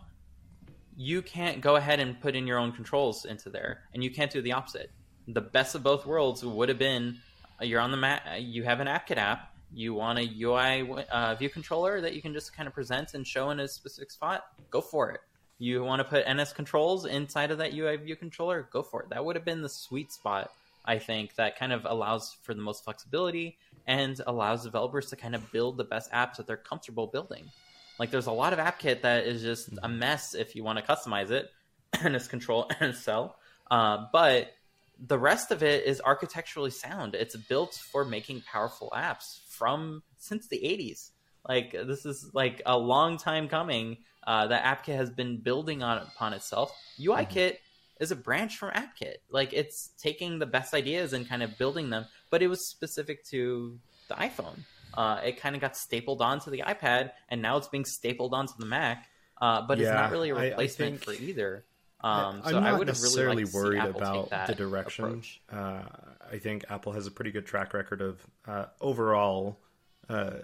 you 0.97 1.23
can't 1.23 1.61
go 1.61 1.77
ahead 1.77 2.01
and 2.01 2.21
put 2.21 2.37
in 2.37 2.47
your 2.47 2.59
own 2.59 2.73
controls 2.73 3.25
into 3.25 3.51
there, 3.51 3.85
and 3.93 4.03
you 4.03 4.11
can't 4.11 4.31
do 4.31 4.43
the 4.43 4.53
opposite. 4.53 4.91
The 5.29 5.41
best 5.41 5.75
of 5.75 5.83
both 5.83 6.07
worlds 6.07 6.45
would 6.45 6.69
have 6.69 6.79
been 6.79 7.19
uh, 7.61 7.65
you're 7.65 7.81
on 7.81 7.91
the 7.91 7.97
Mac, 7.97 8.23
you 8.39 8.65
have 8.65 8.81
an 8.81 8.89
AppKit 8.89 9.17
app, 9.17 9.55
you 9.73 9.95
want 9.95 10.19
a 10.19 10.29
UI 10.41 10.89
uh, 11.11 11.35
view 11.35 11.49
controller 11.49 12.01
that 12.01 12.15
you 12.15 12.23
can 12.23 12.33
just 12.33 12.55
kind 12.55 12.67
of 12.67 12.75
present 12.75 13.15
and 13.15 13.27
show 13.27 13.51
in 13.51 13.61
a 13.61 13.69
specific 13.69 14.11
spot, 14.11 14.45
go 14.71 14.81
for 14.81 15.11
it. 15.11 15.21
You 15.59 15.83
want 15.85 16.01
to 16.01 16.05
put 16.05 16.27
NS 16.29 16.53
controls 16.53 17.07
inside 17.07 17.51
of 17.51 17.59
that 17.59 17.75
UI 17.75 17.97
view 17.97 18.17
controller, 18.17 18.69
go 18.73 18.83
for 18.83 19.03
it. 19.03 19.11
That 19.11 19.25
would 19.25 19.37
have 19.37 19.45
been 19.45 19.63
the 19.63 19.69
sweet 19.69 20.13
spot, 20.13 20.51
I 20.85 20.99
think, 20.99 21.37
that 21.37 21.59
kind 21.59 21.73
of 21.73 21.85
allows 21.85 22.37
for 22.43 22.55
the 22.55 22.61
most 22.61 22.85
flexibility 22.85 23.57
and 23.87 24.21
allows 24.27 24.65
developers 24.65 25.11
to 25.11 25.17
kind 25.17 25.35
of 25.35 25.53
build 25.53 25.77
the 25.77 25.85
best 25.85 26.11
apps 26.13 26.37
that 26.37 26.47
they're 26.47 26.57
comfortable 26.57 27.07
building. 27.07 27.51
Like 27.99 28.11
there's 28.11 28.27
a 28.27 28.33
lot 28.33 28.53
of 28.53 28.59
AppKit 28.59 29.03
that 29.03 29.27
is 29.27 29.43
just 29.43 29.71
a 29.83 29.89
mess 29.89 30.35
if 30.35 30.57
you 30.57 30.65
want 30.65 30.79
to 30.79 30.85
customize 30.85 31.31
it, 31.31 31.51
and 32.01 32.17
it's 32.17 32.29
control 32.29 32.71
and 32.81 32.95
cell. 32.95 33.37
Uh, 33.71 34.07
but 34.13 34.53
the 34.99 35.19
rest 35.19 35.51
of 35.51 35.63
it 35.63 35.85
is 35.85 36.01
architecturally 36.01 36.71
sound. 36.71 37.15
It's 37.15 37.37
built 37.37 37.75
for 37.75 38.05
making 38.05 38.43
powerful 38.43 38.93
apps 38.95 39.41
from 39.49 40.03
since 40.19 40.49
the 40.49 40.59
80s. 40.59 41.11
Like 41.47 41.73
this 41.73 42.07
is 42.07 42.31
like 42.33 42.63
a 42.65 42.79
long 42.79 43.19
time 43.19 43.49
coming 43.49 43.99
uh, 44.27 44.47
that 44.49 44.65
AppKit 44.65 44.97
has 44.97 45.11
been 45.11 45.39
building 45.39 45.83
on 45.83 45.99
upon 45.99 46.33
itself. 46.33 46.73
UIKit 46.99 47.29
mm-hmm. 47.29 48.03
is 48.03 48.11
a 48.11 48.17
branch 48.17 48.57
from 48.57 48.71
AppKit. 48.71 49.17
Like 49.31 49.53
it's 49.53 49.91
taking 49.99 50.39
the 50.39 50.47
best 50.47 50.75
ideas 50.75 51.13
and 51.13 51.29
kind 51.29 51.43
of 51.43 51.59
building 51.59 51.91
them, 51.91 52.07
but 52.35 52.43
it 52.43 52.49
was 52.49 52.67
specific 52.67 53.25
to 53.25 53.79
the 54.09 54.15
iPhone. 54.15 54.59
Uh, 54.93 55.21
it 55.25 55.41
kind 55.41 55.55
of 55.55 55.61
got 55.61 55.77
stapled 55.77 56.21
onto 56.21 56.51
the 56.51 56.65
iPad, 56.67 57.13
and 57.29 57.41
now 57.41 57.57
it's 57.57 57.69
being 57.69 57.85
stapled 57.85 58.35
onto 58.35 58.55
the 58.59 58.67
Mac. 58.67 59.09
Uh, 59.41 59.63
but 59.63 59.79
yeah, 59.79 59.85
it's 59.85 59.95
not 59.95 60.11
really 60.11 60.31
a 60.31 60.35
replacement 60.35 60.95
I, 61.07 61.13
I 61.13 61.15
think, 61.15 61.19
for 61.19 61.23
either. 61.23 61.65
Um, 62.01 62.43
I'm 62.43 62.51
so 62.51 62.59
not 62.59 62.69
I 62.69 62.77
would 62.77 62.89
necessarily 62.89 63.45
really 63.45 63.55
worried 63.55 63.85
about 63.85 64.31
the 64.49 64.55
direction. 64.57 65.23
Uh, 65.49 65.83
I 66.29 66.39
think 66.39 66.65
Apple 66.69 66.91
has 66.91 67.07
a 67.07 67.13
pretty 67.13 67.31
good 67.31 67.47
track 67.47 67.73
record 67.73 68.01
of 68.01 68.27
uh, 68.49 68.65
overall 68.81 69.61
uh, 70.09 70.39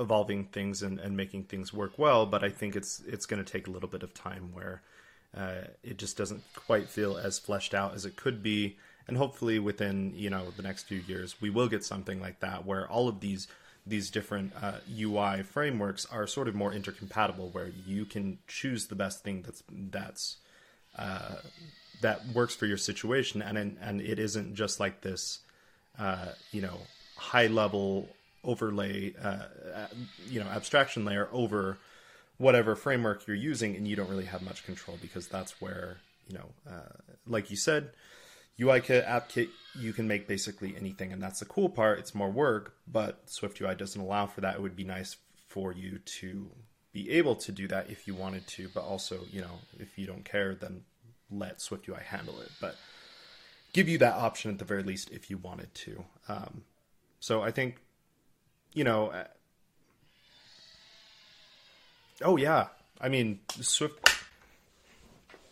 evolving 0.00 0.46
things 0.46 0.82
and, 0.82 0.98
and, 0.98 1.18
making 1.18 1.44
things 1.44 1.70
work 1.70 1.98
well. 1.98 2.24
But 2.24 2.44
I 2.44 2.48
think 2.48 2.76
it's 2.76 3.02
it's 3.06 3.26
going 3.26 3.44
to 3.44 3.52
take 3.52 3.66
a 3.66 3.70
little 3.70 3.90
bit 3.90 4.02
of 4.02 4.14
time 4.14 4.54
where 4.54 4.80
uh, 5.36 5.64
it 5.82 5.98
just 5.98 6.16
doesn't 6.16 6.42
quite 6.54 6.88
feel 6.88 7.18
as 7.18 7.38
fleshed 7.38 7.74
out 7.74 7.92
as 7.92 8.06
it 8.06 8.16
could 8.16 8.42
be. 8.42 8.78
And 9.08 9.16
hopefully, 9.16 9.58
within 9.58 10.12
you 10.16 10.30
know 10.30 10.50
the 10.56 10.62
next 10.62 10.84
few 10.84 10.98
years, 11.06 11.36
we 11.40 11.50
will 11.50 11.68
get 11.68 11.84
something 11.84 12.20
like 12.20 12.40
that 12.40 12.66
where 12.66 12.88
all 12.88 13.08
of 13.08 13.20
these 13.20 13.46
these 13.86 14.10
different 14.10 14.52
uh, 14.60 14.78
UI 14.98 15.42
frameworks 15.44 16.06
are 16.06 16.26
sort 16.26 16.48
of 16.48 16.56
more 16.56 16.72
intercompatible, 16.72 17.54
where 17.54 17.70
you 17.86 18.04
can 18.04 18.38
choose 18.48 18.86
the 18.86 18.96
best 18.96 19.22
thing 19.22 19.42
that's 19.42 19.62
that's 19.70 20.36
uh, 20.98 21.36
that 22.00 22.26
works 22.34 22.56
for 22.56 22.66
your 22.66 22.76
situation, 22.76 23.42
and 23.42 23.78
and 23.80 24.00
it 24.00 24.18
isn't 24.18 24.54
just 24.54 24.80
like 24.80 25.02
this, 25.02 25.38
uh, 25.98 26.32
you 26.50 26.60
know, 26.60 26.78
high 27.16 27.46
level 27.46 28.08
overlay, 28.42 29.14
uh, 29.22 29.86
you 30.28 30.40
know, 30.40 30.46
abstraction 30.46 31.04
layer 31.04 31.28
over 31.32 31.78
whatever 32.38 32.74
framework 32.74 33.26
you're 33.28 33.36
using, 33.36 33.76
and 33.76 33.86
you 33.86 33.94
don't 33.94 34.10
really 34.10 34.24
have 34.24 34.42
much 34.42 34.64
control 34.64 34.98
because 35.00 35.28
that's 35.28 35.60
where 35.60 35.98
you 36.28 36.38
know, 36.38 36.48
uh, 36.68 36.92
like 37.28 37.50
you 37.50 37.56
said 37.56 37.90
UIKit, 38.58 39.06
AppKit, 39.06 39.48
you 39.78 39.92
can 39.92 40.08
make 40.08 40.26
basically 40.26 40.74
anything, 40.76 41.12
and 41.12 41.22
that's 41.22 41.40
the 41.40 41.44
cool 41.44 41.68
part. 41.68 41.98
It's 41.98 42.14
more 42.14 42.30
work, 42.30 42.74
but 42.86 43.28
Swift 43.28 43.60
UI 43.60 43.74
doesn't 43.74 44.00
allow 44.00 44.26
for 44.26 44.40
that. 44.40 44.54
It 44.54 44.62
would 44.62 44.76
be 44.76 44.84
nice 44.84 45.16
for 45.48 45.72
you 45.72 45.98
to 45.98 46.50
be 46.92 47.10
able 47.10 47.36
to 47.36 47.52
do 47.52 47.68
that 47.68 47.90
if 47.90 48.06
you 48.06 48.14
wanted 48.14 48.46
to, 48.46 48.68
but 48.74 48.82
also, 48.82 49.20
you 49.30 49.42
know, 49.42 49.60
if 49.78 49.98
you 49.98 50.06
don't 50.06 50.24
care, 50.24 50.54
then 50.54 50.82
let 51.30 51.60
Swift 51.60 51.88
UI 51.88 51.98
handle 52.02 52.40
it. 52.40 52.50
But 52.60 52.76
give 53.74 53.88
you 53.88 53.98
that 53.98 54.14
option 54.14 54.50
at 54.50 54.58
the 54.58 54.64
very 54.64 54.82
least 54.82 55.10
if 55.10 55.28
you 55.28 55.36
wanted 55.36 55.74
to. 55.74 56.04
Um, 56.28 56.64
so 57.20 57.42
I 57.42 57.50
think, 57.50 57.76
you 58.72 58.84
know, 58.84 59.08
uh, 59.08 59.24
oh 62.22 62.38
yeah, 62.38 62.68
I 62.98 63.10
mean 63.10 63.40
Swift 63.60 64.15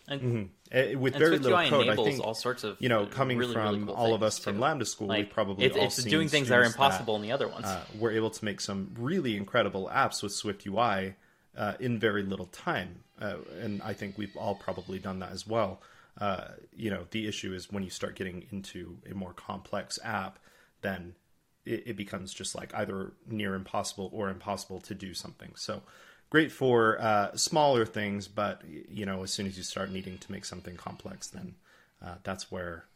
and, 0.06 0.20
mm-hmm. 0.20 0.96
Uh, 0.96 0.98
with 0.98 1.14
very 1.14 1.38
little 1.38 1.58
UI 1.58 1.68
code, 1.68 1.88
I 1.88 1.96
think 1.96 2.20
all 2.20 2.34
sorts 2.34 2.64
of 2.64 2.76
you 2.80 2.88
know 2.88 3.06
coming 3.06 3.38
really, 3.38 3.54
from 3.54 3.62
really 3.62 3.86
cool 3.86 3.94
all 3.94 4.14
of 4.14 4.22
us 4.22 4.38
from 4.38 4.58
Lambda 4.58 4.84
School, 4.84 5.08
like, 5.08 5.18
we 5.18 5.24
probably 5.24 5.66
it, 5.66 5.76
all 5.76 5.84
it's 5.84 6.02
doing 6.02 6.28
things 6.28 6.48
that 6.48 6.58
are 6.58 6.64
impossible 6.64 7.14
that, 7.14 7.22
in 7.22 7.28
the 7.28 7.32
other 7.32 7.48
ones. 7.48 7.64
Uh, 7.64 7.80
we're 7.98 8.12
able 8.12 8.30
to 8.30 8.44
make 8.44 8.60
some 8.60 8.90
really 8.98 9.36
incredible 9.36 9.90
apps 9.92 10.22
with 10.22 10.32
Swift 10.32 10.66
UI 10.66 11.14
uh, 11.56 11.74
in 11.80 11.98
very 11.98 12.22
little 12.22 12.46
time, 12.46 13.04
uh, 13.20 13.36
and 13.60 13.80
I 13.82 13.94
think 13.94 14.18
we've 14.18 14.36
all 14.36 14.54
probably 14.54 14.98
done 14.98 15.20
that 15.20 15.32
as 15.32 15.46
well. 15.46 15.80
Uh, 16.20 16.48
you 16.76 16.90
know, 16.90 17.06
the 17.10 17.26
issue 17.26 17.54
is 17.54 17.72
when 17.72 17.82
you 17.82 17.90
start 17.90 18.14
getting 18.14 18.46
into 18.50 18.98
a 19.10 19.14
more 19.14 19.32
complex 19.32 19.98
app, 20.04 20.38
then 20.82 21.14
it, 21.64 21.84
it 21.86 21.96
becomes 21.96 22.32
just 22.32 22.54
like 22.54 22.74
either 22.74 23.12
near 23.28 23.54
impossible 23.54 24.10
or 24.12 24.28
impossible 24.28 24.80
to 24.82 24.94
do 24.94 25.14
something. 25.14 25.52
So 25.56 25.82
great 26.34 26.50
for 26.50 27.00
uh, 27.00 27.32
smaller 27.36 27.86
things, 27.86 28.26
but 28.26 28.60
you 28.90 29.06
know, 29.06 29.22
as 29.22 29.32
soon 29.32 29.46
as 29.46 29.56
you 29.56 29.62
start 29.62 29.88
needing 29.88 30.18
to 30.18 30.32
make 30.32 30.44
something 30.44 30.74
complex, 30.74 31.28
then 31.28 31.54
uh, 32.04 32.16
that's 32.24 32.50
where 32.50 32.86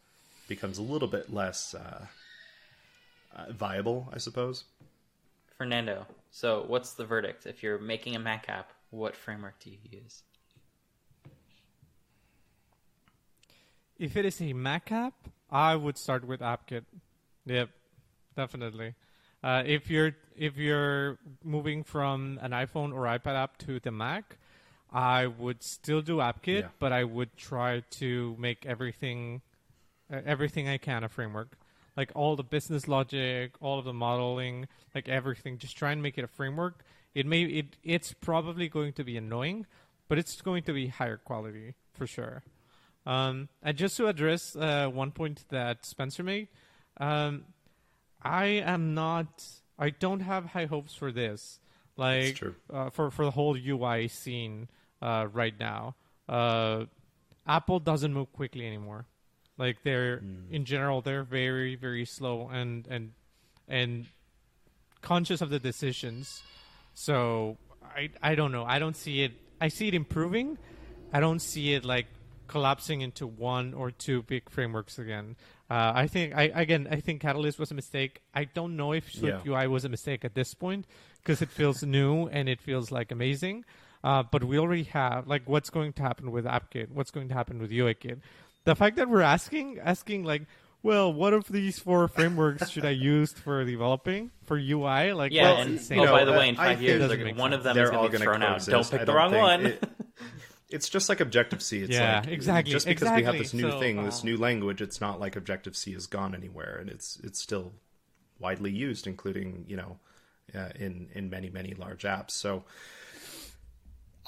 it 0.42 0.48
becomes 0.48 0.76
a 0.76 0.82
little 0.82 1.06
bit 1.06 1.32
less 1.32 1.72
uh, 1.72 2.04
uh, 3.36 3.52
viable, 3.52 4.08
I 4.12 4.18
suppose. 4.18 4.64
Fernando, 5.56 6.04
so 6.32 6.64
what's 6.66 6.94
the 6.94 7.04
verdict? 7.04 7.46
If 7.46 7.62
you're 7.62 7.78
making 7.78 8.16
a 8.16 8.18
Mac 8.18 8.48
app, 8.48 8.72
what 8.90 9.14
framework 9.14 9.60
do 9.60 9.70
you 9.70 9.78
use? 9.88 10.24
If 14.00 14.16
it 14.16 14.24
is 14.24 14.42
a 14.42 14.52
Mac 14.52 14.90
app, 14.90 15.14
I 15.48 15.76
would 15.76 15.96
start 15.96 16.26
with 16.26 16.40
AppKit. 16.40 16.86
Yep, 17.46 17.70
definitely. 18.34 18.96
Uh, 19.42 19.62
if 19.64 19.90
you're 19.90 20.16
if 20.36 20.56
you're 20.56 21.18
moving 21.44 21.82
from 21.82 22.38
an 22.42 22.52
iPhone 22.52 22.92
or 22.92 23.02
iPad 23.02 23.34
app 23.34 23.58
to 23.58 23.80
the 23.80 23.90
Mac, 23.90 24.36
I 24.92 25.26
would 25.26 25.62
still 25.62 26.00
do 26.00 26.16
AppKit, 26.16 26.62
yeah. 26.62 26.68
but 26.78 26.92
I 26.92 27.04
would 27.04 27.36
try 27.36 27.82
to 27.90 28.36
make 28.38 28.66
everything 28.66 29.42
uh, 30.12 30.20
everything 30.24 30.68
I 30.68 30.78
can 30.78 31.04
a 31.04 31.08
framework. 31.08 31.58
Like 31.96 32.12
all 32.14 32.36
the 32.36 32.44
business 32.44 32.86
logic, 32.86 33.54
all 33.60 33.78
of 33.78 33.84
the 33.84 33.92
modeling, 33.92 34.68
like 34.94 35.08
everything. 35.08 35.58
Just 35.58 35.76
try 35.76 35.90
and 35.92 36.02
make 36.02 36.16
it 36.16 36.24
a 36.24 36.28
framework. 36.28 36.84
It 37.14 37.26
may 37.26 37.42
it 37.42 37.76
it's 37.82 38.12
probably 38.12 38.68
going 38.68 38.92
to 38.94 39.04
be 39.04 39.16
annoying, 39.16 39.66
but 40.08 40.18
it's 40.18 40.40
going 40.40 40.62
to 40.64 40.72
be 40.72 40.88
higher 40.88 41.16
quality 41.16 41.74
for 41.92 42.06
sure. 42.06 42.42
Um, 43.06 43.48
and 43.62 43.76
just 43.76 43.96
to 43.96 44.06
address 44.06 44.54
uh, 44.54 44.88
one 44.88 45.12
point 45.12 45.44
that 45.48 45.86
Spencer 45.86 46.22
made, 46.22 46.48
um, 46.98 47.44
I 48.22 48.46
am 48.46 48.94
not 48.94 49.44
I 49.78 49.90
don't 49.90 50.20
have 50.20 50.46
high 50.46 50.66
hopes 50.66 50.94
for 50.94 51.12
this. 51.12 51.60
like 51.96 52.40
uh, 52.72 52.90
for 52.90 53.10
for 53.10 53.24
the 53.24 53.30
whole 53.30 53.56
UI 53.56 54.08
scene 54.08 54.68
uh, 55.00 55.26
right 55.32 55.54
now. 55.58 55.94
Uh, 56.28 56.84
Apple 57.46 57.80
doesn't 57.80 58.12
move 58.12 58.32
quickly 58.32 58.66
anymore. 58.66 59.06
Like 59.56 59.82
they're 59.82 60.18
in 60.50 60.64
general, 60.64 61.00
they're 61.00 61.24
very 61.24 61.74
very 61.76 62.04
slow 62.04 62.48
and 62.48 62.86
and 62.88 63.12
and 63.66 64.06
conscious 65.02 65.40
of 65.40 65.50
the 65.50 65.58
decisions. 65.58 66.42
So 66.94 67.56
I 67.82 68.10
I 68.22 68.34
don't 68.34 68.52
know. 68.52 68.64
I 68.64 68.78
don't 68.78 68.96
see 68.96 69.22
it. 69.22 69.32
I 69.60 69.68
see 69.68 69.88
it 69.88 69.94
improving. 69.94 70.58
I 71.12 71.20
don't 71.20 71.40
see 71.40 71.74
it 71.74 71.84
like 71.84 72.06
collapsing 72.46 73.00
into 73.00 73.26
one 73.26 73.74
or 73.74 73.90
two 73.90 74.22
big 74.22 74.48
frameworks 74.50 74.98
again. 74.98 75.36
Uh, 75.70 75.92
I 75.94 76.06
think 76.06 76.34
I 76.34 76.44
again 76.54 76.88
I 76.90 76.96
think 77.00 77.20
Catalyst 77.20 77.58
was 77.58 77.70
a 77.70 77.74
mistake. 77.74 78.22
I 78.34 78.44
don't 78.44 78.76
know 78.76 78.92
if 78.92 79.12
Swift 79.12 79.44
Yeah. 79.46 79.52
UI 79.52 79.66
was 79.68 79.84
a 79.84 79.88
mistake 79.88 80.24
at 80.24 80.34
this 80.34 80.54
point 80.54 80.86
because 81.22 81.42
it 81.42 81.50
feels 81.50 81.82
new 81.98 82.26
and 82.28 82.48
it 82.48 82.60
feels 82.60 82.90
like 82.90 83.12
amazing. 83.12 83.64
Uh, 84.02 84.22
but 84.22 84.44
we 84.44 84.58
already 84.58 84.84
have 84.84 85.26
like 85.26 85.42
what's 85.48 85.70
going 85.70 85.92
to 85.94 86.02
happen 86.02 86.30
with 86.30 86.44
AppKit, 86.46 86.90
what's 86.90 87.10
going 87.10 87.28
to 87.28 87.34
happen 87.34 87.58
with 87.60 87.70
UIKit. 87.70 88.20
The 88.64 88.74
fact 88.76 88.96
that 88.96 89.08
we're 89.10 89.20
asking 89.22 89.78
asking 89.82 90.24
like, 90.24 90.42
well, 90.82 91.12
what 91.12 91.34
of 91.34 91.48
these 91.48 91.78
four 91.80 92.06
frameworks 92.08 92.70
should 92.70 92.84
I 92.86 92.90
use 92.90 93.32
for 93.32 93.64
developing 93.64 94.30
for 94.44 94.56
UI? 94.56 95.12
Like, 95.12 95.32
Yeah, 95.32 95.48
that's 95.48 95.60
and 95.62 95.70
insane. 95.72 95.98
oh, 95.98 96.04
know, 96.04 96.12
by 96.12 96.24
the 96.24 96.32
way, 96.32 96.48
in 96.48 96.54
five 96.56 96.78
think- 96.78 96.82
years, 96.88 97.00
Doesn't 97.00 97.16
they're- 97.18 97.26
make 97.26 97.36
one 97.36 97.50
sense. 97.50 97.58
of 97.58 97.64
them 97.64 97.74
They're 97.74 97.84
is 97.84 97.90
going 97.90 97.98
all 97.98 98.06
to 98.06 98.10
be 98.12 98.18
gonna 98.18 98.24
thrown 98.24 98.42
out. 98.42 98.64
Don't 98.64 98.86
I 98.86 98.90
pick 98.90 99.00
the 99.00 99.06
don't 99.06 99.16
wrong 99.16 99.34
one. 99.34 99.66
it- 99.66 99.84
it's 100.70 100.88
just 100.88 101.08
like 101.08 101.20
Objective 101.20 101.62
C. 101.62 101.80
It's 101.80 101.90
Yeah, 101.92 102.20
like 102.20 102.28
exactly, 102.28 102.72
Just 102.72 102.86
because 102.86 103.10
we 103.12 103.22
have 103.24 103.38
this 103.38 103.54
new 103.54 103.70
So, 103.70 103.78
thing, 103.80 104.04
this 104.04 104.22
uh, 104.22 104.24
new 104.24 104.36
language, 104.36 104.80
it's 104.82 105.00
not 105.00 105.20
like 105.20 105.36
Objective 105.36 105.76
C 105.76 105.92
has 105.94 106.06
gone 106.06 106.34
anywhere, 106.34 106.76
and 106.80 106.90
it's 106.90 107.18
it's 107.24 107.40
still 107.40 107.72
widely 108.38 108.70
used, 108.70 109.06
including 109.06 109.64
you 109.68 109.76
know 109.76 109.98
uh, 110.54 110.70
in 110.76 111.08
in 111.14 111.30
many 111.30 111.50
many 111.50 111.74
large 111.74 112.02
apps. 112.02 112.32
So 112.32 112.64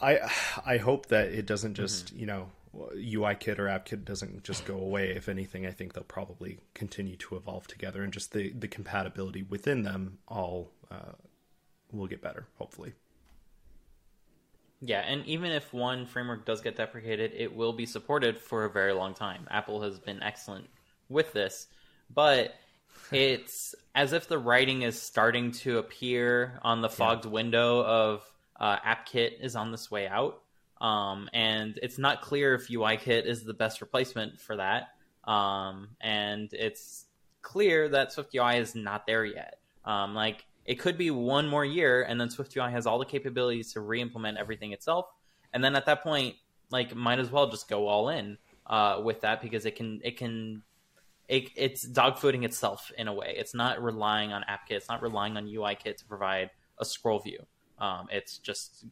I 0.01 0.19
I 0.65 0.79
hope 0.79 1.07
that 1.07 1.29
it 1.29 1.47
doesn't 1.47 1.75
just 1.75 2.07
Mm-hmm. 2.09 2.19
you 2.21 2.27
know 2.27 2.51
UIKit 2.75 3.59
or 3.59 3.67
AppKit 3.67 4.05
doesn't 4.05 4.45
just 4.45 4.65
go 4.65 4.77
away. 4.77 5.11
If 5.11 5.29
anything, 5.29 5.67
I 5.67 5.73
think 5.73 5.93
they'll 5.93 6.05
probably 6.05 6.61
continue 6.75 7.17
to 7.17 7.37
evolve 7.37 7.67
together, 7.67 8.03
and 8.03 8.13
just 8.13 8.33
the 8.33 8.53
the 8.53 8.69
compatibility 8.69 9.43
within 9.43 9.83
them 9.83 10.19
all 10.29 10.71
uh, 10.91 11.13
will 11.93 12.07
get 12.07 12.23
better, 12.23 12.47
hopefully. 12.59 12.95
Yeah, 14.83 15.01
and 15.01 15.27
even 15.27 15.51
if 15.51 15.73
one 15.75 16.07
framework 16.07 16.47
does 16.47 16.63
get 16.63 16.77
deprecated, 16.77 17.33
it 17.37 17.55
will 17.55 17.75
be 17.75 17.85
supported 17.85 18.39
for 18.39 18.65
a 18.65 18.71
very 18.71 18.93
long 18.93 19.15
time. 19.15 19.47
Apple 19.51 19.83
has 19.83 19.99
been 19.99 20.23
excellent 20.23 20.67
with 21.09 21.33
this, 21.33 21.67
but 22.13 22.55
it's 23.13 23.75
as 23.95 24.13
if 24.13 24.27
the 24.29 24.39
writing 24.39 24.83
is 24.83 25.01
starting 25.01 25.53
to 25.53 25.79
appear 25.79 26.59
on 26.63 26.81
the 26.81 26.89
fogged 26.89 27.27
window 27.27 27.85
of 27.85 28.23
uh, 28.59 28.79
AppKit 28.79 29.41
is 29.41 29.55
on 29.57 29.71
this 29.71 29.91
way 29.91 30.07
out. 30.07 30.43
Um, 30.81 31.29
and 31.35 31.79
it's 31.83 31.99
not 31.99 32.23
clear 32.23 32.55
if 32.55 32.69
UIKit 32.69 33.27
is 33.27 33.45
the 33.45 33.53
best 33.53 33.83
replacement 33.83 34.41
for 34.41 34.57
that. 34.57 34.89
Um, 35.31 35.89
and 36.01 36.51
it's 36.55 37.05
clear 37.43 37.89
that 37.91 38.15
SwiftUI 38.15 38.61
is 38.61 38.75
not 38.75 39.07
there 39.07 39.25
yet. 39.25 39.59
Um, 39.85 40.15
like 40.15 40.47
it 40.71 40.79
could 40.79 40.97
be 40.97 41.11
one 41.11 41.49
more 41.49 41.65
year, 41.65 42.03
and 42.03 42.21
then 42.21 42.29
SwiftUI 42.29 42.71
has 42.71 42.87
all 42.87 43.01
the 43.01 43.05
capabilities 43.05 43.73
to 43.73 43.81
re-implement 43.81 44.39
everything 44.39 44.71
itself. 44.71 45.07
And 45.53 45.65
then 45.65 45.75
at 45.75 45.85
that 45.87 46.05
point, 46.05 46.37
like 46.71 46.95
might 46.95 47.19
as 47.19 47.29
well 47.29 47.51
just 47.51 47.69
go 47.69 47.89
all 47.89 48.09
in 48.09 48.39
uh, 48.69 49.01
with 49.03 49.23
that 49.23 49.43
because 49.43 49.67
it 49.67 49.75
can 49.75 50.01
it 50.05 50.17
can 50.17 50.63
it, 51.27 51.51
it's 51.57 51.85
dogfooding 51.89 52.45
itself 52.45 52.93
in 52.97 53.09
a 53.09 53.13
way. 53.13 53.35
It's 53.37 53.53
not 53.53 53.83
relying 53.83 54.33
on 54.33 54.43
AppKit. 54.43 54.77
It's 54.77 54.89
not 54.89 55.03
relying 55.03 55.37
on 55.37 55.47
UIKit 55.47 55.97
to 55.97 56.05
provide 56.05 56.51
a 56.79 56.85
scroll 56.85 57.19
view. 57.19 57.45
Um, 57.81 58.07
it's 58.13 58.39
just 58.39 58.85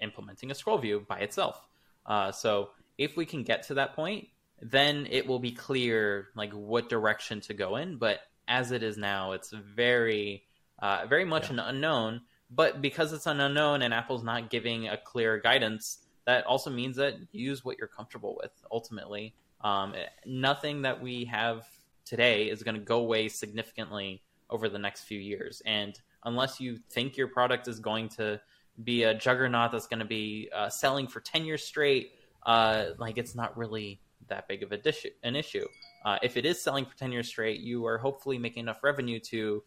implementing 0.00 0.50
a 0.50 0.54
scroll 0.54 0.78
view 0.78 1.04
by 1.06 1.18
itself. 1.18 1.60
Uh, 2.06 2.32
so 2.32 2.70
if 2.96 3.18
we 3.18 3.26
can 3.26 3.42
get 3.42 3.64
to 3.64 3.74
that 3.74 3.94
point, 3.94 4.28
then 4.62 5.06
it 5.10 5.26
will 5.26 5.40
be 5.40 5.52
clear 5.52 6.28
like 6.34 6.54
what 6.54 6.88
direction 6.88 7.42
to 7.42 7.52
go 7.52 7.76
in. 7.76 7.98
But 7.98 8.20
as 8.48 8.72
it 8.72 8.82
is 8.82 8.96
now, 8.96 9.32
it's 9.32 9.50
very, 9.50 10.44
uh, 10.78 11.06
very 11.08 11.24
much 11.24 11.50
an 11.50 11.58
unknown. 11.58 12.22
But 12.50 12.80
because 12.80 13.12
it's 13.12 13.26
an 13.26 13.40
unknown 13.40 13.82
and 13.82 13.92
Apple's 13.92 14.24
not 14.24 14.50
giving 14.50 14.88
a 14.88 14.96
clear 14.96 15.38
guidance, 15.38 15.98
that 16.26 16.46
also 16.46 16.70
means 16.70 16.96
that 16.96 17.14
use 17.32 17.64
what 17.64 17.78
you're 17.78 17.88
comfortable 17.88 18.38
with. 18.40 18.52
Ultimately, 18.70 19.34
um, 19.60 19.94
nothing 20.24 20.82
that 20.82 21.00
we 21.02 21.24
have 21.26 21.66
today 22.04 22.48
is 22.48 22.62
going 22.62 22.74
to 22.74 22.80
go 22.80 23.00
away 23.00 23.28
significantly 23.28 24.22
over 24.50 24.68
the 24.68 24.78
next 24.78 25.04
few 25.04 25.18
years. 25.18 25.62
And 25.66 25.98
unless 26.24 26.60
you 26.60 26.78
think 26.90 27.16
your 27.16 27.28
product 27.28 27.68
is 27.68 27.80
going 27.80 28.08
to 28.10 28.40
be 28.82 29.02
a 29.02 29.14
juggernaut 29.14 29.72
that's 29.72 29.86
going 29.86 29.98
to 29.98 30.06
be 30.06 30.48
uh, 30.54 30.68
selling 30.68 31.06
for 31.06 31.20
10 31.20 31.44
years 31.44 31.64
straight, 31.64 32.12
uh, 32.46 32.90
like 32.98 33.18
it's 33.18 33.34
not 33.34 33.56
really 33.58 34.00
that 34.28 34.48
big 34.48 34.62
of 34.62 34.72
a 34.72 34.76
dish- 34.76 35.06
an 35.22 35.36
issue. 35.36 35.66
Uh, 36.04 36.18
if 36.22 36.36
it 36.36 36.46
is 36.46 36.60
selling 36.60 36.84
for 36.84 36.96
10 36.96 37.12
years 37.12 37.28
straight, 37.28 37.60
you 37.60 37.86
are 37.86 37.98
hopefully 37.98 38.38
making 38.38 38.60
enough 38.60 38.82
revenue 38.82 39.18
to 39.18 39.62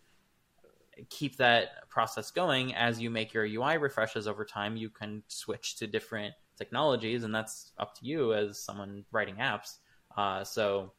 keep 1.10 1.38
that 1.38 1.90
process 1.90 2.32
going 2.32 2.76
as 2.76 3.02
you 3.02 3.10
make 3.10 3.34
your 3.34 3.46
UI 3.46 3.78
refreshes 3.78 4.28
over 4.28 4.46
time. 4.46 4.78
You 4.78 4.90
can 4.90 5.24
switch 5.28 5.78
to 5.78 5.88
different 5.88 6.34
technologies, 6.58 7.24
and 7.24 7.34
that's 7.34 7.72
up 7.78 7.96
to 8.00 8.06
you 8.06 8.34
as 8.34 8.60
someone 8.60 9.06
writing 9.12 9.36
apps. 9.36 9.78
Uh, 10.16 10.44
so 10.44 10.92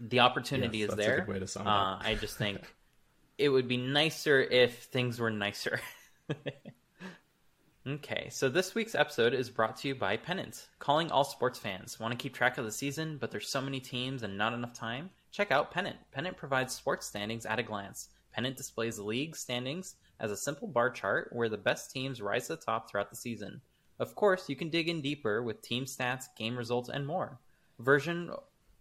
the 0.00 0.20
opportunity 0.20 0.78
Yes, 0.78 0.90
is 0.90 0.96
there. 0.96 1.20
good 1.20 1.28
way 1.28 1.38
to 1.38 1.46
sum 1.46 1.66
uh. 1.66 1.98
I 2.00 2.16
just 2.20 2.36
think 2.36 2.60
it 3.38 3.48
would 3.48 3.68
be 3.68 3.76
nicer 3.76 4.40
if 4.40 4.84
things 4.84 5.18
were 5.20 5.30
nicer. 5.30 5.80
okay, 7.86 8.28
so 8.30 8.48
this 8.48 8.74
week's 8.74 8.94
episode 8.94 9.34
is 9.34 9.50
brought 9.50 9.76
to 9.78 9.88
you 9.88 9.94
by 9.94 10.16
Pennant. 10.16 10.68
Calling 10.78 11.10
all 11.10 11.24
sports 11.24 11.58
fans. 11.58 11.98
Want 11.98 12.12
to 12.12 12.18
keep 12.22 12.34
track 12.34 12.58
of 12.58 12.64
the 12.64 12.72
season, 12.72 13.18
but 13.18 13.30
there's 13.30 13.48
so 13.48 13.60
many 13.60 13.80
teams 13.80 14.22
and 14.22 14.38
not 14.38 14.54
enough 14.54 14.72
time? 14.72 15.10
Check 15.30 15.50
out 15.50 15.70
Pennant. 15.70 15.96
Pennant 16.12 16.36
provides 16.36 16.74
sports 16.74 17.06
standings 17.06 17.46
at 17.46 17.58
a 17.58 17.62
glance. 17.62 18.08
Pennant 18.32 18.56
displays 18.56 18.98
league 18.98 19.36
standings 19.36 19.96
as 20.20 20.30
a 20.30 20.36
simple 20.36 20.68
bar 20.68 20.90
chart 20.90 21.28
where 21.32 21.48
the 21.48 21.58
best 21.58 21.90
teams 21.90 22.22
rise 22.22 22.46
to 22.46 22.56
the 22.56 22.62
top 22.62 22.90
throughout 22.90 23.10
the 23.10 23.16
season. 23.16 23.60
Of 23.98 24.14
course, 24.14 24.48
you 24.48 24.56
can 24.56 24.70
dig 24.70 24.88
in 24.88 25.02
deeper 25.02 25.42
with 25.42 25.62
team 25.62 25.84
stats, 25.84 26.24
game 26.36 26.56
results, 26.56 26.88
and 26.88 27.06
more. 27.06 27.38
Version 27.78 28.30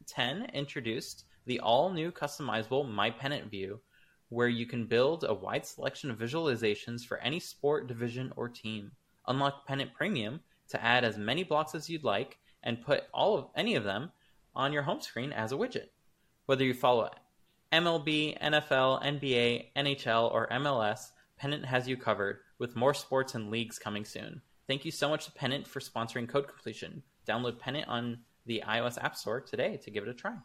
10 0.08 0.52
introduced 0.54 1.26
the 1.46 1.60
all 1.60 1.92
new 1.92 2.12
customizable 2.12 2.90
My 2.90 3.10
Pennant 3.10 3.50
view, 3.50 3.82
where 4.30 4.48
you 4.48 4.66
can 4.66 4.86
build 4.86 5.24
a 5.24 5.34
wide 5.34 5.66
selection 5.66 6.10
of 6.10 6.18
visualizations 6.18 7.06
for 7.06 7.18
any 7.18 7.40
sport, 7.40 7.88
division, 7.88 8.32
or 8.36 8.48
team. 8.48 8.92
Unlock 9.28 9.68
Pennant 9.68 9.94
Premium 9.94 10.40
to 10.70 10.84
add 10.84 11.04
as 11.04 11.18
many 11.18 11.44
blocks 11.44 11.76
as 11.76 11.90
you'd 11.90 12.04
like 12.04 12.38
and 12.64 12.82
put 12.82 13.04
all 13.14 13.38
of 13.38 13.48
any 13.56 13.76
of 13.76 13.84
them 13.84 14.12
on 14.56 14.72
your 14.72 14.84
home 14.84 15.02
screen 15.02 15.32
as 15.34 15.52
a 15.52 15.56
widget. 15.56 15.90
Whether 16.46 16.64
you 16.64 16.74
follow 16.74 17.10
MLB, 17.72 18.38
NFL, 18.42 19.02
NBA, 19.02 19.68
NHL, 19.78 20.32
or 20.34 20.50
MLS, 20.50 21.12
Pennant 21.38 21.66
has 21.66 21.88
you 21.88 21.96
covered, 21.96 22.40
with 22.60 22.76
more 22.76 22.94
sports 22.94 23.34
and 23.34 23.50
leagues 23.50 23.80
coming 23.80 24.04
soon. 24.04 24.42
Thank 24.68 24.84
you 24.84 24.92
so 24.92 25.08
much 25.08 25.26
to 25.26 25.32
Pennant 25.32 25.66
for 25.66 25.80
sponsoring 25.80 26.28
Code 26.28 26.50
Completion. 26.50 27.02
Download 27.26 27.58
Pennant 27.58 27.88
on 27.88 28.20
the 28.46 28.62
iOS 28.68 29.02
App 29.02 29.16
Store 29.16 29.40
today 29.40 29.78
to 29.84 29.90
give 29.90 30.04
it 30.04 30.10
a 30.10 30.14
try. 30.14 30.36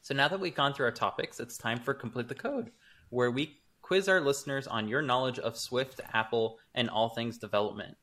So 0.00 0.14
now 0.14 0.28
that 0.28 0.40
we've 0.40 0.54
gone 0.54 0.72
through 0.72 0.86
our 0.86 0.92
topics, 0.92 1.40
it's 1.40 1.58
time 1.58 1.78
for 1.78 1.92
Complete 1.92 2.28
the 2.28 2.34
Code, 2.34 2.70
where 3.10 3.30
we 3.30 3.58
quiz 3.82 4.08
our 4.08 4.20
listeners 4.20 4.66
on 4.66 4.88
your 4.88 5.02
knowledge 5.02 5.38
of 5.38 5.58
Swift, 5.58 6.00
Apple, 6.14 6.58
and 6.74 6.88
all 6.88 7.10
things 7.10 7.36
development. 7.36 7.98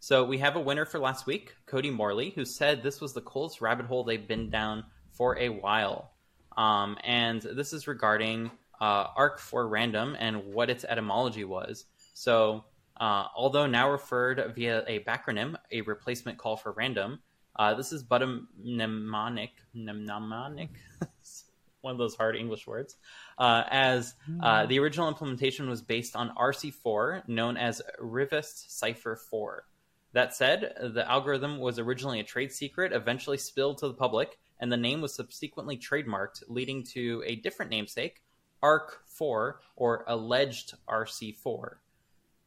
So 0.00 0.24
we 0.24 0.38
have 0.38 0.56
a 0.56 0.60
winner 0.60 0.86
for 0.86 0.98
last 0.98 1.26
week, 1.26 1.54
Cody 1.66 1.90
Morley, 1.90 2.30
who 2.30 2.46
said 2.46 2.82
this 2.82 3.02
was 3.02 3.12
the 3.12 3.20
coolest 3.20 3.60
rabbit 3.60 3.84
hole 3.84 4.02
they've 4.02 4.26
been 4.26 4.48
down 4.48 4.84
for 5.12 5.38
a 5.38 5.50
while. 5.50 6.15
Um, 6.56 6.96
and 7.04 7.42
this 7.42 7.72
is 7.72 7.86
regarding 7.86 8.50
uh, 8.80 9.08
arc4random 9.14 10.16
and 10.18 10.52
what 10.52 10.70
its 10.70 10.84
etymology 10.84 11.44
was. 11.44 11.86
So, 12.14 12.64
uh, 12.98 13.26
although 13.34 13.66
now 13.66 13.90
referred 13.90 14.54
via 14.54 14.84
a 14.86 15.00
backronym, 15.00 15.56
a 15.70 15.82
replacement 15.82 16.38
call 16.38 16.56
for 16.56 16.72
random, 16.72 17.20
uh, 17.56 17.74
this 17.74 17.92
is 17.92 18.02
but 18.02 18.22
a 18.22 18.40
mnemonic, 18.62 19.52
mnemonic, 19.74 20.70
one 21.80 21.92
of 21.92 21.98
those 21.98 22.14
hard 22.14 22.36
English 22.36 22.66
words, 22.66 22.96
uh, 23.38 23.64
as 23.70 24.14
uh, 24.42 24.66
the 24.66 24.78
original 24.78 25.08
implementation 25.08 25.68
was 25.68 25.82
based 25.82 26.16
on 26.16 26.34
RC4, 26.36 27.28
known 27.28 27.56
as 27.56 27.80
Rivest 27.98 28.78
Cipher 28.78 29.16
4. 29.16 29.64
That 30.12 30.34
said, 30.34 30.74
the 30.94 31.08
algorithm 31.10 31.58
was 31.58 31.78
originally 31.78 32.20
a 32.20 32.24
trade 32.24 32.50
secret, 32.50 32.92
eventually 32.92 33.36
spilled 33.36 33.78
to 33.78 33.88
the 33.88 33.94
public, 33.94 34.38
and 34.60 34.72
the 34.72 34.76
name 34.76 35.00
was 35.00 35.14
subsequently 35.14 35.76
trademarked, 35.76 36.42
leading 36.48 36.82
to 36.82 37.22
a 37.26 37.36
different 37.36 37.70
namesake, 37.70 38.22
ARC4 38.62 39.54
or 39.76 40.04
alleged 40.06 40.74
RC4. 40.88 41.76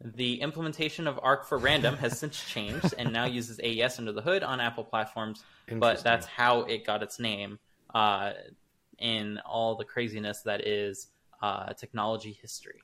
The 0.02 0.42
implementation 0.42 1.08
of 1.08 1.18
arc4random 1.18 1.98
has 1.98 2.18
since 2.18 2.44
changed 2.48 2.94
and 2.98 3.12
now 3.12 3.26
uses 3.26 3.60
AES 3.62 4.00
under 4.00 4.12
the 4.12 4.22
hood 4.22 4.44
on 4.44 4.60
Apple 4.62 4.84
platforms, 4.84 5.44
but 5.72 6.04
that's 6.04 6.26
how 6.26 6.62
it 6.62 6.86
got 6.86 7.04
its 7.04 7.20
name 7.20 7.60
uh, 7.94 8.32
in 8.98 9.40
all 9.40 9.76
the 9.76 9.86
craziness 9.86 10.42
that 10.42 10.66
is 10.66 11.08
uh, 11.42 11.74
technology 11.74 12.38
history. 12.42 12.82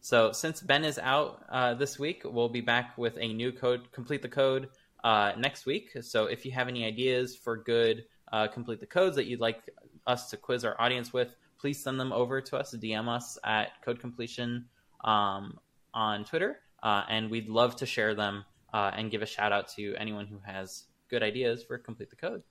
So 0.00 0.32
since 0.32 0.60
Ben 0.60 0.84
is 0.84 0.98
out 0.98 1.44
uh, 1.48 1.74
this 1.74 1.98
week, 1.98 2.22
we'll 2.24 2.48
be 2.48 2.60
back 2.60 2.96
with 2.98 3.16
a 3.18 3.32
new 3.32 3.52
code, 3.52 3.90
complete 3.92 4.20
the 4.20 4.28
code 4.28 4.68
uh, 5.02 5.32
next 5.38 5.64
week. 5.64 5.90
So 6.02 6.26
if 6.26 6.44
you 6.44 6.52
have 6.52 6.68
any 6.68 6.84
ideas 6.84 7.36
for 7.36 7.56
good 7.56 8.04
uh, 8.34 8.48
complete 8.48 8.80
the 8.80 8.86
codes 8.86 9.14
that 9.14 9.26
you'd 9.26 9.38
like 9.38 9.62
us 10.08 10.28
to 10.28 10.36
quiz 10.36 10.64
our 10.64 10.78
audience 10.80 11.12
with, 11.12 11.36
please 11.56 11.80
send 11.80 12.00
them 12.00 12.12
over 12.12 12.40
to 12.40 12.56
us, 12.56 12.74
DM 12.74 13.08
us 13.08 13.38
at 13.44 13.80
Code 13.84 14.00
Completion 14.00 14.66
um, 15.04 15.56
on 15.94 16.24
Twitter, 16.24 16.58
uh, 16.82 17.04
and 17.08 17.30
we'd 17.30 17.48
love 17.48 17.76
to 17.76 17.86
share 17.86 18.12
them 18.12 18.44
uh, 18.72 18.90
and 18.96 19.12
give 19.12 19.22
a 19.22 19.26
shout 19.26 19.52
out 19.52 19.68
to 19.68 19.94
anyone 19.96 20.26
who 20.26 20.40
has 20.44 20.86
good 21.08 21.22
ideas 21.22 21.62
for 21.62 21.78
complete 21.78 22.10
the 22.10 22.16
code. 22.16 22.42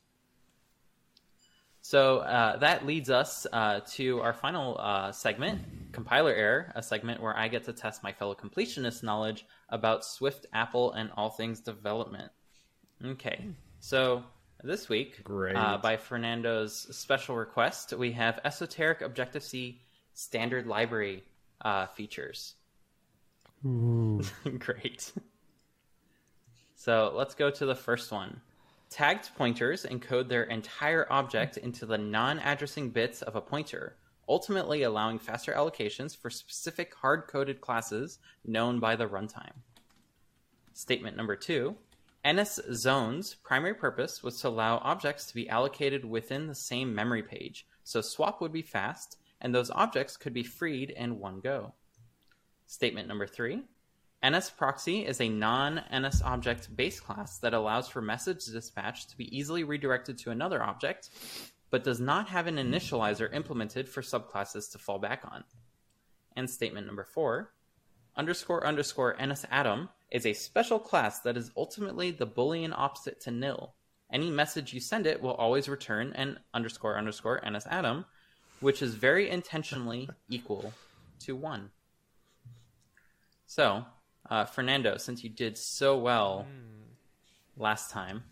So 1.81 2.19
uh, 2.19 2.55
that 2.59 2.85
leads 2.85 3.09
us 3.09 3.45
uh, 3.51 3.81
to 3.95 4.21
our 4.21 4.31
final 4.31 4.77
uh, 4.79 5.11
segment, 5.11 5.91
compiler 5.91 6.33
error, 6.33 6.71
a 6.75 6.81
segment 6.81 7.21
where 7.21 7.37
I 7.37 7.49
get 7.49 7.65
to 7.65 7.73
test 7.73 8.03
my 8.03 8.13
fellow 8.13 8.35
completionist 8.35 9.03
knowledge 9.03 9.45
about 9.67 10.05
Swift, 10.05 10.45
Apple, 10.53 10.93
and 10.93 11.11
all 11.17 11.29
things 11.29 11.59
development. 11.59 12.31
Okay, 13.03 13.49
so 13.81 14.23
this 14.63 14.89
week, 14.89 15.23
Great. 15.23 15.55
Uh, 15.55 15.77
by 15.77 15.97
Fernando's 15.97 16.87
special 16.95 17.35
request, 17.35 17.93
we 17.93 18.11
have 18.13 18.39
esoteric 18.45 19.01
Objective 19.01 19.43
C 19.43 19.81
standard 20.13 20.67
library 20.67 21.23
uh, 21.61 21.87
features. 21.87 22.55
Great. 24.59 25.11
So 26.75 27.13
let's 27.15 27.35
go 27.35 27.49
to 27.49 27.65
the 27.65 27.75
first 27.75 28.11
one. 28.11 28.41
Tagged 28.89 29.31
pointers 29.35 29.85
encode 29.85 30.27
their 30.27 30.43
entire 30.43 31.07
object 31.09 31.57
into 31.57 31.85
the 31.85 31.97
non 31.97 32.39
addressing 32.39 32.89
bits 32.89 33.21
of 33.21 33.35
a 33.35 33.41
pointer, 33.41 33.95
ultimately 34.27 34.83
allowing 34.83 35.17
faster 35.17 35.53
allocations 35.53 36.15
for 36.15 36.29
specific 36.29 36.93
hard 36.93 37.27
coded 37.27 37.61
classes 37.61 38.19
known 38.45 38.79
by 38.79 38.95
the 38.95 39.07
runtime. 39.07 39.53
Statement 40.73 41.17
number 41.17 41.35
two 41.35 41.75
NS 42.25 42.59
Zone's 42.73 43.35
primary 43.35 43.73
purpose 43.73 44.23
was 44.23 44.39
to 44.39 44.47
allow 44.47 44.77
objects 44.77 45.25
to 45.25 45.35
be 45.35 45.49
allocated 45.49 46.05
within 46.05 46.47
the 46.47 46.55
same 46.55 46.95
memory 46.95 47.23
page, 47.23 47.67
so 47.83 47.99
swap 47.99 48.39
would 48.39 48.53
be 48.53 48.61
fast, 48.61 49.17
and 49.41 49.53
those 49.53 49.69
objects 49.71 50.15
could 50.15 50.33
be 50.33 50.43
freed 50.43 50.89
in 50.89 51.19
one 51.19 51.41
go. 51.41 51.73
Statement 52.65 53.07
number 53.07 53.27
three 53.27 53.63
NS 54.25 54.51
Proxy 54.51 55.05
is 55.05 55.19
a 55.19 55.27
non 55.27 55.81
NS 55.93 56.21
object 56.21 56.73
base 56.73 57.01
class 57.01 57.39
that 57.39 57.53
allows 57.53 57.89
for 57.89 58.01
message 58.01 58.45
dispatch 58.45 59.07
to 59.07 59.17
be 59.17 59.37
easily 59.37 59.65
redirected 59.65 60.17
to 60.19 60.31
another 60.31 60.63
object, 60.63 61.09
but 61.69 61.83
does 61.83 61.99
not 61.99 62.29
have 62.29 62.47
an 62.47 62.55
initializer 62.55 63.33
implemented 63.33 63.89
for 63.89 64.01
subclasses 64.01 64.71
to 64.71 64.77
fall 64.77 64.97
back 64.97 65.23
on. 65.29 65.43
And 66.37 66.49
statement 66.49 66.87
number 66.87 67.03
four 67.03 67.52
underscore 68.15 68.65
underscore 68.65 69.15
NS 69.23 69.45
Atom 69.51 69.89
is 70.11 70.25
a 70.25 70.33
special 70.33 70.79
class 70.79 71.19
that 71.21 71.37
is 71.37 71.51
ultimately 71.57 72.11
the 72.11 72.27
Boolean 72.27 72.73
opposite 72.75 73.19
to 73.21 73.31
nil. 73.31 73.73
Any 74.11 74.29
message 74.29 74.73
you 74.73 74.79
send 74.79 75.07
it 75.07 75.21
will 75.21 75.33
always 75.33 75.67
return 75.67 76.13
an 76.13 76.39
underscore 76.53 76.97
underscore 76.97 77.41
NS 77.49 77.65
Atom, 77.69 78.05
which 78.59 78.81
is 78.81 78.95
very 78.95 79.29
intentionally 79.29 80.09
equal 80.29 80.73
to 81.21 81.35
one. 81.35 81.71
So, 83.47 83.85
uh, 84.29 84.45
Fernando, 84.45 84.97
since 84.97 85.23
you 85.23 85.29
did 85.29 85.57
so 85.57 85.97
well 85.97 86.45
last 87.57 87.91
time, 87.91 88.23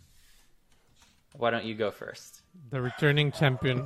why 1.36 1.50
don't 1.50 1.66
you 1.66 1.76
go 1.76 1.92
first? 1.92 2.42
the 2.70 2.82
returning 2.82 3.32
champion. 3.32 3.86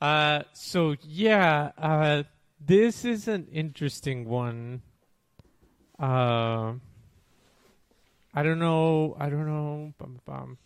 Uh, 0.00 0.42
so 0.52 0.96
yeah, 1.02 1.72
uh, 1.78 2.22
this 2.64 3.04
is 3.04 3.28
an 3.28 3.46
interesting 3.52 4.28
one. 4.28 4.82
Uh, 5.98 6.74
I 8.34 8.42
don't 8.42 8.58
know. 8.58 9.16
I 9.18 9.28
don't 9.28 9.46
know. 9.46 9.92
Bum, 9.98 10.20
bum. 10.24 10.58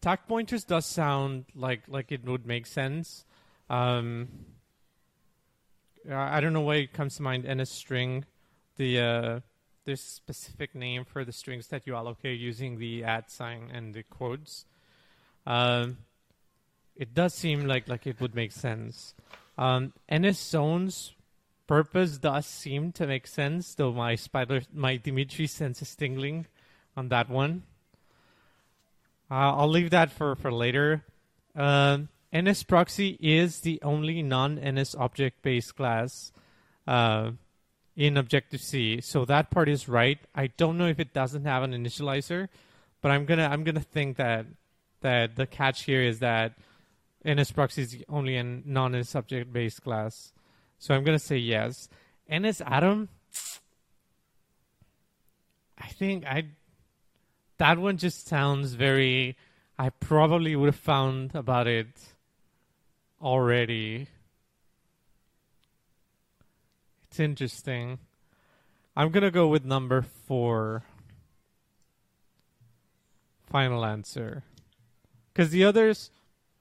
Tag 0.00 0.20
pointers 0.28 0.64
does 0.64 0.86
sound 0.86 1.46
like 1.54 1.82
like 1.88 2.12
it 2.12 2.24
would 2.24 2.46
make 2.46 2.66
sense. 2.66 3.24
Um, 3.68 4.28
I 6.10 6.40
don't 6.40 6.52
know 6.52 6.62
why 6.62 6.76
it 6.76 6.92
comes 6.92 7.16
to 7.16 7.22
mind. 7.22 7.44
NS 7.44 7.70
string, 7.70 8.24
the 8.76 9.00
uh, 9.00 9.40
there's 9.84 10.00
specific 10.00 10.74
name 10.74 11.04
for 11.04 11.24
the 11.24 11.32
strings 11.32 11.66
that 11.68 11.86
you 11.86 11.94
allocate 11.94 12.38
using 12.38 12.78
the 12.78 13.04
at 13.04 13.30
sign 13.30 13.70
and 13.72 13.92
the 13.92 14.04
quotes. 14.04 14.64
Um, 15.46 15.98
it 16.96 17.12
does 17.12 17.34
seem 17.34 17.66
like 17.66 17.88
like 17.88 18.06
it 18.06 18.20
would 18.20 18.34
make 18.34 18.52
sense. 18.52 19.14
Um, 19.58 19.92
NS 20.12 20.38
zones 20.38 21.14
purpose 21.68 22.18
does 22.18 22.46
seem 22.46 22.90
to 22.92 23.06
make 23.06 23.28
sense, 23.28 23.74
though 23.74 23.92
my 23.92 24.16
spider 24.16 24.62
my 24.72 24.96
Dimitri 24.96 25.46
sense 25.46 25.80
is 25.80 25.94
tingling 25.94 26.46
on 26.96 27.10
that 27.10 27.30
one. 27.30 27.62
Uh, 29.30 29.54
I'll 29.54 29.68
leave 29.68 29.90
that 29.90 30.10
for 30.10 30.34
for 30.34 30.50
later. 30.50 31.04
Um, 31.54 32.08
NS 32.34 32.64
proxy 32.64 33.16
is 33.20 33.60
the 33.60 33.80
only 33.82 34.22
non-NS 34.22 34.94
object-based 34.94 35.76
class 35.76 36.32
uh, 36.86 37.30
in 37.96 38.16
Objective 38.16 38.60
C, 38.60 39.00
so 39.00 39.24
that 39.24 39.50
part 39.50 39.68
is 39.68 39.88
right. 39.88 40.18
I 40.34 40.48
don't 40.48 40.78
know 40.78 40.88
if 40.88 40.98
it 40.98 41.14
doesn't 41.14 41.44
have 41.44 41.62
an 41.62 41.72
initializer, 41.72 42.48
but 43.00 43.12
I'm 43.12 43.26
gonna 43.26 43.46
I'm 43.46 43.62
gonna 43.62 43.80
think 43.80 44.16
that 44.16 44.46
that 45.02 45.36
the 45.36 45.46
catch 45.46 45.84
here 45.84 46.02
is 46.02 46.18
that 46.18 46.54
NS 47.28 47.52
proxy 47.52 47.82
is 47.82 47.96
only 48.08 48.36
a 48.36 48.42
non-NS 48.42 49.14
object-based 49.14 49.82
class. 49.82 50.32
So 50.78 50.94
I'm 50.94 51.04
gonna 51.04 51.18
say 51.18 51.36
yes. 51.36 51.88
NS 52.32 52.62
Atom, 52.64 53.08
I 55.76 55.88
think 55.88 56.24
I 56.26 56.46
that 57.58 57.78
one 57.78 57.98
just 57.98 58.26
sounds 58.26 58.74
very. 58.74 59.36
I 59.78 59.90
probably 59.90 60.56
would 60.56 60.66
have 60.66 60.76
found 60.76 61.34
about 61.34 61.66
it 61.66 62.14
already. 63.20 64.08
It's 67.04 67.20
interesting. 67.20 67.98
I'm 68.96 69.10
gonna 69.10 69.30
go 69.30 69.46
with 69.48 69.64
number 69.64 70.02
four. 70.02 70.84
Final 73.46 73.84
answer. 73.84 74.42
Because 75.32 75.50
the 75.50 75.64
others 75.64 76.10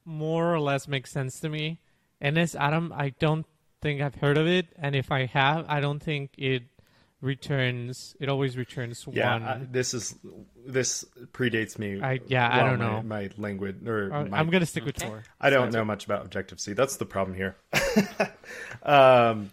more 0.06 0.54
or 0.54 0.60
less 0.60 0.88
make 0.88 1.06
sense 1.06 1.40
to 1.42 1.50
me. 1.50 1.80
NS 2.24 2.56
Atom, 2.56 2.94
I 2.96 3.10
don't 3.10 3.46
think 3.88 4.02
I've 4.02 4.16
heard 4.16 4.38
of 4.38 4.48
it, 4.48 4.68
and 4.78 4.96
if 4.96 5.12
I 5.14 5.28
have, 5.28 5.66
I 5.70 5.80
don't 5.80 6.00
think 6.04 6.32
it 6.38 6.64
returns. 7.22 8.16
It 8.20 8.28
always 8.28 8.58
returns 8.58 9.06
Yeah, 9.10 9.32
one. 9.34 9.44
I- 9.44 9.60
this 9.72 9.94
is 9.94 10.16
this 10.66 11.06
predates 11.32 11.80
me. 11.80 12.02
I- 12.02 12.20
yeah, 12.28 12.50
I 12.54 12.60
don't 12.70 12.80
my- 12.80 12.86
know. 12.86 13.02
my 13.02 13.30
language 13.38 13.78
or 13.88 14.14
Uh, 14.14 14.26
my- 14.26 14.38
I'm 14.38 14.50
gonna 14.50 14.66
stick 14.66 14.84
with 14.84 14.98
Okay. 14.98 15.08
four. 15.08 15.24
I 15.40 15.50
don't 15.50 15.72
know 15.72 15.86
much 15.86 16.04
about 16.06 16.26
Objective 16.26 16.60
C. 16.60 16.74
That's 16.74 16.98
the 16.98 17.06
problem 17.06 17.36
here. 17.38 17.56
um, 18.84 19.52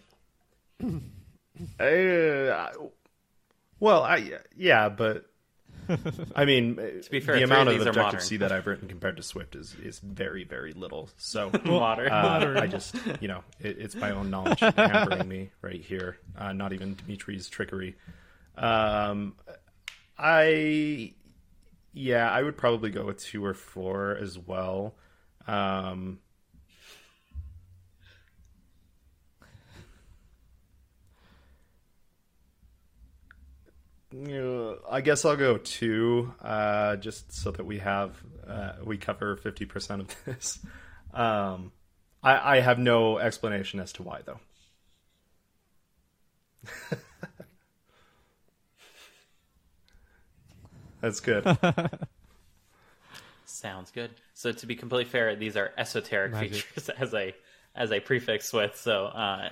uh, 1.79 2.73
well, 3.79 4.03
I 4.03 4.41
yeah, 4.57 4.89
but 4.89 5.27
I 6.35 6.45
mean, 6.45 6.77
to 6.77 7.11
be 7.11 7.21
fair, 7.21 7.37
the 7.37 7.43
amount 7.43 7.69
of 7.69 7.81
of 7.81 7.87
Objective. 7.87 8.23
C 8.23 8.37
that 8.39 8.53
I've 8.53 8.67
written 8.67 8.89
compared 8.89 9.17
to 9.17 9.23
Swift 9.23 9.55
is 9.55 9.75
is 9.83 9.99
very 9.99 10.45
very 10.45 10.73
little. 10.73 11.09
So 11.17 11.51
Modern. 11.65 12.11
uh, 12.11 12.59
I 12.61 12.67
just 12.67 12.97
you 13.21 13.29
know 13.29 13.43
it, 13.61 13.79
it's 13.79 13.95
my 13.95 14.11
own 14.11 14.31
knowledge 14.31 14.61
hampering 14.61 15.29
me 15.29 15.51
right 15.63 15.81
here. 15.81 16.19
Uh, 16.37 16.53
not 16.53 16.73
even 16.73 16.95
Dimitri's 16.95 17.49
trickery. 17.49 17.97
Um, 18.57 19.35
I 20.19 21.15
yeah, 21.93 22.31
I 22.31 22.43
would 22.43 22.57
probably 22.57 22.91
go 22.91 23.05
with 23.07 23.21
two 23.21 23.45
or 23.45 23.55
four 23.55 24.17
as 24.17 24.39
well. 24.39 24.95
Um, 25.47 26.19
I 34.91 35.01
guess 35.03 35.25
I'll 35.25 35.37
go 35.37 35.57
two, 35.59 36.33
uh, 36.41 36.97
just 36.97 37.33
so 37.33 37.51
that 37.51 37.65
we 37.65 37.79
have 37.79 38.17
uh, 38.47 38.75
we 38.85 38.97
cover 38.97 39.37
fifty 39.37 39.65
percent 39.67 40.03
of 40.03 40.25
this. 40.25 40.61
Um, 41.13 41.73
I, 42.23 42.57
I 42.57 42.61
have 42.61 42.79
no 42.79 43.19
explanation 43.19 43.81
as 43.81 43.93
to 43.95 44.03
why, 44.03 44.21
though. 44.25 44.41
That's 51.01 51.21
good. 51.21 51.45
Sounds 53.45 53.91
good. 53.91 54.11
So 54.33 54.53
to 54.53 54.67
be 54.67 54.75
completely 54.75 55.11
fair, 55.11 55.37
these 55.37 55.57
are 55.57 55.73
esoteric 55.77 56.33
Magic. 56.33 56.55
features 56.55 56.89
as 56.99 57.13
a 57.15 57.35
as 57.75 57.93
a 57.93 58.01
prefix 58.01 58.53
with. 58.53 58.77
So 58.77 59.07
uh, 59.07 59.51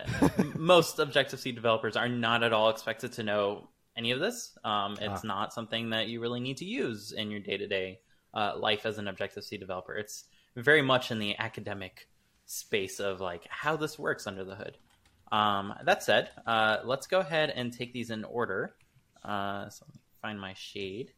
most 0.55 0.99
Objective 0.99 1.41
C 1.41 1.53
developers 1.53 1.97
are 1.97 2.09
not 2.09 2.43
at 2.43 2.53
all 2.53 2.71
expected 2.71 3.13
to 3.13 3.23
know 3.23 3.69
any 3.97 4.11
of 4.11 4.21
this. 4.21 4.57
Um, 4.65 4.97
it's 5.01 5.25
not 5.25 5.53
something 5.53 5.91
that 5.91 6.09
you 6.09 6.21
really 6.21 6.41
need 6.41 6.59
to 6.59 6.65
use 6.65 7.13
in 7.13 7.31
your 7.31 7.41
day 7.41 7.57
to 7.57 7.67
day 7.67 8.01
life 8.35 8.87
as 8.87 8.99
an 8.99 9.09
Objective 9.09 9.45
C 9.45 9.57
developer. 9.57 9.95
It's 9.95 10.25
very 10.57 10.83
much 10.83 11.11
in 11.11 11.19
the 11.19 11.37
academic 11.39 12.09
space 12.47 13.01
of 13.01 13.21
like 13.21 13.47
how 13.49 13.77
this 13.77 13.99
works 13.99 14.27
under 14.27 14.45
the 14.45 14.55
hood. 14.55 14.77
Um, 15.31 15.73
that 15.85 16.03
said, 16.03 16.31
uh, 16.47 16.79
let's 16.85 17.07
go 17.07 17.21
ahead 17.21 17.51
and 17.51 17.73
take 17.73 17.93
these 17.93 18.11
in 18.11 18.25
order. 18.25 18.75
Uh, 19.25 19.69
so 19.71 19.87
let 19.87 19.95
me 19.95 20.01
find 20.21 20.41
my 20.41 20.53
shade. 20.55 21.13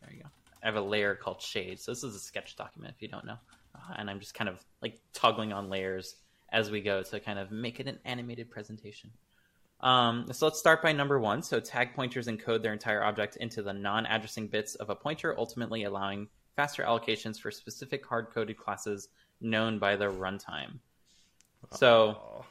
There 0.00 0.12
you 0.12 0.22
go. 0.22 0.28
I 0.62 0.66
have 0.66 0.76
a 0.76 0.80
layer 0.80 1.14
called 1.14 1.40
shade. 1.40 1.80
So 1.80 1.92
this 1.92 2.02
is 2.02 2.14
a 2.16 2.18
sketch 2.18 2.56
document 2.56 2.94
if 2.96 3.02
you 3.02 3.08
don't 3.08 3.24
know. 3.24 3.36
Uh, 3.74 3.94
and 3.98 4.10
I'm 4.10 4.20
just 4.20 4.34
kind 4.34 4.48
of 4.48 4.64
like 4.80 5.00
toggling 5.12 5.52
on 5.52 5.70
layers 5.70 6.16
as 6.52 6.70
we 6.70 6.80
go 6.80 7.02
to 7.02 7.20
kind 7.20 7.38
of 7.38 7.50
make 7.50 7.78
it 7.78 7.86
an 7.86 7.98
animated 8.04 8.50
presentation. 8.50 9.10
Um, 9.82 10.26
so 10.32 10.46
let's 10.46 10.58
start 10.58 10.80
by 10.82 10.92
number 10.92 11.18
one. 11.18 11.42
So 11.42 11.58
tag 11.58 11.94
pointers 11.94 12.28
encode 12.28 12.62
their 12.62 12.72
entire 12.72 13.02
object 13.02 13.36
into 13.36 13.62
the 13.62 13.72
non-addressing 13.72 14.46
bits 14.48 14.74
of 14.76 14.90
a 14.90 14.94
pointer, 14.94 15.34
ultimately 15.36 15.84
allowing 15.84 16.28
faster 16.54 16.84
allocations 16.84 17.40
for 17.40 17.50
specific 17.50 18.06
hard-coded 18.06 18.56
classes 18.56 19.08
known 19.40 19.78
by 19.78 19.96
the 19.96 20.04
runtime. 20.06 20.78
So 21.72 22.44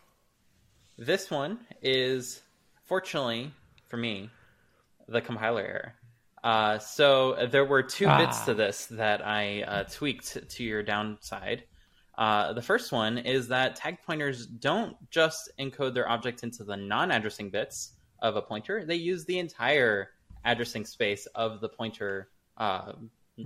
this 0.98 1.32
one 1.32 1.60
is, 1.82 2.42
fortunately 2.86 3.52
for 3.88 3.98
me, 3.98 4.30
the 5.08 5.22
compiler 5.22 5.62
error. 5.62 5.94
Uh, 6.44 6.80
so 6.80 7.48
there 7.52 7.66
were 7.66 7.84
two 7.84 8.08
Ah. 8.08 8.18
bits 8.18 8.46
to 8.46 8.54
this 8.54 8.88
that 8.88 9.26
I 9.26 9.62
uh, 9.62 9.84
tweaked 9.84 10.50
to 10.50 10.64
your 10.64 10.82
downside. 10.84 11.64
Uh, 12.18 12.54
the 12.54 12.62
first 12.62 12.92
one 12.92 13.18
is 13.18 13.48
that 13.48 13.76
tag 13.76 13.98
pointers 14.06 14.46
don't 14.46 14.96
just 15.10 15.50
encode 15.60 15.94
their 15.94 16.10
object 16.10 16.44
into 16.44 16.64
the 16.64 16.76
non-addressing 16.76 17.50
bits 17.50 17.94
of 18.20 18.36
a 18.36 18.42
pointer; 18.42 18.86
they 18.86 18.96
use 18.96 19.26
the 19.26 19.40
entire 19.40 20.10
addressing 20.44 20.86
space 20.86 21.26
of 21.28 21.62
the 21.62 21.70
pointer, 21.70 22.30
uh, 22.58 22.94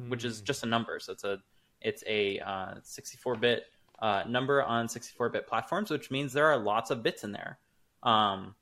which 0.07 0.25
is 0.25 0.41
just 0.41 0.63
a 0.63 0.65
number. 0.65 0.99
So 0.99 1.13
it's 1.13 1.23
a 1.23 1.39
it's 1.81 2.03
a 2.07 2.39
uh, 2.39 2.75
64-bit 2.83 3.65
uh, 3.99 4.23
number 4.27 4.63
on 4.63 4.87
64-bit 4.87 5.47
platforms, 5.47 5.91
which 5.91 6.09
means 6.09 6.33
there 6.33 6.47
are 6.47 6.57
lots 6.57 6.89
of 6.89 7.03
bits 7.03 7.23
in 7.23 7.31
there. 7.31 7.59
Um, 8.01 8.55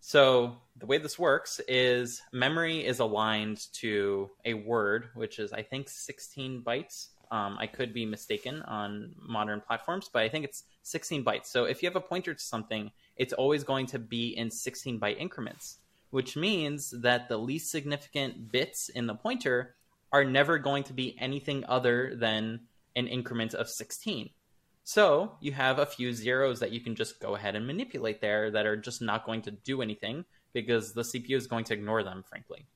so 0.00 0.56
the 0.76 0.86
way 0.86 0.98
this 0.98 1.18
works 1.18 1.60
is 1.66 2.22
memory 2.32 2.84
is 2.84 3.00
aligned 3.00 3.72
to 3.74 4.30
a 4.44 4.54
word, 4.54 5.08
which 5.14 5.38
is 5.38 5.52
I 5.52 5.62
think 5.62 5.88
16 5.88 6.62
bytes. 6.62 7.08
Um, 7.30 7.56
I 7.58 7.66
could 7.66 7.92
be 7.92 8.06
mistaken 8.06 8.62
on 8.62 9.14
modern 9.20 9.60
platforms, 9.60 10.08
but 10.12 10.22
I 10.22 10.28
think 10.28 10.44
it's 10.44 10.62
16 10.82 11.24
bytes. 11.24 11.46
So 11.46 11.64
if 11.64 11.82
you 11.82 11.88
have 11.88 11.96
a 11.96 12.00
pointer 12.00 12.34
to 12.34 12.40
something, 12.40 12.92
it's 13.16 13.32
always 13.32 13.64
going 13.64 13.86
to 13.86 13.98
be 13.98 14.28
in 14.28 14.50
16 14.50 15.00
byte 15.00 15.18
increments, 15.18 15.78
which 16.10 16.36
means 16.36 16.94
that 17.02 17.28
the 17.28 17.36
least 17.36 17.70
significant 17.70 18.52
bits 18.52 18.88
in 18.88 19.06
the 19.06 19.14
pointer 19.14 19.74
are 20.12 20.24
never 20.24 20.58
going 20.58 20.84
to 20.84 20.92
be 20.92 21.16
anything 21.18 21.64
other 21.68 22.14
than 22.14 22.60
an 22.94 23.06
increment 23.08 23.54
of 23.54 23.68
16. 23.68 24.30
So 24.84 25.32
you 25.40 25.50
have 25.50 25.80
a 25.80 25.86
few 25.86 26.12
zeros 26.12 26.60
that 26.60 26.70
you 26.70 26.80
can 26.80 26.94
just 26.94 27.18
go 27.18 27.34
ahead 27.34 27.56
and 27.56 27.66
manipulate 27.66 28.20
there 28.20 28.52
that 28.52 28.66
are 28.66 28.76
just 28.76 29.02
not 29.02 29.26
going 29.26 29.42
to 29.42 29.50
do 29.50 29.82
anything 29.82 30.24
because 30.52 30.94
the 30.94 31.02
CPU 31.02 31.36
is 31.36 31.48
going 31.48 31.64
to 31.64 31.74
ignore 31.74 32.04
them, 32.04 32.24
frankly. 32.26 32.66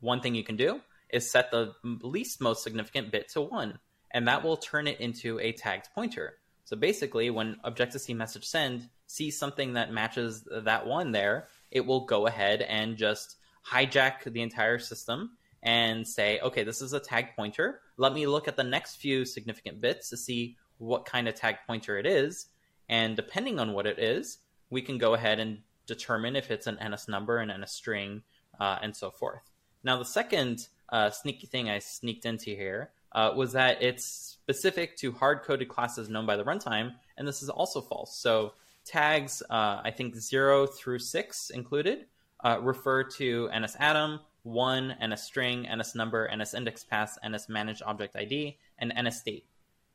One 0.00 0.20
thing 0.20 0.34
you 0.34 0.42
can 0.42 0.56
do 0.56 0.80
is 1.10 1.30
set 1.30 1.50
the 1.50 1.72
least 1.84 2.40
most 2.40 2.62
significant 2.62 3.10
bit 3.10 3.28
to 3.30 3.40
1, 3.40 3.78
and 4.10 4.28
that 4.28 4.42
will 4.42 4.56
turn 4.56 4.86
it 4.86 5.00
into 5.00 5.38
a 5.40 5.52
tagged 5.52 5.88
pointer. 5.94 6.38
So 6.64 6.76
basically, 6.76 7.30
when 7.30 7.56
Objective-C 7.64 8.12
message 8.14 8.46
send 8.46 8.88
sees 9.06 9.38
something 9.38 9.72
that 9.72 9.90
matches 9.90 10.46
that 10.50 10.86
one 10.86 11.12
there, 11.12 11.48
it 11.70 11.86
will 11.86 12.04
go 12.04 12.26
ahead 12.26 12.60
and 12.60 12.96
just 12.96 13.36
hijack 13.66 14.24
the 14.30 14.42
entire 14.42 14.78
system 14.78 15.30
and 15.62 16.06
say, 16.06 16.40
okay, 16.40 16.62
this 16.62 16.82
is 16.82 16.92
a 16.92 17.00
tag 17.00 17.34
pointer. 17.34 17.80
Let 17.96 18.12
me 18.12 18.26
look 18.26 18.48
at 18.48 18.56
the 18.56 18.64
next 18.64 18.96
few 18.96 19.24
significant 19.24 19.80
bits 19.80 20.10
to 20.10 20.16
see 20.16 20.56
what 20.76 21.04
kind 21.04 21.26
of 21.26 21.34
tag 21.34 21.56
pointer 21.66 21.98
it 21.98 22.06
is. 22.06 22.46
And 22.88 23.16
depending 23.16 23.58
on 23.58 23.72
what 23.72 23.86
it 23.86 23.98
is, 23.98 24.38
we 24.70 24.82
can 24.82 24.98
go 24.98 25.14
ahead 25.14 25.40
and 25.40 25.58
determine 25.86 26.36
if 26.36 26.50
it's 26.50 26.66
an 26.66 26.78
NS 26.84 27.08
number, 27.08 27.38
an 27.38 27.50
NS 27.60 27.72
string, 27.72 28.22
uh, 28.60 28.78
and 28.82 28.94
so 28.94 29.10
forth. 29.10 29.50
Now, 29.82 29.96
the 29.96 30.04
second 30.04 30.68
uh, 30.90 31.10
sneaky 31.10 31.46
thing 31.46 31.68
I 31.68 31.78
sneaked 31.78 32.26
into 32.26 32.50
here 32.50 32.90
uh, 33.12 33.32
was 33.36 33.52
that 33.52 33.82
it's 33.82 34.04
specific 34.04 34.96
to 34.98 35.12
hard 35.12 35.42
coded 35.42 35.68
classes 35.68 36.08
known 36.08 36.26
by 36.26 36.36
the 36.36 36.44
runtime, 36.44 36.94
and 37.16 37.26
this 37.26 37.42
is 37.42 37.48
also 37.48 37.80
false. 37.80 38.16
So, 38.16 38.52
tags, 38.84 39.42
uh, 39.50 39.80
I 39.84 39.90
think 39.90 40.16
0 40.16 40.66
through 40.66 41.00
6 41.00 41.50
included, 41.50 42.06
uh, 42.42 42.58
refer 42.60 43.04
to 43.04 43.50
NS 43.56 43.76
atom, 43.78 44.20
1, 44.44 44.96
NS 45.06 45.22
string, 45.22 45.66
NS 45.70 45.94
number, 45.94 46.30
NS 46.34 46.54
index 46.54 46.86
NS 46.92 47.48
managed 47.48 47.82
object 47.82 48.16
ID, 48.16 48.58
and 48.78 48.92
NS 48.98 49.22
date 49.22 49.46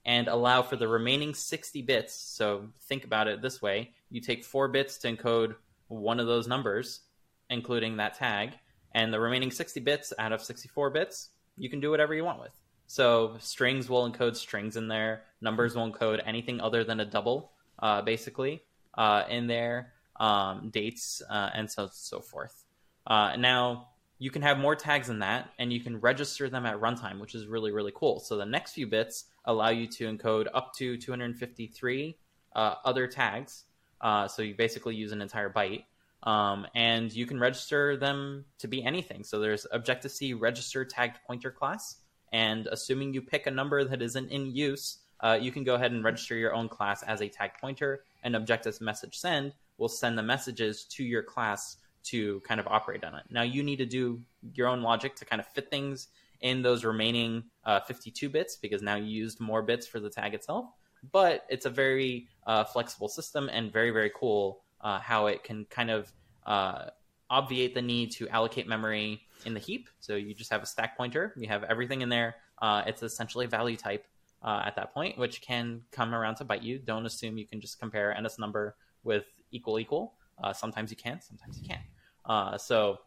and 0.05 0.27
allow 0.27 0.61
for 0.61 0.75
the 0.75 0.87
remaining 0.87 1.33
60 1.33 1.81
bits. 1.81 2.13
So 2.13 2.69
think 2.81 3.05
about 3.05 3.27
it 3.27 3.41
this 3.41 3.61
way 3.61 3.91
you 4.09 4.21
take 4.21 4.43
four 4.43 4.67
bits 4.67 4.97
to 4.99 5.15
encode 5.15 5.55
one 5.87 6.19
of 6.19 6.27
those 6.27 6.47
numbers, 6.47 7.01
including 7.49 7.97
that 7.97 8.15
tag, 8.15 8.51
and 8.93 9.13
the 9.13 9.19
remaining 9.19 9.51
60 9.51 9.79
bits 9.81 10.13
out 10.19 10.31
of 10.31 10.41
64 10.41 10.89
bits, 10.91 11.29
you 11.57 11.69
can 11.69 11.79
do 11.79 11.91
whatever 11.91 12.13
you 12.13 12.23
want 12.23 12.39
with. 12.39 12.51
So 12.87 13.37
strings 13.39 13.89
will 13.89 14.09
encode 14.09 14.35
strings 14.35 14.77
in 14.77 14.87
there, 14.87 15.23
numbers 15.41 15.75
will 15.75 15.91
encode 15.91 16.21
anything 16.25 16.61
other 16.61 16.83
than 16.83 16.99
a 16.99 17.05
double, 17.05 17.51
uh, 17.79 18.01
basically, 18.01 18.61
uh, 18.95 19.23
in 19.29 19.47
there, 19.47 19.93
um, 20.19 20.69
dates, 20.69 21.21
uh, 21.29 21.49
and 21.53 21.69
so 21.69 21.89
so 21.91 22.19
forth. 22.19 22.65
Uh, 23.07 23.35
now, 23.37 23.87
you 24.19 24.31
can 24.31 24.41
have 24.41 24.57
more 24.57 24.75
tags 24.75 25.07
than 25.07 25.19
that, 25.19 25.49
and 25.59 25.73
you 25.73 25.81
can 25.81 25.99
register 25.99 26.49
them 26.49 26.65
at 26.65 26.79
runtime, 26.79 27.19
which 27.19 27.35
is 27.35 27.47
really, 27.47 27.71
really 27.71 27.91
cool. 27.93 28.19
So 28.19 28.37
the 28.37 28.45
next 28.45 28.73
few 28.73 28.87
bits 28.87 29.25
allow 29.45 29.69
you 29.69 29.87
to 29.87 30.05
encode 30.05 30.47
up 30.53 30.73
to 30.75 30.97
253 30.97 32.17
uh, 32.55 32.75
other 32.85 33.07
tags. 33.07 33.65
Uh, 33.99 34.27
so 34.27 34.41
you 34.41 34.55
basically 34.55 34.95
use 34.95 35.11
an 35.11 35.21
entire 35.21 35.49
byte. 35.49 35.83
Um, 36.23 36.65
and 36.73 37.11
you 37.13 37.25
can 37.25 37.39
register 37.39 37.97
them 37.97 38.45
to 38.59 38.67
be 38.67 38.83
anything. 38.83 39.23
So 39.23 39.39
there's 39.39 39.67
Objective 39.71 40.11
C 40.11 40.33
register 40.33 40.85
tagged 40.85 41.19
pointer 41.27 41.51
class. 41.51 41.97
And 42.31 42.67
assuming 42.67 43.13
you 43.13 43.21
pick 43.21 43.45
a 43.45 43.51
number 43.51 43.83
that 43.83 44.01
isn't 44.01 44.31
in 44.31 44.55
use, 44.55 44.99
uh, 45.19 45.37
you 45.39 45.51
can 45.51 45.63
go 45.63 45.75
ahead 45.75 45.91
and 45.91 46.03
register 46.03 46.35
your 46.35 46.53
own 46.53 46.69
class 46.69 47.03
as 47.03 47.21
a 47.21 47.27
tag 47.27 47.51
pointer. 47.59 48.03
And 48.23 48.35
Objective 48.35 48.79
message 48.81 49.17
send 49.17 49.53
will 49.77 49.89
send 49.89 50.17
the 50.17 50.23
messages 50.23 50.85
to 50.85 51.03
your 51.03 51.23
class 51.23 51.77
to 52.03 52.41
kind 52.41 52.59
of 52.59 52.67
operate 52.67 53.03
on 53.03 53.15
it. 53.15 53.23
Now 53.29 53.43
you 53.43 53.63
need 53.63 53.77
to 53.77 53.85
do 53.85 54.21
your 54.53 54.67
own 54.67 54.81
logic 54.81 55.15
to 55.17 55.25
kind 55.25 55.39
of 55.39 55.47
fit 55.47 55.69
things 55.69 56.07
in 56.41 56.61
those 56.61 56.83
remaining 56.83 57.45
uh, 57.65 57.79
52 57.81 58.29
bits 58.29 58.57
because 58.57 58.81
now 58.81 58.95
you 58.95 59.05
used 59.05 59.39
more 59.39 59.61
bits 59.61 59.87
for 59.87 59.99
the 59.99 60.09
tag 60.09 60.33
itself. 60.33 60.65
But 61.11 61.45
it's 61.49 61.65
a 61.65 61.69
very 61.69 62.27
uh, 62.45 62.63
flexible 62.65 63.09
system 63.09 63.49
and 63.51 63.71
very, 63.71 63.91
very 63.91 64.11
cool 64.13 64.62
uh, 64.83 64.99
how 64.99 65.27
it 65.27 65.43
can 65.43 65.65
kind 65.65 65.89
of 65.89 66.11
uh, 66.45 66.85
obviate 67.29 67.73
the 67.73 67.81
need 67.81 68.11
to 68.11 68.27
allocate 68.29 68.67
memory 68.67 69.21
in 69.45 69.53
the 69.53 69.59
heap. 69.59 69.89
So 69.99 70.15
you 70.15 70.33
just 70.33 70.51
have 70.51 70.61
a 70.61 70.65
stack 70.65 70.97
pointer, 70.97 71.33
you 71.37 71.47
have 71.47 71.63
everything 71.63 72.01
in 72.01 72.09
there. 72.09 72.35
Uh, 72.61 72.83
it's 72.85 73.01
essentially 73.01 73.45
a 73.45 73.49
value 73.49 73.77
type 73.77 74.05
uh, 74.41 74.61
at 74.65 74.75
that 74.75 74.93
point, 74.93 75.17
which 75.17 75.41
can 75.41 75.81
come 75.91 76.13
around 76.13 76.35
to 76.35 76.43
bite 76.43 76.61
you. 76.61 76.77
Don't 76.79 77.05
assume 77.05 77.37
you 77.37 77.47
can 77.47 77.61
just 77.61 77.79
compare 77.79 78.15
NS 78.19 78.39
number 78.39 78.75
with 79.03 79.25
equal 79.51 79.79
equal. 79.79 80.13
Sometimes 80.53 80.91
you 80.91 80.97
can, 80.97 81.21
sometimes 81.21 81.57
you 81.61 81.65
can't. 81.65 81.83
Uh, 82.25 82.57
so 82.57 82.99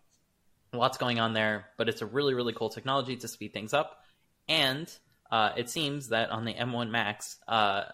lots 0.73 0.99
going 0.99 1.19
on 1.21 1.33
there, 1.33 1.67
but 1.77 1.89
it's 1.89 2.03
a 2.03 2.07
really, 2.07 2.35
really 2.35 2.53
cool 2.53 2.71
technology 2.71 3.17
to 3.17 3.29
speed 3.29 3.53
things 3.53 3.75
up. 3.75 4.01
And 4.49 4.91
uh, 5.31 5.51
it 5.57 5.69
seems 5.69 6.09
that 6.09 6.31
on 6.31 6.45
the 6.45 6.55
M1 6.55 6.91
Max, 6.91 7.37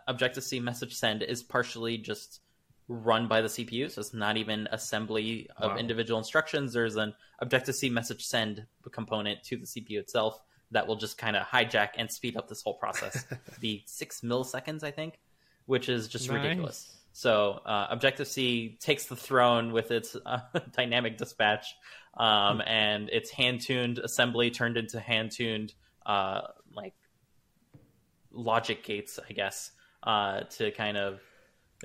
Objective 0.06 0.44
C 0.44 0.60
message 0.60 0.94
send 0.94 1.22
is 1.22 1.42
partially 1.42 1.98
just 1.98 2.40
run 2.92 3.26
by 3.26 3.40
the 3.40 3.48
CPU, 3.48 3.90
so 3.90 4.00
it's 4.00 4.12
not 4.12 4.36
even 4.36 4.68
assembly 4.70 5.48
of 5.56 5.72
Wow. 5.72 5.78
individual 5.78 6.18
instructions. 6.18 6.72
There's 6.72 6.96
an 6.96 7.14
Objective 7.38 7.74
C 7.74 7.88
message 7.88 8.24
send 8.24 8.66
component 8.92 9.42
to 9.44 9.56
the 9.56 9.66
CPU 9.66 9.98
itself 9.98 10.40
that 10.70 10.86
will 10.86 10.96
just 10.96 11.18
kind 11.18 11.36
of 11.36 11.46
hijack 11.46 11.90
and 11.96 12.10
speed 12.10 12.36
up 12.36 12.48
this 12.48 12.62
whole 12.62 12.74
process. 12.74 13.24
the 13.60 13.82
six 13.86 14.20
milliseconds, 14.20 14.82
I 14.84 14.90
think, 14.90 15.18
which 15.66 15.88
is 15.88 16.08
just 16.08 16.28
Nice. 16.28 16.42
ridiculous. 16.42 16.96
So 17.12 17.60
uh, 17.66 17.88
Objective 17.90 18.26
C 18.28 18.76
takes 18.80 19.06
the 19.06 19.16
throne 19.16 19.72
with 19.72 19.90
its 19.90 20.16
uh, 20.24 20.40
dynamic 20.72 21.18
dispatch 21.18 21.74
um, 22.16 22.62
and 22.66 23.08
its 23.10 23.30
hand 23.30 23.60
tuned 23.62 23.98
assembly 23.98 24.50
turned 24.50 24.76
into 24.76 25.00
hand 25.00 25.30
tuned 25.32 25.74
uh, 26.06 26.42
like 26.74 26.94
logic 28.30 28.82
gates, 28.84 29.18
I 29.28 29.32
guess, 29.32 29.70
uh, 30.02 30.40
to 30.56 30.70
kind 30.70 30.96
of 30.96 31.20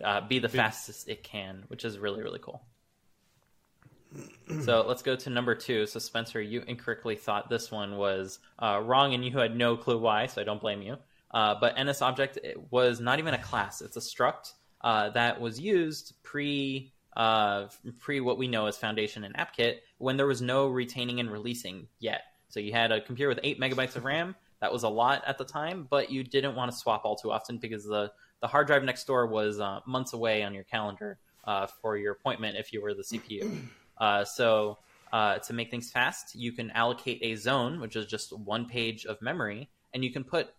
uh, 0.03 0.21
be 0.21 0.39
the 0.39 0.49
fastest 0.49 1.09
it 1.09 1.23
can, 1.23 1.63
which 1.67 1.85
is 1.85 1.97
really 1.97 2.21
really 2.21 2.39
cool. 2.39 2.63
So 4.63 4.85
let's 4.87 5.01
go 5.01 5.15
to 5.15 5.29
number 5.29 5.53
two. 5.53 5.85
So 5.85 5.99
Spencer, 5.99 6.41
you 6.41 6.63
incorrectly 6.65 7.15
thought 7.15 7.49
this 7.49 7.69
one 7.71 7.97
was 7.97 8.39
uh, 8.57 8.81
wrong, 8.83 9.13
and 9.13 9.23
you 9.23 9.37
had 9.37 9.55
no 9.55 9.75
clue 9.75 9.97
why. 9.97 10.27
So 10.27 10.41
I 10.41 10.45
don't 10.45 10.61
blame 10.61 10.81
you. 10.81 10.97
Uh, 11.31 11.55
but 11.59 11.75
NS 11.81 12.01
object 12.01 12.39
it 12.41 12.71
was 12.71 13.01
not 13.01 13.19
even 13.19 13.33
a 13.33 13.37
class; 13.37 13.81
it's 13.81 13.97
a 13.97 13.99
struct 13.99 14.53
uh, 14.81 15.09
that 15.09 15.41
was 15.41 15.59
used 15.59 16.13
pre 16.23 16.93
uh, 17.15 17.67
pre 17.99 18.21
what 18.21 18.37
we 18.37 18.47
know 18.47 18.67
as 18.67 18.77
Foundation 18.77 19.23
and 19.23 19.35
AppKit 19.35 19.77
when 19.97 20.17
there 20.17 20.27
was 20.27 20.41
no 20.41 20.67
retaining 20.67 21.19
and 21.19 21.31
releasing 21.31 21.87
yet. 21.99 22.21
So 22.49 22.59
you 22.59 22.71
had 22.71 22.91
a 22.91 23.01
computer 23.01 23.29
with 23.29 23.39
eight 23.43 23.59
megabytes 23.59 23.95
of 23.95 24.05
RAM. 24.05 24.35
That 24.61 24.71
was 24.71 24.83
a 24.83 24.89
lot 24.89 25.23
at 25.27 25.37
the 25.37 25.45
time, 25.45 25.85
but 25.89 26.09
you 26.09 26.23
didn't 26.23 26.55
want 26.55 26.71
to 26.71 26.77
swap 26.77 27.03
all 27.05 27.15
too 27.15 27.31
often 27.31 27.57
because 27.57 27.83
the 27.83 28.11
the 28.41 28.47
hard 28.47 28.67
drive 28.67 28.83
next 28.83 29.05
door 29.05 29.27
was 29.27 29.59
uh, 29.59 29.79
months 29.85 30.13
away 30.13 30.43
on 30.43 30.53
your 30.53 30.63
calendar 30.63 31.19
uh, 31.45 31.67
for 31.81 31.97
your 31.97 32.13
appointment 32.13 32.57
if 32.57 32.71
you 32.73 32.81
were 32.81 32.93
the 32.93 33.03
CPU. 33.03 33.59
Uh, 33.99 34.23
so 34.23 34.77
uh, 35.11 35.39
to 35.39 35.53
make 35.53 35.71
things 35.71 35.89
fast, 35.89 36.35
you 36.35 36.51
can 36.51 36.69
allocate 36.69 37.17
a 37.23 37.33
zone, 37.33 37.79
which 37.79 37.95
is 37.95 38.05
just 38.05 38.31
one 38.31 38.67
page 38.67 39.07
of 39.07 39.19
memory, 39.23 39.71
and 39.91 40.03
you 40.03 40.11
can 40.13 40.23
put 40.23 40.49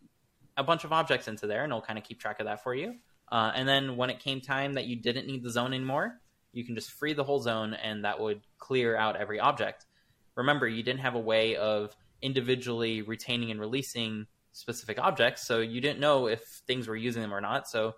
a 0.56 0.64
bunch 0.64 0.82
of 0.82 0.92
objects 0.92 1.28
into 1.28 1.46
there, 1.46 1.62
and 1.62 1.70
it'll 1.70 1.80
kind 1.80 2.00
of 2.00 2.04
keep 2.04 2.18
track 2.18 2.40
of 2.40 2.46
that 2.46 2.64
for 2.64 2.74
you. 2.74 2.96
Uh, 3.30 3.52
and 3.54 3.68
then 3.68 3.96
when 3.96 4.10
it 4.10 4.18
came 4.18 4.40
time 4.40 4.74
that 4.74 4.86
you 4.86 4.96
didn't 4.96 5.28
need 5.28 5.44
the 5.44 5.50
zone 5.50 5.72
anymore, 5.72 6.18
you 6.52 6.64
can 6.64 6.74
just 6.74 6.90
free 6.90 7.12
the 7.12 7.22
whole 7.22 7.40
zone, 7.40 7.74
and 7.74 8.04
that 8.04 8.18
would 8.18 8.40
clear 8.58 8.96
out 8.96 9.16
every 9.16 9.38
object. 9.38 9.86
Remember, 10.34 10.66
you 10.66 10.82
didn't 10.82 11.00
have 11.00 11.14
a 11.14 11.20
way 11.20 11.56
of 11.56 11.94
individually 12.22 13.02
retaining 13.02 13.50
and 13.50 13.60
releasing 13.60 14.26
specific 14.58 14.98
objects, 14.98 15.46
so 15.46 15.60
you 15.60 15.80
didn't 15.80 16.00
know 16.00 16.26
if 16.26 16.42
things 16.66 16.88
were 16.88 16.96
using 16.96 17.22
them 17.22 17.32
or 17.32 17.40
not. 17.40 17.68
So 17.68 17.94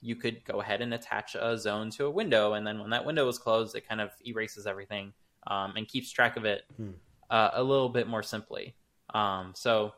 you 0.00 0.16
could 0.16 0.44
go 0.44 0.60
ahead 0.60 0.80
and 0.82 0.92
attach 0.94 1.34
a 1.34 1.56
zone 1.56 1.90
to 1.90 2.06
a 2.06 2.10
window, 2.10 2.54
and 2.54 2.66
then 2.66 2.78
when 2.80 2.90
that 2.90 3.04
window 3.04 3.26
is 3.28 3.38
closed, 3.38 3.74
it 3.76 3.88
kind 3.88 4.00
of 4.00 4.10
erases 4.24 4.66
everything 4.66 5.12
um, 5.46 5.74
and 5.76 5.86
keeps 5.88 6.10
track 6.10 6.36
of 6.36 6.44
it 6.44 6.62
Hmm. 6.76 6.90
uh, 7.30 7.50
a 7.54 7.62
little 7.62 7.88
bit 7.88 8.06
more 8.08 8.22
simply. 8.22 8.74
Um, 9.14 9.52
so 9.54 9.92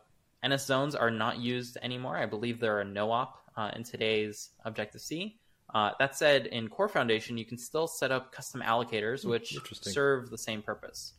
NS 0.47 0.67
zones 0.67 0.95
are 0.95 1.11
not 1.11 1.39
used 1.39 1.79
anymore. 1.83 2.17
I 2.17 2.27
believe 2.27 2.61
they're 2.61 2.81
a 2.81 2.85
no-op 2.85 3.39
uh, 3.57 3.71
in 3.77 3.83
today's 3.83 4.51
Objective 4.65 5.01
C. 5.01 5.39
Uh, 5.75 5.91
that 5.99 6.15
said, 6.17 6.47
in 6.47 6.69
Core 6.69 6.89
Foundation, 6.89 7.37
you 7.39 7.45
can 7.47 7.57
still 7.59 7.87
set 7.89 8.13
up 8.13 8.31
custom 8.31 8.61
allocators, 8.61 9.25
which 9.25 9.57
serve 9.95 10.31
the 10.31 10.39
same 10.39 10.61
purpose. 10.63 11.15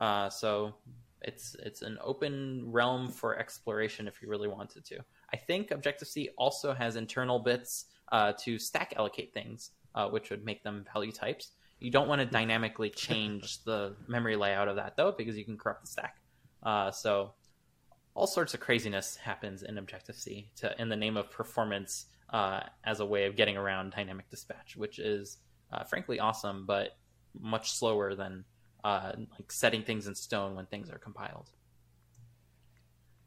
Uh, 0.00 0.28
so 0.28 0.74
it's 1.22 1.56
it's 1.62 1.82
an 1.82 1.98
open 2.02 2.62
realm 2.66 3.08
for 3.08 3.38
exploration 3.38 4.06
if 4.06 4.20
you 4.22 4.28
really 4.28 4.48
wanted 4.48 4.84
to. 4.86 4.98
I 5.32 5.36
think 5.36 5.70
Objective 5.70 6.08
C 6.08 6.30
also 6.36 6.74
has 6.74 6.96
internal 6.96 7.38
bits 7.38 7.86
uh, 8.12 8.32
to 8.40 8.58
stack 8.58 8.94
allocate 8.96 9.32
things, 9.32 9.70
uh, 9.94 10.08
which 10.08 10.30
would 10.30 10.44
make 10.44 10.62
them 10.62 10.84
value 10.92 11.12
types. 11.12 11.52
You 11.80 11.90
don't 11.90 12.08
want 12.08 12.20
to 12.20 12.26
dynamically 12.26 12.90
change 12.90 13.62
the 13.64 13.96
memory 14.06 14.36
layout 14.36 14.68
of 14.68 14.76
that 14.76 14.96
though, 14.96 15.12
because 15.12 15.36
you 15.36 15.44
can 15.44 15.56
corrupt 15.56 15.82
the 15.82 15.88
stack. 15.88 16.16
Uh, 16.62 16.90
so 16.90 17.32
all 18.14 18.26
sorts 18.26 18.54
of 18.54 18.60
craziness 18.60 19.16
happens 19.16 19.62
in 19.62 19.78
Objective 19.78 20.16
C 20.16 20.50
to 20.56 20.74
in 20.80 20.88
the 20.88 20.96
name 20.96 21.16
of 21.16 21.30
performance 21.30 22.06
uh, 22.30 22.60
as 22.84 23.00
a 23.00 23.06
way 23.06 23.26
of 23.26 23.36
getting 23.36 23.56
around 23.56 23.92
dynamic 23.92 24.28
dispatch, 24.30 24.76
which 24.76 24.98
is 24.98 25.38
uh, 25.72 25.84
frankly 25.84 26.18
awesome, 26.18 26.64
but 26.66 26.96
much 27.38 27.72
slower 27.72 28.14
than 28.14 28.44
uh, 28.86 29.12
like 29.32 29.50
setting 29.50 29.82
things 29.82 30.06
in 30.06 30.14
stone 30.14 30.54
when 30.54 30.64
things 30.66 30.88
are 30.90 30.98
compiled. 30.98 31.50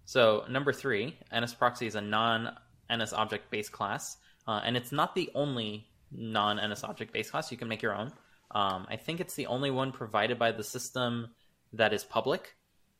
So 0.05 0.45
number 0.49 0.71
three, 0.71 1.17
NSProxy 1.33 1.85
is 1.85 1.95
a 1.95 2.01
non-NS 2.01 3.11
object 3.11 3.51
based 3.51 3.73
class, 3.73 4.15
uh, 4.47 4.61
and 4.63 4.77
it's 4.77 4.93
not 4.93 5.15
the 5.15 5.29
only 5.35 5.85
non-NS 6.13 6.85
object 6.85 7.11
based 7.11 7.31
class. 7.31 7.51
You 7.51 7.57
can 7.57 7.67
make 7.67 7.81
your 7.81 7.93
own. 7.93 8.13
Um, 8.51 8.87
I 8.89 8.95
think 8.95 9.19
it's 9.19 9.35
the 9.35 9.47
only 9.47 9.69
one 9.69 9.91
provided 9.91 10.39
by 10.39 10.53
the 10.53 10.63
system 10.63 11.27
that 11.73 11.91
is 11.91 12.05
public. 12.05 12.55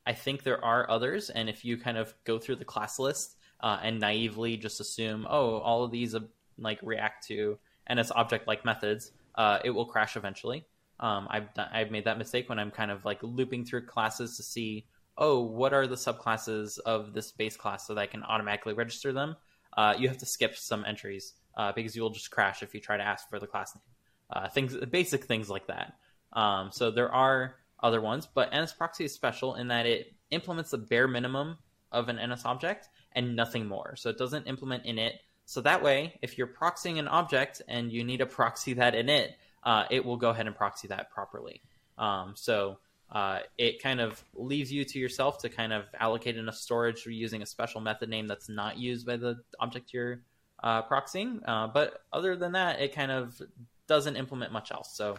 I 0.06 0.12
think 0.12 0.42
there 0.42 0.62
are 0.62 0.88
others, 0.90 1.30
and 1.30 1.48
if 1.48 1.64
you 1.64 1.78
kind 1.78 1.96
of 1.96 2.12
go 2.24 2.38
through 2.38 2.56
the 2.56 2.66
class 2.66 2.98
list 2.98 3.36
uh, 3.60 3.78
and 3.82 3.98
naively 4.00 4.58
just 4.58 4.80
assume, 4.80 5.26
oh, 5.28 5.60
all 5.60 5.82
of 5.82 5.90
these 5.92 6.14
uh, 6.14 6.20
like 6.58 6.78
react 6.82 7.26
to 7.28 7.58
NS 7.90 8.10
object 8.10 8.46
like 8.46 8.66
methods, 8.66 9.12
uh, 9.34 9.60
it 9.64 9.70
will 9.70 9.86
crash 9.86 10.14
eventually. 10.14 10.66
Um, 11.00 11.26
I've 11.30 11.52
done, 11.54 11.68
I've 11.72 11.90
made 11.90 12.04
that 12.04 12.18
mistake 12.18 12.48
when 12.48 12.58
I'm 12.58 12.70
kind 12.70 12.90
of 12.90 13.04
like 13.04 13.18
looping 13.22 13.64
through 13.64 13.86
classes 13.86 14.36
to 14.36 14.42
see, 14.42 14.86
oh, 15.16 15.40
what 15.40 15.72
are 15.72 15.86
the 15.86 15.96
subclasses 15.96 16.78
of 16.78 17.14
this 17.14 17.32
base 17.32 17.56
class 17.56 17.86
so 17.86 17.94
that 17.94 18.00
I 18.00 18.06
can 18.06 18.22
automatically 18.22 18.74
register 18.74 19.12
them. 19.12 19.36
Uh, 19.76 19.94
you 19.98 20.08
have 20.08 20.18
to 20.18 20.26
skip 20.26 20.56
some 20.56 20.84
entries 20.84 21.32
uh, 21.56 21.72
because 21.72 21.96
you 21.96 22.02
will 22.02 22.10
just 22.10 22.30
crash 22.30 22.62
if 22.62 22.74
you 22.74 22.80
try 22.80 22.96
to 22.96 23.02
ask 23.02 23.28
for 23.28 23.38
the 23.38 23.46
class 23.46 23.74
name. 23.74 23.82
Uh, 24.30 24.48
things, 24.48 24.76
basic 24.90 25.24
things 25.24 25.48
like 25.48 25.66
that. 25.66 25.94
Um, 26.32 26.70
so 26.72 26.90
there 26.90 27.12
are 27.12 27.56
other 27.82 28.00
ones, 28.00 28.28
but 28.32 28.52
NSProxy 28.52 29.06
is 29.06 29.14
special 29.14 29.54
in 29.54 29.68
that 29.68 29.86
it 29.86 30.14
implements 30.30 30.70
the 30.70 30.78
bare 30.78 31.08
minimum 31.08 31.58
of 31.90 32.08
an 32.08 32.16
NS 32.16 32.44
object 32.44 32.88
and 33.12 33.34
nothing 33.34 33.66
more. 33.66 33.96
So 33.96 34.10
it 34.10 34.18
doesn't 34.18 34.46
implement 34.46 34.84
init. 34.84 35.12
So 35.46 35.60
that 35.62 35.82
way, 35.82 36.18
if 36.22 36.38
you're 36.38 36.46
proxying 36.46 36.98
an 36.98 37.08
object 37.08 37.62
and 37.66 37.90
you 37.90 38.04
need 38.04 38.18
to 38.18 38.26
proxy 38.26 38.74
that 38.74 38.94
init, 38.94 39.30
uh, 39.62 39.84
it 39.90 40.04
will 40.04 40.16
go 40.16 40.30
ahead 40.30 40.46
and 40.46 40.56
proxy 40.56 40.88
that 40.88 41.10
properly. 41.10 41.62
Um, 41.98 42.32
so 42.34 42.78
uh, 43.12 43.40
it 43.58 43.82
kind 43.82 44.00
of 44.00 44.22
leaves 44.34 44.72
you 44.72 44.84
to 44.84 44.98
yourself 44.98 45.38
to 45.38 45.48
kind 45.48 45.72
of 45.72 45.84
allocate 45.98 46.36
enough 46.36 46.56
storage 46.56 47.06
using 47.06 47.42
a 47.42 47.46
special 47.46 47.80
method 47.80 48.08
name 48.08 48.26
that's 48.26 48.48
not 48.48 48.78
used 48.78 49.06
by 49.06 49.16
the 49.16 49.36
object 49.58 49.92
you're 49.92 50.20
uh, 50.62 50.82
proxying. 50.82 51.40
Uh, 51.46 51.66
but 51.66 52.04
other 52.12 52.36
than 52.36 52.52
that, 52.52 52.80
it 52.80 52.94
kind 52.94 53.10
of 53.10 53.40
doesn't 53.86 54.16
implement 54.16 54.52
much 54.52 54.70
else. 54.70 54.94
So 54.94 55.16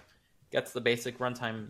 gets 0.52 0.72
the 0.72 0.82
basic 0.82 1.20
runtime 1.20 1.70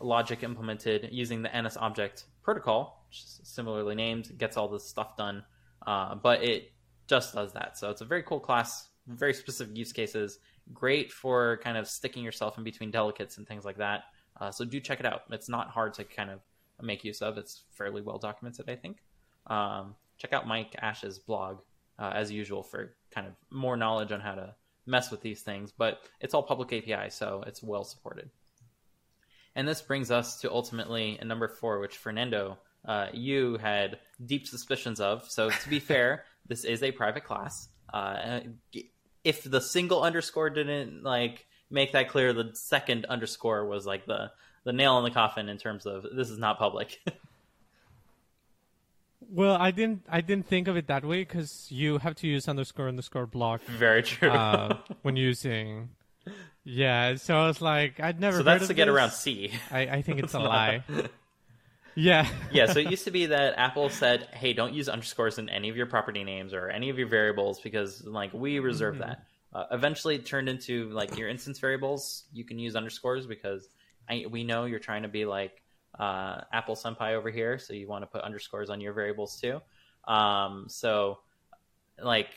logic 0.00 0.42
implemented 0.42 1.08
using 1.10 1.42
the 1.42 1.50
NS 1.60 1.76
object 1.76 2.24
protocol, 2.42 3.04
which 3.08 3.18
is 3.18 3.40
similarly 3.42 3.94
named, 3.94 4.38
gets 4.38 4.56
all 4.56 4.68
this 4.68 4.84
stuff 4.84 5.16
done. 5.16 5.42
Uh, 5.86 6.14
but 6.14 6.42
it 6.44 6.72
just 7.08 7.34
does 7.34 7.52
that. 7.54 7.76
So 7.76 7.90
it's 7.90 8.00
a 8.02 8.04
very 8.04 8.22
cool 8.22 8.40
class, 8.40 8.88
very 9.06 9.34
specific 9.34 9.76
use 9.76 9.92
cases, 9.92 10.38
great 10.72 11.12
for 11.12 11.58
kind 11.62 11.76
of 11.76 11.88
sticking 11.88 12.24
yourself 12.24 12.58
in 12.58 12.64
between 12.64 12.90
delegates 12.90 13.38
and 13.38 13.46
things 13.46 13.64
like 13.64 13.78
that. 13.78 14.04
Uh, 14.40 14.50
so 14.50 14.64
do 14.64 14.80
check 14.80 15.00
it 15.00 15.06
out. 15.06 15.22
It's 15.30 15.48
not 15.48 15.70
hard 15.70 15.94
to 15.94 16.04
kind 16.04 16.30
of 16.30 16.40
make 16.80 17.04
use 17.04 17.22
of. 17.22 17.38
It's 17.38 17.64
fairly 17.72 18.02
well 18.02 18.18
documented, 18.18 18.68
I 18.68 18.76
think. 18.76 18.98
Um, 19.46 19.94
check 20.18 20.32
out 20.32 20.46
Mike 20.46 20.76
Ash's 20.80 21.18
blog 21.18 21.60
uh, 21.98 22.12
as 22.14 22.30
usual 22.30 22.62
for 22.62 22.94
kind 23.10 23.26
of 23.26 23.32
more 23.50 23.76
knowledge 23.76 24.12
on 24.12 24.20
how 24.20 24.34
to 24.34 24.54
mess 24.86 25.10
with 25.10 25.20
these 25.20 25.42
things. 25.42 25.72
But 25.72 26.00
it's 26.20 26.34
all 26.34 26.42
public 26.42 26.72
API, 26.72 27.10
so 27.10 27.42
it's 27.46 27.62
well 27.62 27.84
supported. 27.84 28.30
And 29.54 29.66
this 29.66 29.82
brings 29.82 30.10
us 30.10 30.40
to 30.40 30.52
ultimately 30.52 31.18
number 31.24 31.48
four, 31.48 31.80
which 31.80 31.96
Fernando, 31.96 32.58
uh, 32.84 33.08
you 33.12 33.56
had 33.56 33.98
deep 34.24 34.46
suspicions 34.46 35.00
of. 35.00 35.28
So 35.28 35.50
to 35.50 35.68
be 35.68 35.80
fair, 35.80 36.24
this 36.46 36.64
is 36.64 36.82
a 36.82 36.92
private 36.92 37.24
class. 37.24 37.68
Uh, 37.92 38.40
if 39.24 39.42
the 39.42 39.60
single 39.60 40.02
underscore 40.02 40.50
didn't 40.50 41.02
like 41.02 41.46
make 41.70 41.92
that 41.92 42.08
clear, 42.08 42.32
the 42.32 42.50
second 42.54 43.04
underscore 43.06 43.64
was 43.66 43.86
like 43.86 44.06
the 44.06 44.30
the 44.64 44.72
nail 44.72 44.98
in 44.98 45.04
the 45.04 45.10
coffin 45.10 45.48
in 45.48 45.58
terms 45.58 45.86
of 45.86 46.06
this 46.14 46.30
is 46.30 46.38
not 46.38 46.58
public. 46.58 47.00
Well, 49.30 49.56
I 49.56 49.72
didn't. 49.72 50.04
I 50.08 50.20
didn't 50.22 50.46
think 50.46 50.68
of 50.68 50.76
it 50.76 50.86
that 50.86 51.04
way 51.04 51.20
because 51.22 51.66
you 51.70 51.98
have 51.98 52.14
to 52.16 52.26
use 52.26 52.48
underscore 52.48 52.88
underscore 52.88 53.26
block 53.26 53.62
Very 53.62 54.02
true. 54.02 54.30
uh, 54.30 54.78
when 55.02 55.16
using. 55.16 55.90
Yeah, 56.64 57.16
so 57.16 57.36
I 57.36 57.46
was 57.46 57.60
like, 57.60 58.00
I'd 58.00 58.20
never. 58.20 58.38
so 58.38 58.42
that's 58.42 58.68
to 58.68 58.74
get 58.74 58.88
around 58.88 59.10
C. 59.10 59.52
I, 59.70 59.80
I 59.80 60.02
think 60.02 60.20
it's 60.20 60.34
a 60.34 60.38
not- 60.38 60.48
lie. 60.48 60.84
Yeah. 61.98 62.28
yeah, 62.52 62.66
so 62.66 62.78
it 62.78 62.90
used 62.90 63.04
to 63.04 63.10
be 63.10 63.26
that 63.26 63.54
Apple 63.58 63.88
said, 63.90 64.28
"Hey, 64.32 64.52
don't 64.52 64.72
use 64.72 64.88
underscores 64.88 65.38
in 65.38 65.48
any 65.48 65.68
of 65.68 65.76
your 65.76 65.86
property 65.86 66.22
names 66.22 66.54
or 66.54 66.68
any 66.68 66.90
of 66.90 66.98
your 66.98 67.08
variables 67.08 67.60
because 67.60 68.04
like 68.04 68.32
we 68.32 68.60
reserve 68.60 68.94
Mm-hmm. 68.94 69.02
that." 69.02 69.24
Uh, 69.52 69.64
eventually, 69.72 70.14
it 70.14 70.24
turned 70.24 70.48
into 70.48 70.90
like 70.90 71.16
your 71.18 71.28
instance 71.28 71.58
variables. 71.58 72.24
You 72.32 72.44
can 72.44 72.58
use 72.58 72.76
underscores 72.76 73.26
because 73.26 73.68
I, 74.08 74.26
we 74.30 74.44
know 74.44 74.66
you're 74.66 74.78
trying 74.78 75.02
to 75.02 75.08
be 75.08 75.24
like 75.24 75.62
uh, 75.98 76.42
Apple 76.52 76.76
Senpai 76.76 77.14
over 77.14 77.30
here, 77.30 77.58
so 77.58 77.72
you 77.72 77.88
want 77.88 78.02
to 78.02 78.06
put 78.06 78.20
underscores 78.22 78.70
on 78.70 78.80
your 78.80 78.92
variables 78.92 79.40
too. 79.40 79.60
Um, 80.06 80.66
so, 80.68 81.18
like, 82.02 82.28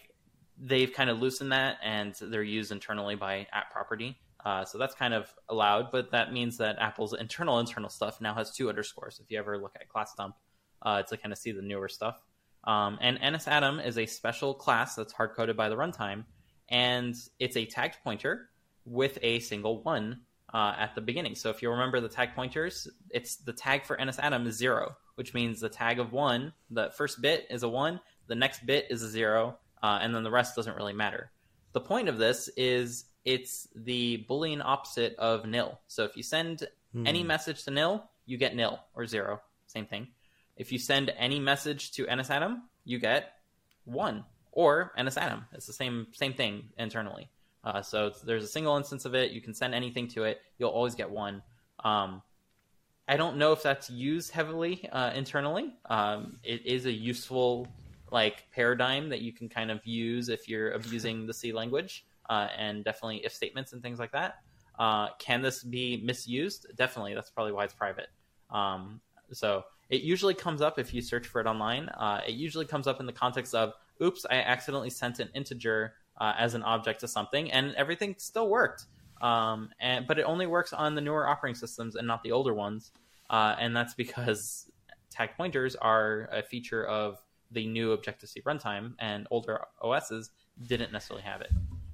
they've 0.57 0.91
kind 0.91 1.09
of 1.09 1.20
loosened 1.20 1.51
that, 1.51 1.78
and 1.84 2.16
they're 2.20 2.41
used 2.43 2.72
internally 2.72 3.16
by 3.16 3.45
@property. 3.72 4.18
Uh, 4.44 4.66
so 4.66 4.78
that's 4.78 4.96
kind 4.96 5.14
of 5.14 5.32
allowed, 5.50 5.92
but 5.92 6.12
that 6.12 6.34
means 6.34 6.58
that 6.58 6.78
Apple's 6.80 7.14
internal 7.14 7.60
internal 7.60 7.89
stuff 7.89 8.22
now 8.22 8.34
has 8.34 8.52
two 8.52 8.70
underscores. 8.70 9.20
If 9.24 9.30
you 9.30 9.38
ever 9.38 9.58
look 9.58 9.76
at 9.80 9.88
class 9.89 10.14
dump 10.16 10.36
uh, 10.82 11.04
to 11.04 11.18
kind 11.18 11.32
of 11.32 11.38
see 11.38 11.52
the 11.52 11.62
newer 11.62 11.88
stuff, 11.88 12.22
um, 12.64 12.98
and 13.02 13.20
NSAtom 13.20 13.86
is 13.86 13.98
a 13.98 14.06
special 14.06 14.54
class 14.54 14.96
that's 14.96 15.14
hard 15.14 15.32
coded 15.36 15.58
by 15.58 15.70
the 15.70 15.76
runtime, 15.76 16.26
and 16.70 17.16
it's 17.39 17.58
a 17.58 17.66
tagged 17.66 17.98
pointer 18.04 18.50
with 18.86 19.20
a 19.22 19.39
single 19.39 19.84
one 19.84 20.22
uh, 20.54 20.74
at 20.78 20.96
the 20.96 21.02
beginning. 21.02 21.36
So 21.36 21.50
if 21.50 21.62
you 21.62 21.70
remember 21.70 22.00
the 22.00 22.10
tag 22.10 22.36
pointers, 22.36 22.88
it's 23.10 23.38
the 23.38 23.54
tag 23.54 23.86
for 23.86 23.98
NSAtom 23.98 24.48
is 24.48 24.58
zero, 24.58 24.96
which 25.16 25.34
means 25.34 25.60
the 25.60 25.70
tag 25.70 26.00
of 26.00 26.12
one, 26.12 26.54
the 26.70 26.92
first 26.98 27.22
bit 27.22 27.46
is 27.50 27.64
a 27.64 27.70
one, 27.70 28.00
the 28.28 28.36
next 28.36 28.66
bit 28.66 28.88
is 28.89 29.02
a 29.04 29.10
zero, 29.10 29.58
uh, 29.84 30.00
and 30.02 30.14
then 30.14 30.24
the 30.24 30.32
rest 30.32 30.56
doesn't 30.56 30.76
really 30.76 30.94
matter. 30.94 31.32
The 31.74 31.82
point 31.82 32.10
of 32.10 32.18
this 32.18 32.50
is 32.58 33.06
it's 33.26 33.68
the 33.76 34.26
Boolean 34.30 34.62
opposite 34.64 35.16
of 35.18 35.46
nil. 35.46 35.80
So 35.88 36.04
if 36.04 36.18
you 36.18 36.24
send 36.24 36.68
any 37.06 37.24
message 37.24 37.64
to 37.64 37.72
nil, 37.72 38.04
you 38.26 38.38
get 38.38 38.56
nil 38.56 38.80
or 38.96 39.06
zero. 39.06 39.42
Same 39.68 39.86
thing. 39.86 40.08
If 40.58 40.72
you 40.72 40.80
send 40.80 41.12
any 41.18 41.40
message 41.40 41.92
to 41.94 42.06
NSAtom, 42.06 42.60
you 42.84 43.00
get 43.00 43.34
one 43.86 44.26
or 44.52 44.92
NSAtom. 44.98 45.46
It's 45.54 45.68
the 45.68 45.74
same 45.74 46.08
same 46.14 46.34
thing 46.34 46.70
internally. 46.78 47.30
Uh, 47.64 47.82
so 47.82 48.12
there's 48.24 48.44
a 48.44 48.48
single 48.48 48.76
instance 48.78 49.06
of 49.06 49.16
it. 49.16 49.32
You 49.32 49.42
can 49.42 49.54
send 49.54 49.74
anything 49.76 50.08
to 50.10 50.24
it. 50.24 50.42
You'll 50.58 50.72
always 50.72 50.96
get 50.96 51.10
one. 51.10 51.44
Um, 51.84 52.22
I 53.08 53.18
don't 53.18 53.38
know 53.38 53.52
if 53.54 53.62
that's 53.62 53.90
used 53.90 54.32
heavily 54.32 54.88
uh, 54.92 55.12
internally. 55.14 55.74
Um, 55.90 56.38
it 56.44 56.66
is 56.66 56.86
a 56.86 56.92
useful 56.92 57.68
like 58.12 58.46
paradigm 58.52 59.10
that 59.10 59.22
you 59.22 59.32
can 59.32 59.48
kind 59.48 59.72
of 59.72 59.86
use 59.86 60.30
if 60.30 60.50
you're 60.50 60.72
abusing 60.72 61.28
the 61.28 61.34
C 61.34 61.54
language. 61.54 62.06
Uh, 62.32 62.48
and 62.58 62.86
definitely 62.86 63.18
if 63.26 63.34
statements 63.34 63.74
and 63.74 63.84
things 63.84 64.00
like 64.00 64.14
that. 64.14 64.36
Uh, 64.80 65.10
can 65.20 65.42
this 65.42 65.64
be 65.64 66.02
misused? 66.04 66.66
Definitely. 66.78 67.14
That's 67.14 67.30
probably 67.30 67.52
why 67.52 67.66
it's 67.66 67.74
private. 67.74 68.08
Um, 68.50 69.02
so 69.34 69.64
it 69.90 70.02
usually 70.02 70.34
comes 70.34 70.62
up 70.62 70.80
if 70.80 70.94
you 70.94 71.02
search 71.02 71.28
for 71.28 71.42
it 71.42 71.46
online. 71.46 71.90
Uh, 71.90 72.22
it 72.26 72.34
usually 72.34 72.66
comes 72.66 72.88
up 72.88 73.02
in 73.02 73.06
the 73.06 73.12
context 73.12 73.54
of, 73.54 73.74
"Oops, 74.02 74.26
I 74.32 74.36
accidentally 74.36 74.90
sent 74.90 75.20
an 75.20 75.30
integer 75.36 75.94
uh, 76.22 76.34
as 76.38 76.54
an 76.54 76.64
object 76.64 77.02
to 77.02 77.08
something," 77.08 77.52
and 77.52 77.76
everything 77.76 78.16
still 78.18 78.50
worked. 78.50 78.86
Um, 79.22 79.70
and 79.82 80.08
but 80.08 80.18
it 80.18 80.24
only 80.24 80.48
works 80.48 80.72
on 80.72 80.96
the 80.96 81.02
newer 81.02 81.28
operating 81.28 81.56
systems 81.56 81.96
and 81.96 82.08
not 82.08 82.24
the 82.24 82.32
older 82.32 82.54
ones, 82.54 82.92
uh, 83.30 83.56
and 83.60 83.76
that's 83.76 83.94
because 83.94 84.72
tag 85.10 85.32
pointers 85.36 85.76
are 85.76 86.30
a 86.32 86.42
feature 86.42 86.86
of 86.86 87.18
the 87.52 87.68
new 87.68 87.92
Objective 87.92 88.30
C 88.30 88.42
runtime, 88.42 88.94
and 89.00 89.28
older 89.30 89.66
OSs 89.82 90.32
didn't 90.66 90.94
necessarily 90.94 91.24
have 91.24 91.42
it. 91.42 91.52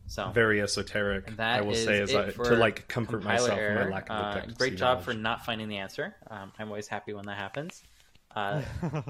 So 0.07 0.31
Very 0.31 0.61
esoteric. 0.61 1.35
that 1.35 1.59
I 1.59 1.61
will 1.61 1.73
is 1.73 1.83
say 1.83 1.99
as 2.01 2.15
I, 2.15 2.31
to 2.31 2.55
like 2.55 2.87
comfort 2.87 3.23
myself 3.23 3.51
in 3.51 3.57
error. 3.59 3.85
my 3.85 3.91
lack 3.91 4.09
of 4.09 4.15
Uh, 4.15 4.45
great 4.57 4.71
C 4.73 4.77
job 4.77 5.01
for 5.03 5.13
not 5.13 5.45
finding 5.45 5.67
the 5.67 5.77
answer. 5.77 6.15
Um, 6.29 6.51
I'm 6.57 6.69
always 6.69 6.87
happy 6.87 7.13
when 7.13 7.25
that 7.25 7.37
happens. 7.37 7.83
Uh, 8.35 8.61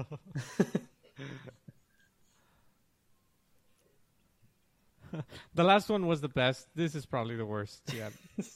The 5.54 5.64
last 5.64 5.88
one 5.88 6.06
was 6.06 6.20
the 6.20 6.28
best. 6.28 6.66
This 6.74 6.94
is 6.94 7.06
probably 7.06 7.36
the 7.36 7.46
worst. 7.46 7.82
Yeah. 7.94 8.10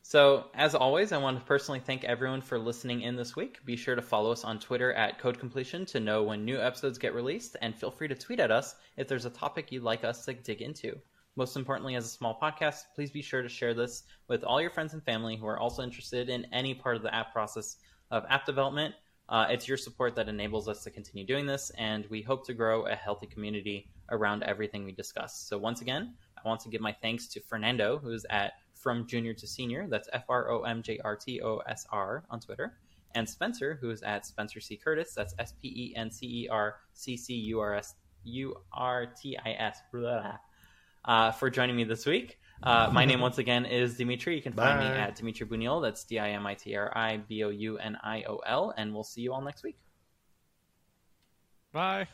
So, 0.00 0.46
as 0.54 0.74
always, 0.74 1.12
I 1.12 1.18
want 1.18 1.38
to 1.38 1.44
personally 1.44 1.80
thank 1.80 2.02
everyone 2.02 2.40
for 2.40 2.58
listening 2.58 3.02
in 3.02 3.14
this 3.14 3.36
week. 3.36 3.62
Be 3.66 3.76
sure 3.76 3.94
to 3.94 4.00
follow 4.00 4.32
us 4.32 4.42
on 4.42 4.58
Twitter 4.58 4.90
at 4.94 5.18
Code 5.18 5.38
Completion 5.38 5.84
to 5.84 6.00
know 6.00 6.22
when 6.22 6.46
new 6.46 6.58
episodes 6.58 6.96
get 6.96 7.12
released, 7.12 7.58
and 7.60 7.76
feel 7.76 7.90
free 7.90 8.08
to 8.08 8.14
tweet 8.14 8.40
at 8.40 8.50
us 8.50 8.74
if 8.96 9.06
there's 9.06 9.26
a 9.26 9.30
topic 9.30 9.70
you'd 9.70 9.82
like 9.82 10.04
us 10.04 10.24
to 10.24 10.32
dig 10.32 10.62
into. 10.62 10.98
Most 11.38 11.54
importantly, 11.54 11.94
as 11.94 12.04
a 12.04 12.08
small 12.08 12.36
podcast, 12.36 12.86
please 12.96 13.12
be 13.12 13.22
sure 13.22 13.42
to 13.42 13.48
share 13.48 13.72
this 13.72 14.02
with 14.26 14.42
all 14.42 14.60
your 14.60 14.72
friends 14.72 14.92
and 14.92 15.04
family 15.04 15.36
who 15.36 15.46
are 15.46 15.56
also 15.56 15.84
interested 15.84 16.28
in 16.28 16.44
any 16.52 16.74
part 16.74 16.96
of 16.96 17.02
the 17.02 17.14
app 17.14 17.32
process 17.32 17.76
of 18.10 18.24
app 18.28 18.44
development. 18.44 18.96
Uh, 19.28 19.46
it's 19.48 19.68
your 19.68 19.76
support 19.76 20.16
that 20.16 20.28
enables 20.28 20.68
us 20.68 20.82
to 20.82 20.90
continue 20.90 21.24
doing 21.24 21.46
this, 21.46 21.70
and 21.78 22.04
we 22.06 22.22
hope 22.22 22.44
to 22.44 22.54
grow 22.54 22.86
a 22.86 22.94
healthy 22.96 23.28
community 23.28 23.88
around 24.10 24.42
everything 24.42 24.84
we 24.84 24.90
discuss. 24.90 25.38
So, 25.38 25.56
once 25.56 25.80
again, 25.80 26.12
I 26.36 26.48
want 26.48 26.60
to 26.62 26.70
give 26.70 26.80
my 26.80 26.96
thanks 27.00 27.28
to 27.28 27.40
Fernando, 27.40 27.98
who's 27.98 28.26
at 28.30 28.54
From 28.74 29.06
Junior 29.06 29.34
to 29.34 29.46
Senior. 29.46 29.86
That's 29.86 30.08
F 30.12 30.24
R 30.28 30.50
O 30.50 30.62
M 30.62 30.82
J 30.82 30.98
R 31.04 31.14
T 31.14 31.40
O 31.40 31.58
S 31.68 31.86
R 31.92 32.24
on 32.32 32.40
Twitter. 32.40 32.78
And 33.14 33.30
Spencer, 33.30 33.78
who's 33.80 34.02
at 34.02 34.26
Spencer 34.26 34.58
C. 34.58 34.76
Curtis. 34.76 35.14
That's 35.14 35.36
S 35.38 35.52
P 35.62 35.68
E 35.68 35.94
N 35.94 36.10
C 36.10 36.26
E 36.26 36.48
R 36.48 36.80
C 36.94 37.16
C 37.16 37.34
U 37.34 37.60
R 37.60 37.76
S 37.76 37.94
U 38.24 38.56
R 38.72 39.06
T 39.06 39.38
I 39.38 39.52
S. 39.52 39.78
Blah. 41.04 41.14
Uh, 41.14 41.32
for 41.32 41.50
joining 41.50 41.76
me 41.76 41.84
this 41.84 42.06
week. 42.06 42.38
Uh, 42.62 42.90
my 42.92 43.04
name, 43.04 43.20
once 43.28 43.38
again, 43.38 43.64
is 43.64 43.96
Dimitri. 43.96 44.36
You 44.36 44.42
can 44.42 44.52
find 44.52 44.80
me 44.80 44.86
at 44.86 45.16
Dimitri 45.16 45.46
Bouniol. 45.46 45.82
That's 45.82 46.04
D 46.04 46.18
I 46.18 46.30
M 46.30 46.46
I 46.46 46.54
T 46.54 46.74
R 46.76 46.96
I 46.96 47.18
B 47.18 47.44
O 47.44 47.50
U 47.50 47.78
N 47.78 47.96
I 48.02 48.24
O 48.24 48.38
L. 48.38 48.74
And 48.76 48.92
we'll 48.92 49.04
see 49.04 49.20
you 49.20 49.32
all 49.32 49.40
next 49.40 49.62
week. 49.62 49.78
Bye. 51.72 52.08